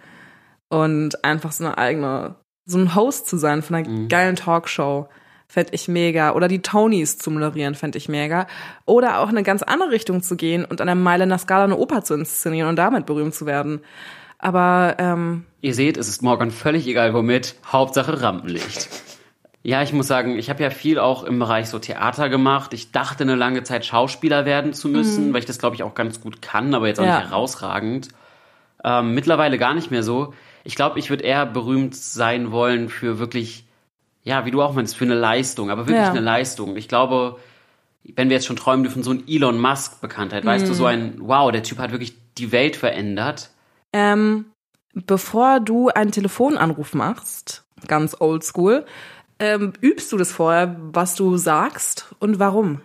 und 0.69 1.23
einfach 1.23 1.51
so 1.51 1.65
eine 1.65 1.77
eigene, 1.77 2.35
so 2.65 2.77
ein 2.77 2.95
Host 2.95 3.27
zu 3.27 3.37
sein 3.37 3.61
von 3.61 3.75
einer 3.77 3.89
Mhm. 3.89 4.07
geilen 4.07 4.35
Talkshow. 4.35 5.07
Fände 5.49 5.71
ich 5.73 5.87
mega. 5.87 6.33
Oder 6.33 6.47
die 6.47 6.61
Tonys 6.61 7.17
zu 7.17 7.31
moderieren, 7.31 7.73
fände 7.75 7.97
ich 7.97 8.09
mega. 8.09 8.47
Oder 8.85 9.19
auch 9.19 9.29
in 9.29 9.37
eine 9.37 9.43
ganz 9.43 9.63
andere 9.63 9.91
Richtung 9.91 10.21
zu 10.21 10.35
gehen 10.35 10.65
und 10.65 10.81
an 10.81 10.87
der 10.87 10.95
Meile 10.95 11.23
in 11.23 11.29
der 11.29 11.37
Skala 11.37 11.63
eine 11.63 11.77
Oper 11.77 12.03
zu 12.03 12.15
inszenieren 12.15 12.69
und 12.69 12.75
damit 12.75 13.05
berühmt 13.05 13.33
zu 13.33 13.45
werden. 13.45 13.81
Aber 14.39 14.95
ähm, 14.99 15.45
Ihr 15.61 15.73
seht, 15.73 15.97
es 15.97 16.07
ist 16.09 16.21
morgen 16.21 16.51
völlig 16.51 16.85
egal 16.87 17.13
womit. 17.13 17.55
Hauptsache 17.65 18.21
Rampenlicht. 18.21 18.89
Ja, 19.63 19.81
ich 19.81 19.91
muss 19.91 20.07
sagen, 20.07 20.37
ich 20.37 20.49
habe 20.49 20.61
ja 20.63 20.69
viel 20.69 20.99
auch 20.99 21.23
im 21.23 21.39
Bereich 21.39 21.67
so 21.69 21.79
Theater 21.79 22.29
gemacht. 22.29 22.73
Ich 22.73 22.91
dachte 22.91 23.23
eine 23.23 23.35
lange 23.35 23.63
Zeit 23.63 23.85
Schauspieler 23.85 24.45
werden 24.45 24.73
zu 24.73 24.87
müssen, 24.89 25.29
Mhm. 25.29 25.33
weil 25.33 25.39
ich 25.39 25.45
das 25.45 25.57
glaube 25.59 25.75
ich 25.75 25.83
auch 25.83 25.95
ganz 25.95 26.21
gut 26.21 26.41
kann, 26.41 26.73
aber 26.75 26.87
jetzt 26.87 26.99
auch 26.99 27.05
Ja. 27.05 27.19
nicht 27.19 27.29
herausragend. 27.29 28.09
Ähm, 28.83 29.13
mittlerweile 29.15 29.57
gar 29.57 29.73
nicht 29.73 29.91
mehr 29.91 30.03
so. 30.03 30.33
Ich 30.63 30.75
glaube, 30.75 30.99
ich 30.99 31.09
würde 31.09 31.23
eher 31.23 31.45
berühmt 31.45 31.95
sein 31.95 32.51
wollen 32.51 32.89
für 32.89 33.17
wirklich, 33.19 33.65
ja, 34.27 34.45
wie 34.45 34.51
du 34.51 34.61
auch 34.61 34.73
meinst, 34.73 34.95
für 34.97 35.05
eine 35.05 35.15
Leistung, 35.15 35.69
aber 35.71 35.87
wirklich 35.87 36.05
Ja. 36.05 36.11
eine 36.11 36.19
Leistung. 36.19 36.75
Ich 36.75 36.87
glaube, 36.89 37.39
wenn 38.15 38.29
wir 38.29 38.35
jetzt 38.35 38.45
schon 38.45 38.57
träumen 38.57 38.83
dürfen, 38.83 39.01
so 39.01 39.11
ein 39.11 39.23
Elon 39.27 39.59
Musk 39.59 40.01
Bekanntheit, 40.01 40.45
weißt 40.45 40.67
du, 40.67 40.71
Mhm. 40.73 40.75
so 40.77 40.85
ein, 40.85 41.15
wow, 41.19 41.51
der 41.51 41.63
Typ 41.63 41.77
hat 41.79 41.91
wirklich 41.91 42.13
die 42.37 42.51
Welt 42.51 42.75
verändert. 42.75 43.51
Ähm, 43.93 44.45
bevor 44.93 45.59
du 45.61 45.87
einen 45.89 46.11
Telefonanruf 46.11 46.93
machst, 46.93 47.63
ganz 47.87 48.17
oldschool, 48.19 48.85
ähm, 49.39 49.71
übst 49.81 50.11
du 50.11 50.17
das 50.17 50.31
vorher, 50.33 50.75
was 50.91 51.15
du 51.15 51.37
sagst 51.37 52.13
und 52.19 52.37
warum? 52.39 52.81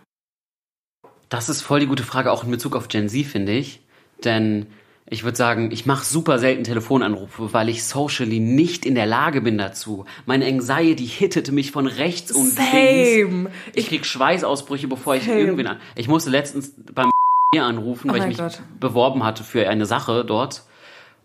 Das 1.28 1.48
ist 1.48 1.62
voll 1.62 1.80
die 1.80 1.86
gute 1.86 2.04
Frage, 2.04 2.30
auch 2.30 2.44
in 2.44 2.50
Bezug 2.50 2.76
auf 2.76 2.88
Gen 2.88 3.08
Z, 3.08 3.26
finde 3.26 3.52
ich. 3.52 3.80
Denn 4.22 4.66
ich 5.06 5.24
würde 5.24 5.36
sagen, 5.36 5.70
ich 5.72 5.84
mache 5.84 6.04
super 6.04 6.38
selten 6.38 6.64
Telefonanrufe, 6.64 7.52
weil 7.52 7.68
ich 7.68 7.84
socially 7.84 8.40
nicht 8.40 8.86
in 8.86 8.94
der 8.94 9.06
Lage 9.06 9.40
bin 9.40 9.58
dazu. 9.58 10.04
Meine 10.26 10.46
Anxiety 10.46 11.06
hittet 11.06 11.50
mich 11.52 11.70
von 11.70 11.86
rechts 11.86 12.32
und 12.32 12.48
Same. 12.50 12.64
links. 12.72 13.50
Ich 13.74 13.88
krieg 13.88 14.06
Schweißausbrüche, 14.06 14.88
bevor 14.88 15.14
ich 15.16 15.24
Same. 15.24 15.38
irgendwen 15.40 15.66
an. 15.66 15.76
Ich 15.96 16.08
musste 16.08 16.30
letztens 16.30 16.72
beim 16.94 17.10
anrufen, 17.58 18.08
Oh 18.10 18.14
weil 18.14 18.20
ich 18.22 18.26
mich 18.28 18.38
Gott. 18.38 18.62
beworben 18.80 19.24
hatte 19.24 19.44
für 19.44 19.68
eine 19.68 19.84
Sache 19.86 20.24
dort. 20.24 20.62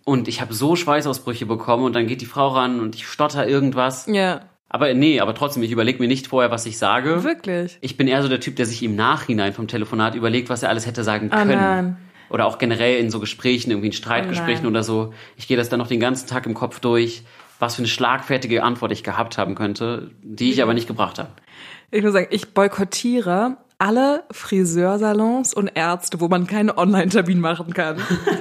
Und 0.03 0.27
ich 0.27 0.41
habe 0.41 0.53
so 0.53 0.75
Schweißausbrüche 0.75 1.45
bekommen 1.45 1.83
und 1.83 1.93
dann 1.95 2.07
geht 2.07 2.21
die 2.21 2.25
Frau 2.25 2.47
ran 2.49 2.79
und 2.79 2.95
ich 2.95 3.07
stotter 3.07 3.47
irgendwas. 3.47 4.05
Ja. 4.07 4.41
Aber 4.69 4.93
nee, 4.93 5.21
aber 5.21 5.33
trotzdem, 5.33 5.63
ich 5.63 5.71
überlege 5.71 5.99
mir 5.99 6.07
nicht 6.09 6.27
vorher, 6.27 6.51
was 6.51 6.65
ich 6.65 6.77
sage. 6.77 7.23
Wirklich? 7.23 7.77
Ich 7.79 7.95
bin 7.95 8.07
eher 8.09 8.21
so 8.21 8.27
der 8.27 8.41
Typ, 8.41 8.57
der 8.57 8.65
sich 8.65 8.83
im 8.83 8.95
Nachhinein 8.97 9.53
vom 9.53 9.67
Telefonat 9.69 10.15
überlegt, 10.15 10.49
was 10.49 10.63
er 10.63 10.69
alles 10.69 10.85
hätte 10.85 11.03
sagen 11.05 11.29
Oh 11.31 11.35
können. 11.37 11.51
nein. 11.51 11.97
Oder 12.29 12.45
auch 12.45 12.57
generell 12.57 12.99
in 12.99 13.09
so 13.09 13.19
Gesprächen, 13.19 13.71
irgendwie 13.71 13.87
in 13.87 13.93
Streitgesprächen 13.93 14.65
Oh 14.65 14.69
oder 14.69 14.83
so. 14.83 15.13
Ich 15.37 15.47
gehe 15.47 15.57
das 15.57 15.69
dann 15.69 15.79
noch 15.79 15.87
den 15.87 15.99
ganzen 15.99 16.27
Tag 16.27 16.45
im 16.45 16.53
Kopf 16.53 16.79
durch, 16.79 17.23
was 17.59 17.75
für 17.75 17.79
eine 17.79 17.87
schlagfertige 17.87 18.63
Antwort 18.63 18.91
ich 18.91 19.03
gehabt 19.03 19.37
haben 19.37 19.55
könnte, 19.55 20.11
die 20.21 20.51
ich 20.51 20.61
aber 20.61 20.73
nicht 20.73 20.87
gebracht 20.87 21.19
habe. 21.19 21.29
Ich 21.91 22.03
muss 22.03 22.13
sagen, 22.13 22.27
ich 22.31 22.53
boykottiere 22.53 23.57
alle 23.79 24.23
Friseursalons 24.31 25.53
und 25.53 25.67
Ärzte, 25.75 26.19
wo 26.19 26.27
man 26.27 26.47
keinen 26.47 26.71
Online-Termin 26.71 27.39
machen 27.39 27.73
kann. 27.73 27.97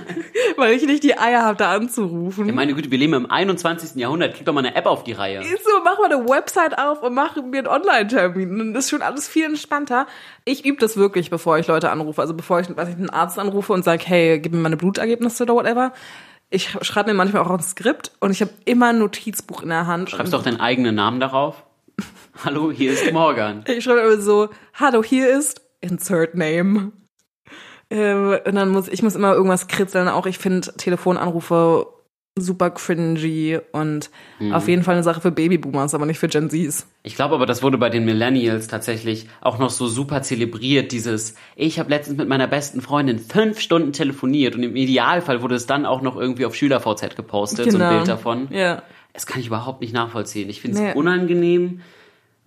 Weil 0.57 0.73
ich 0.73 0.87
nicht 0.87 1.03
die 1.03 1.19
Eier 1.19 1.43
habe, 1.43 1.59
da 1.59 1.73
anzurufen. 1.73 2.47
Ja, 2.47 2.55
meine 2.55 2.75
Güte, 2.75 2.91
wir 2.91 2.97
leben 2.97 3.13
im 3.13 3.31
21. 3.31 3.97
Jahrhundert. 3.97 4.35
Krieg 4.35 4.47
doch 4.47 4.55
mal 4.55 4.65
eine 4.65 4.75
App 4.75 4.87
auf 4.87 5.05
die 5.05 5.13
Reihe. 5.13 5.41
Ist 5.41 5.65
so, 5.65 5.71
mach 5.85 5.99
mal 5.99 6.11
eine 6.11 6.27
Website 6.27 6.79
auf 6.79 7.03
und 7.03 7.15
mach 7.15 7.37
mir 7.37 7.59
einen 7.59 7.67
Online-Termin. 7.67 8.59
Dann 8.59 8.75
ist 8.75 8.89
schon 8.89 9.03
alles 9.03 9.29
viel 9.29 9.45
entspannter. 9.45 10.07
Ich 10.47 10.65
übe 10.65 10.79
das 10.79 10.97
wirklich, 10.97 11.29
bevor 11.29 11.59
ich 11.59 11.67
Leute 11.67 11.91
anrufe. 11.91 12.23
Also 12.23 12.33
bevor 12.33 12.61
ich, 12.61 12.75
weiß 12.75 12.89
ich 12.89 12.97
einen 12.97 13.11
Arzt 13.11 13.39
anrufe 13.39 13.75
und 13.75 13.85
sage, 13.85 14.05
hey, 14.07 14.41
gib 14.41 14.53
mir 14.53 14.61
meine 14.61 14.79
Blutergebnisse 14.79 15.43
oder 15.43 15.55
whatever. 15.55 15.93
Ich 16.49 16.71
schreibe 16.81 17.11
mir 17.11 17.17
manchmal 17.17 17.43
auch 17.43 17.51
ein 17.51 17.61
Skript 17.61 18.13
und 18.21 18.31
ich 18.31 18.41
habe 18.41 18.53
immer 18.65 18.89
ein 18.89 18.99
Notizbuch 19.01 19.63
in 19.63 19.69
der 19.69 19.87
Hand. 19.87 20.11
Schreibst 20.11 20.33
doch 20.33 20.45
deinen 20.45 20.61
eigenen 20.61 20.95
Namen 20.95 21.21
darauf. 21.21 21.66
Hallo, 22.45 22.71
hier 22.71 22.93
ist 22.93 23.13
Morgan. 23.13 23.65
Ich 23.67 23.85
schreibe 23.85 24.01
immer 24.01 24.21
so, 24.21 24.49
hallo, 24.75 25.03
hier 25.03 25.29
ist 25.37 25.61
Insert 25.81 26.35
Name. 26.35 26.93
Ähm, 27.91 28.37
und 28.45 28.55
dann 28.55 28.69
muss 28.71 28.89
ich 28.89 29.03
muss 29.03 29.15
immer 29.15 29.33
irgendwas 29.35 29.69
kritzeln. 29.69 30.09
Auch 30.09 30.27
ich 30.27 30.39
finde 30.39 30.73
Telefonanrufe 30.77 31.87
super 32.39 32.69
cringy 32.71 33.59
und 33.73 34.11
Mhm. 34.39 34.53
auf 34.53 34.69
jeden 34.69 34.83
Fall 34.83 34.95
eine 34.97 35.03
Sache 35.05 35.23
für 35.23 35.31
Babyboomers, 35.31 35.95
aber 35.95 36.05
nicht 36.05 36.19
für 36.19 36.29
Gen 36.29 36.51
Zs. 36.51 36.87
Ich 37.03 37.15
glaube 37.17 37.35
aber, 37.35 37.47
das 37.47 37.63
wurde 37.63 37.79
bei 37.79 37.89
den 37.89 38.05
Millennials 38.05 38.69
tatsächlich 38.69 39.29
auch 39.41 39.59
noch 39.59 39.71
so 39.71 39.87
super 39.87 40.21
zelebriert, 40.21 40.93
dieses, 40.93 41.35
ich 41.55 41.79
habe 41.79 41.89
letztens 41.89 42.19
mit 42.19 42.29
meiner 42.29 42.47
besten 42.47 42.83
Freundin 42.83 43.19
fünf 43.21 43.59
Stunden 43.61 43.93
telefoniert 43.95 44.55
und 44.55 44.63
im 44.65 44.77
Idealfall 44.77 45.41
wurde 45.41 45.55
es 45.55 45.67
dann 45.67 45.87
auch 45.87 46.03
noch 46.03 46.17
irgendwie 46.19 46.45
auf 46.45 46.55
SchülerVZ 46.55 47.17
gepostet, 47.17 47.73
so 47.73 47.79
ein 47.79 47.89
Bild 47.89 48.09
davon. 48.09 48.49
Ja. 48.51 48.83
Das 49.15 49.25
kann 49.25 49.41
ich 49.41 49.47
überhaupt 49.47 49.81
nicht 49.81 49.95
nachvollziehen. 49.95 50.51
Ich 50.51 50.61
finde 50.61 50.77
es 50.77 50.83
Nee. 50.83 50.93
unangenehm 50.93 51.81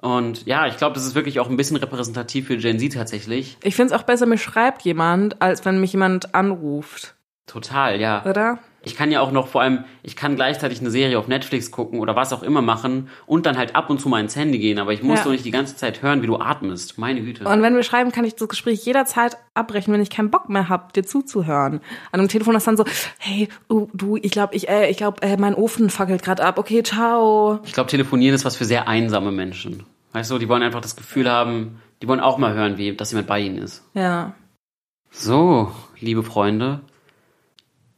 und 0.02 0.46
ja, 0.46 0.68
ich 0.68 0.78
glaube, 0.78 0.96
das 0.96 1.06
ist 1.06 1.16
wirklich 1.16 1.40
auch 1.40 1.50
ein 1.50 1.58
bisschen 1.58 1.78
repräsentativ 1.78 2.48
für 2.48 2.58
Gen 2.58 2.80
Z 2.80 2.94
tatsächlich. 2.94 3.58
Ich 3.64 3.76
finde 3.76 3.94
es 3.94 4.00
auch 4.00 4.06
besser, 4.06 4.26
mir 4.26 4.38
schreibt 4.38 4.84
jemand, 4.84 5.42
als 5.42 5.66
wenn 5.66 5.80
mich 5.82 5.94
jemand 5.94 6.34
anruft. 6.34 7.16
Total, 7.48 8.00
ja. 8.00 8.24
Oder? 8.26 8.60
Ich 8.90 8.96
kann 8.96 9.12
ja 9.12 9.22
auch 9.22 9.32
noch 9.32 9.48
vor 9.48 9.62
allem, 9.62 9.84
ich 10.02 10.16
kann 10.16 10.36
gleichzeitig 10.36 10.80
eine 10.80 10.90
Serie 10.90 11.20
auf 11.20 11.28
Netflix 11.28 11.70
gucken 11.70 12.00
oder 12.00 12.16
was 12.16 12.34
auch 12.34 12.42
immer 12.42 12.64
machen 12.64 13.10
und 13.28 13.46
dann 13.46 13.56
halt 13.56 13.76
ab 13.76 13.92
und 13.92 14.02
zu 14.02 14.10
mal 14.10 14.20
ins 14.20 14.36
Handy 14.36 14.58
gehen, 14.58 14.80
aber 14.80 14.94
ich 14.94 15.04
muss 15.04 15.20
Ja. 15.20 15.26
doch 15.26 15.32
nicht 15.32 15.46
die 15.46 15.52
ganze 15.52 15.76
Zeit 15.76 16.02
hören, 16.02 16.24
wie 16.24 16.28
du 16.28 16.38
atmest. 16.38 16.98
Meine 16.98 17.22
Güte. 17.22 17.48
Und 17.48 17.62
wenn 17.62 17.76
wir 17.76 17.84
schreiben, 17.84 18.12
kann 18.12 18.26
ich 18.26 18.36
das 18.36 18.50
Gespräch 18.50 18.84
jederzeit 18.84 19.38
abbrechen, 19.54 19.94
wenn 19.94 20.02
ich 20.02 20.10
keinen 20.10 20.32
Bock 20.32 20.50
mehr 20.50 20.70
hab, 20.70 20.92
dir 20.94 21.04
zuzuhören. 21.06 21.82
An 22.12 22.20
dem 22.20 22.30
Telefon 22.30 22.56
ist 22.56 22.66
dann 22.66 22.78
so, 22.78 22.86
hey, 23.20 23.48
oh, 23.68 23.88
du, 23.94 24.18
ich 24.18 24.32
glaube, 24.32 24.56
ich, 24.56 24.68
äh, 24.70 24.90
ich 24.90 24.98
glaube, 24.98 25.22
äh, 25.22 25.38
mein 25.38 25.54
Ofen 25.54 25.92
fackelt 25.92 26.24
gerade 26.24 26.44
ab. 26.44 26.58
Okay, 26.58 26.82
ciao. 26.82 27.60
Ich 27.66 27.74
glaube, 27.74 27.90
telefonieren 27.92 28.34
ist 28.34 28.46
was 28.46 28.56
für 28.56 28.66
sehr 28.66 28.88
einsame 28.88 29.32
Menschen. 29.32 29.84
Weißt 30.14 30.32
du, 30.32 30.40
die 30.40 30.50
wollen 30.50 30.64
einfach 30.64 30.82
das 30.82 30.96
Gefühl 30.96 31.30
haben, 31.30 31.80
die 32.02 32.08
wollen 32.08 32.20
auch 32.20 32.40
mal 32.40 32.54
hören, 32.54 32.78
wie, 32.80 32.96
dass 32.96 33.12
jemand 33.12 33.28
bei 33.28 33.40
ihnen 33.40 33.60
ist. 33.60 33.84
Ja. 33.94 34.34
So, 35.12 35.72
liebe 36.00 36.24
Freunde, 36.24 36.82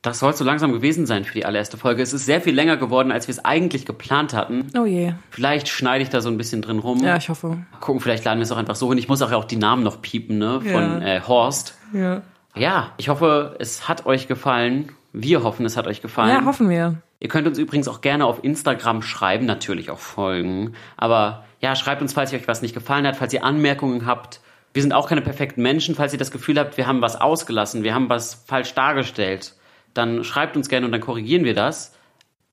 Das 0.02 0.18
soll 0.18 0.34
so 0.34 0.44
langsam 0.44 0.72
gewesen 0.72 1.06
sein 1.06 1.26
für 1.26 1.34
die 1.34 1.46
allererste 1.46 1.78
Folge. 1.78 2.02
Es 2.02 2.12
ist 2.12 2.26
sehr 2.26 2.42
viel 2.42 2.56
länger 2.56 2.76
geworden, 2.78 3.12
als 3.12 3.28
wir 3.28 3.34
es 3.34 3.46
eigentlich 3.46 3.86
geplant 3.86 4.34
hatten. 4.34 4.68
Oh 4.76 4.86
je. 4.86 5.14
Vielleicht 5.30 5.68
schneide 5.70 6.02
ich 6.04 6.10
da 6.10 6.22
so 6.22 6.30
ein 6.30 6.38
bisschen 6.38 6.64
drin 6.64 6.80
rum. 6.80 7.04
Ja, 7.04 7.18
ich 7.18 7.30
hoffe. 7.30 7.58
Gucken, 7.82 8.02
vielleicht 8.02 8.26
laden 8.26 8.40
wir 8.40 8.44
es 8.44 8.52
auch 8.52 8.58
einfach 8.58 8.76
so 8.76 8.90
hin. 8.90 8.98
Ich 8.98 9.08
muss 9.08 9.22
auch, 9.22 9.32
auch 9.32 9.46
die 9.46 9.58
Namen 9.58 9.84
noch 9.84 10.02
piepen, 10.02 10.40
ne? 10.40 10.60
Von 10.62 11.02
Ja. 11.02 11.18
äh, 11.18 11.22
Horst. 11.22 11.78
Ja. 11.94 12.24
Ja, 12.56 12.92
ich 12.98 13.10
hoffe, 13.10 13.56
es 13.60 13.88
hat 13.88 14.06
euch 14.08 14.28
gefallen. 14.28 14.92
Wir 15.14 15.44
hoffen, 15.44 15.66
es 15.66 15.78
hat 15.78 15.86
euch 15.88 16.02
gefallen. 16.02 16.30
Ja, 16.30 16.46
hoffen 16.46 16.68
wir. 16.70 16.96
Ihr 17.20 17.30
könnt 17.30 17.48
uns 17.48 17.60
übrigens 17.60 17.88
auch 17.88 18.02
gerne 18.02 18.26
auf 18.26 18.44
Instagram 18.44 19.04
schreiben, 19.04 19.46
natürlich 19.46 19.92
auch 19.92 20.00
folgen. 20.00 20.74
Aber 20.98 21.46
ja, 21.60 21.76
schreibt 21.76 22.02
uns, 22.02 22.14
falls 22.14 22.34
euch 22.34 22.48
was 22.48 22.64
nicht 22.64 22.74
gefallen 22.74 23.06
hat, 23.06 23.18
falls 23.18 23.34
ihr 23.34 23.44
Anmerkungen 23.44 24.08
habt. 24.08 24.42
Wir 24.74 24.82
sind 24.82 24.94
auch 24.94 25.08
keine 25.08 25.22
perfekten 25.22 25.62
Menschen. 25.62 25.94
Falls 25.94 26.12
ihr 26.14 26.20
das 26.20 26.32
Gefühl 26.32 26.58
habt, 26.58 26.78
wir 26.78 26.88
haben 26.88 27.02
was 27.02 27.20
ausgelassen, 27.22 27.84
wir 27.84 27.94
haben 27.94 28.10
was 28.10 28.34
falsch 28.48 28.74
dargestellt, 28.74 29.54
dann 29.94 30.24
schreibt 30.24 30.56
uns 30.58 30.70
gerne 30.70 30.86
und 30.86 30.92
dann 30.92 31.02
korrigieren 31.02 31.44
wir 31.44 31.54
das. 31.54 31.94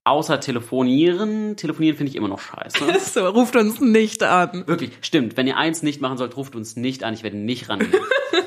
Außer 0.05 0.39
telefonieren. 0.39 1.55
Telefonieren 1.55 1.97
finde 1.97 2.09
ich 2.09 2.15
immer 2.15 2.27
noch 2.29 2.39
scheiße. 2.39 2.85
So, 2.99 3.27
ruft 3.27 3.55
uns 3.55 3.79
nicht 3.79 4.23
an. 4.23 4.63
Wirklich, 4.65 4.91
stimmt. 5.01 5.37
Wenn 5.37 5.45
ihr 5.45 5.57
eins 5.57 5.83
nicht 5.83 6.01
machen 6.01 6.17
sollt, 6.17 6.35
ruft 6.37 6.55
uns 6.55 6.75
nicht 6.75 7.03
an. 7.03 7.13
Ich 7.13 7.23
werde 7.23 7.37
nicht 7.37 7.69
rangehen. 7.69 7.93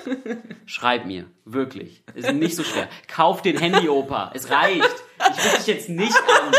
Schreibt 0.66 1.06
mir. 1.06 1.26
Wirklich. 1.44 2.02
Ist 2.14 2.32
nicht 2.32 2.56
so 2.56 2.64
schwer. 2.64 2.88
Kauft 3.06 3.44
den 3.44 3.58
Handy-Opa. 3.58 4.32
Es 4.34 4.50
reicht. 4.50 4.90
Ich 5.18 5.44
rufe 5.44 5.56
dich 5.58 5.66
jetzt 5.66 5.88
nicht 5.88 6.16
an. 6.16 6.54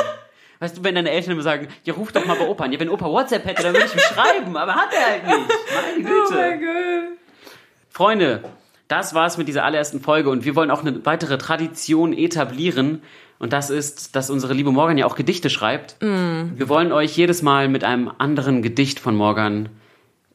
Weißt 0.60 0.78
du, 0.78 0.84
wenn 0.84 0.96
deine 0.96 1.10
Eltern 1.12 1.34
immer 1.34 1.42
sagen, 1.42 1.68
ja, 1.84 1.94
ruf 1.94 2.12
doch 2.14 2.26
mal 2.26 2.38
bei 2.38 2.48
Opa 2.48 2.64
an. 2.64 2.72
Ja, 2.72 2.80
wenn 2.80 2.90
Opa 2.90 3.06
WhatsApp 3.08 3.46
hätte, 3.46 3.64
dann 3.64 3.74
würde 3.74 3.88
ich 3.88 3.94
ihm 3.94 4.00
schreiben. 4.00 4.56
Aber 4.56 4.76
hat 4.76 4.94
er 4.94 5.06
halt 5.06 5.28
nicht. 5.28 5.50
Meine 5.76 5.98
Güte. 5.98 6.28
Oh 6.30 6.34
mein 6.34 6.60
Gott. 6.62 7.18
Freunde, 7.90 8.44
das 8.94 9.16
war's 9.16 9.40
mit 9.40 9.48
dieser 9.48 9.64
allerersten 9.64 10.02
Folge 10.02 10.30
und 10.30 10.46
wir 10.46 10.56
wollen 10.56 10.70
auch 10.70 10.82
eine 10.82 11.04
weitere 11.04 11.40
Tradition 11.40 12.14
etablieren. 12.14 13.02
Und 13.40 13.52
das 13.52 13.72
ist, 13.72 14.16
dass 14.16 14.30
unsere 14.30 14.54
liebe 14.54 14.72
Morgan 14.72 15.00
ja 15.00 15.08
auch 15.08 15.16
Gedichte 15.16 15.50
schreibt. 15.50 15.98
Mm. 16.00 16.58
Wir 16.58 16.70
wollen 16.70 16.92
euch 16.92 17.18
jedes 17.18 17.42
Mal 17.42 17.70
mit 17.70 17.84
einem 17.84 18.12
anderen 18.20 18.62
Gedicht 18.62 19.00
von 19.00 19.16
Morgan, 19.16 19.70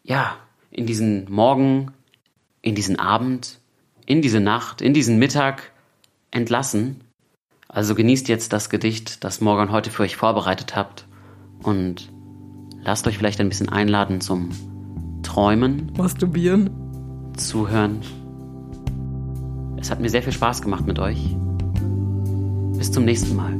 ja, 0.02 0.36
in 0.72 0.86
diesen 0.86 1.30
Morgen, 1.30 1.92
in 2.60 2.74
diesen 2.74 2.98
Abend, 2.98 3.60
in 4.06 4.22
diese 4.22 4.40
Nacht, 4.40 4.82
in 4.82 4.92
diesen 4.92 5.20
Mittag 5.20 5.70
entlassen. 6.32 7.00
Also 7.68 7.94
genießt 7.94 8.28
jetzt 8.28 8.52
das 8.52 8.70
Gedicht, 8.70 9.22
das 9.22 9.40
Morgan 9.40 9.70
heute 9.70 9.90
für 9.90 10.02
euch 10.02 10.16
vorbereitet 10.16 10.74
habt. 10.74 11.06
Und 11.62 12.10
lasst 12.82 13.06
euch 13.06 13.18
vielleicht 13.18 13.40
ein 13.40 13.48
bisschen 13.48 13.68
einladen 13.68 14.20
zum 14.20 14.50
Träumen, 15.22 15.92
Masturbieren. 15.96 16.70
Zuhören. 17.36 18.00
Es 19.80 19.90
hat 19.90 20.00
mir 20.00 20.10
sehr 20.10 20.22
viel 20.22 20.32
Spaß 20.32 20.62
gemacht 20.62 20.86
mit 20.86 20.98
euch. 20.98 21.36
Bis 22.76 22.90
zum 22.90 23.04
nächsten 23.04 23.36
Mal. 23.36 23.52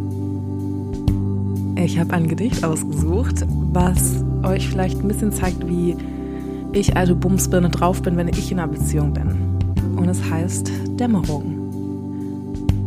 Ich 1.76 1.98
habe 1.98 2.12
ein 2.12 2.26
Gedicht 2.26 2.64
ausgesucht, 2.64 3.46
was 3.72 4.24
euch 4.42 4.68
vielleicht 4.68 5.00
ein 5.00 5.08
bisschen 5.08 5.32
zeigt, 5.32 5.68
wie 5.68 5.96
ich 6.72 6.96
alte 6.96 7.14
Bumsbirne 7.14 7.70
drauf 7.70 8.02
bin, 8.02 8.16
wenn 8.16 8.28
ich 8.28 8.50
in 8.50 8.58
einer 8.58 8.70
Beziehung 8.70 9.12
bin. 9.12 9.30
Und 9.96 10.08
es 10.08 10.28
heißt 10.28 10.70
Dämmerung. 10.98 11.54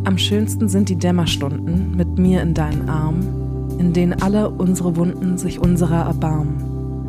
Am 0.04 0.18
schönsten 0.18 0.68
sind 0.68 0.88
die 0.88 0.96
Dämmerstunden 0.96 1.96
mit 1.96 2.18
mir 2.18 2.42
in 2.42 2.52
deinen 2.52 2.88
Armen, 2.88 3.78
in 3.78 3.92
denen 3.92 4.20
alle 4.20 4.50
unsere 4.50 4.96
Wunden 4.96 5.38
sich 5.38 5.58
unserer 5.58 6.06
erbarmen. 6.06 7.06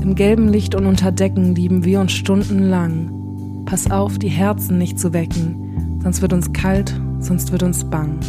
Im 0.00 0.14
gelben 0.14 0.48
Licht 0.48 0.74
und 0.74 0.86
unter 0.86 1.10
Decken 1.10 1.54
lieben 1.54 1.84
wir 1.84 2.00
uns 2.00 2.12
stundenlang. 2.12 3.64
Pass 3.64 3.90
auf, 3.90 4.18
die 4.18 4.28
Herzen 4.28 4.78
nicht 4.78 5.00
zu 5.00 5.12
wecken, 5.12 5.63
sonst 6.04 6.22
wird 6.22 6.32
uns 6.32 6.52
kalt, 6.52 6.94
sonst 7.18 7.50
wird 7.50 7.62
uns 7.62 7.82
bang. 7.84 8.20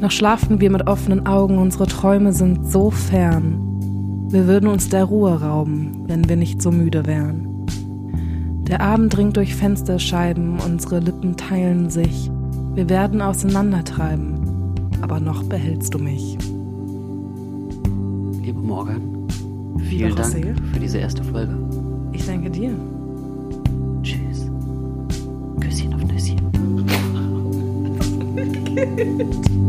Noch 0.00 0.10
schlafen 0.10 0.60
wir 0.60 0.70
mit 0.70 0.86
offenen 0.86 1.26
Augen, 1.26 1.58
unsere 1.58 1.86
Träume 1.86 2.32
sind 2.32 2.66
so 2.66 2.90
fern. 2.90 4.26
Wir 4.30 4.46
würden 4.46 4.68
uns 4.68 4.88
der 4.88 5.04
Ruhe 5.04 5.42
rauben, 5.42 6.04
wenn 6.06 6.28
wir 6.28 6.36
nicht 6.36 6.62
so 6.62 6.72
müde 6.72 7.06
wären. 7.06 7.46
Der 8.62 8.80
Abend 8.80 9.14
dringt 9.14 9.36
durch 9.36 9.54
Fensterscheiben, 9.54 10.58
unsere 10.58 11.00
Lippen 11.00 11.36
teilen 11.36 11.90
sich. 11.90 12.30
Wir 12.74 12.88
werden 12.88 13.20
auseinandertreiben, 13.20 14.38
aber 15.02 15.20
noch 15.20 15.42
behältst 15.42 15.92
du 15.92 15.98
mich. 15.98 16.38
Liebe 18.42 18.60
Morgan, 18.60 19.02
vielen 19.80 20.16
Dank 20.16 20.34
José. 20.34 20.54
für 20.72 20.80
diese 20.80 20.98
erste 20.98 21.22
Folge. 21.24 21.58
Ich 22.12 22.24
danke 22.24 22.48
dir. 22.48 22.72
Küsschen 25.70 25.94
auf 25.94 26.02
Nüsschen. 26.02 26.40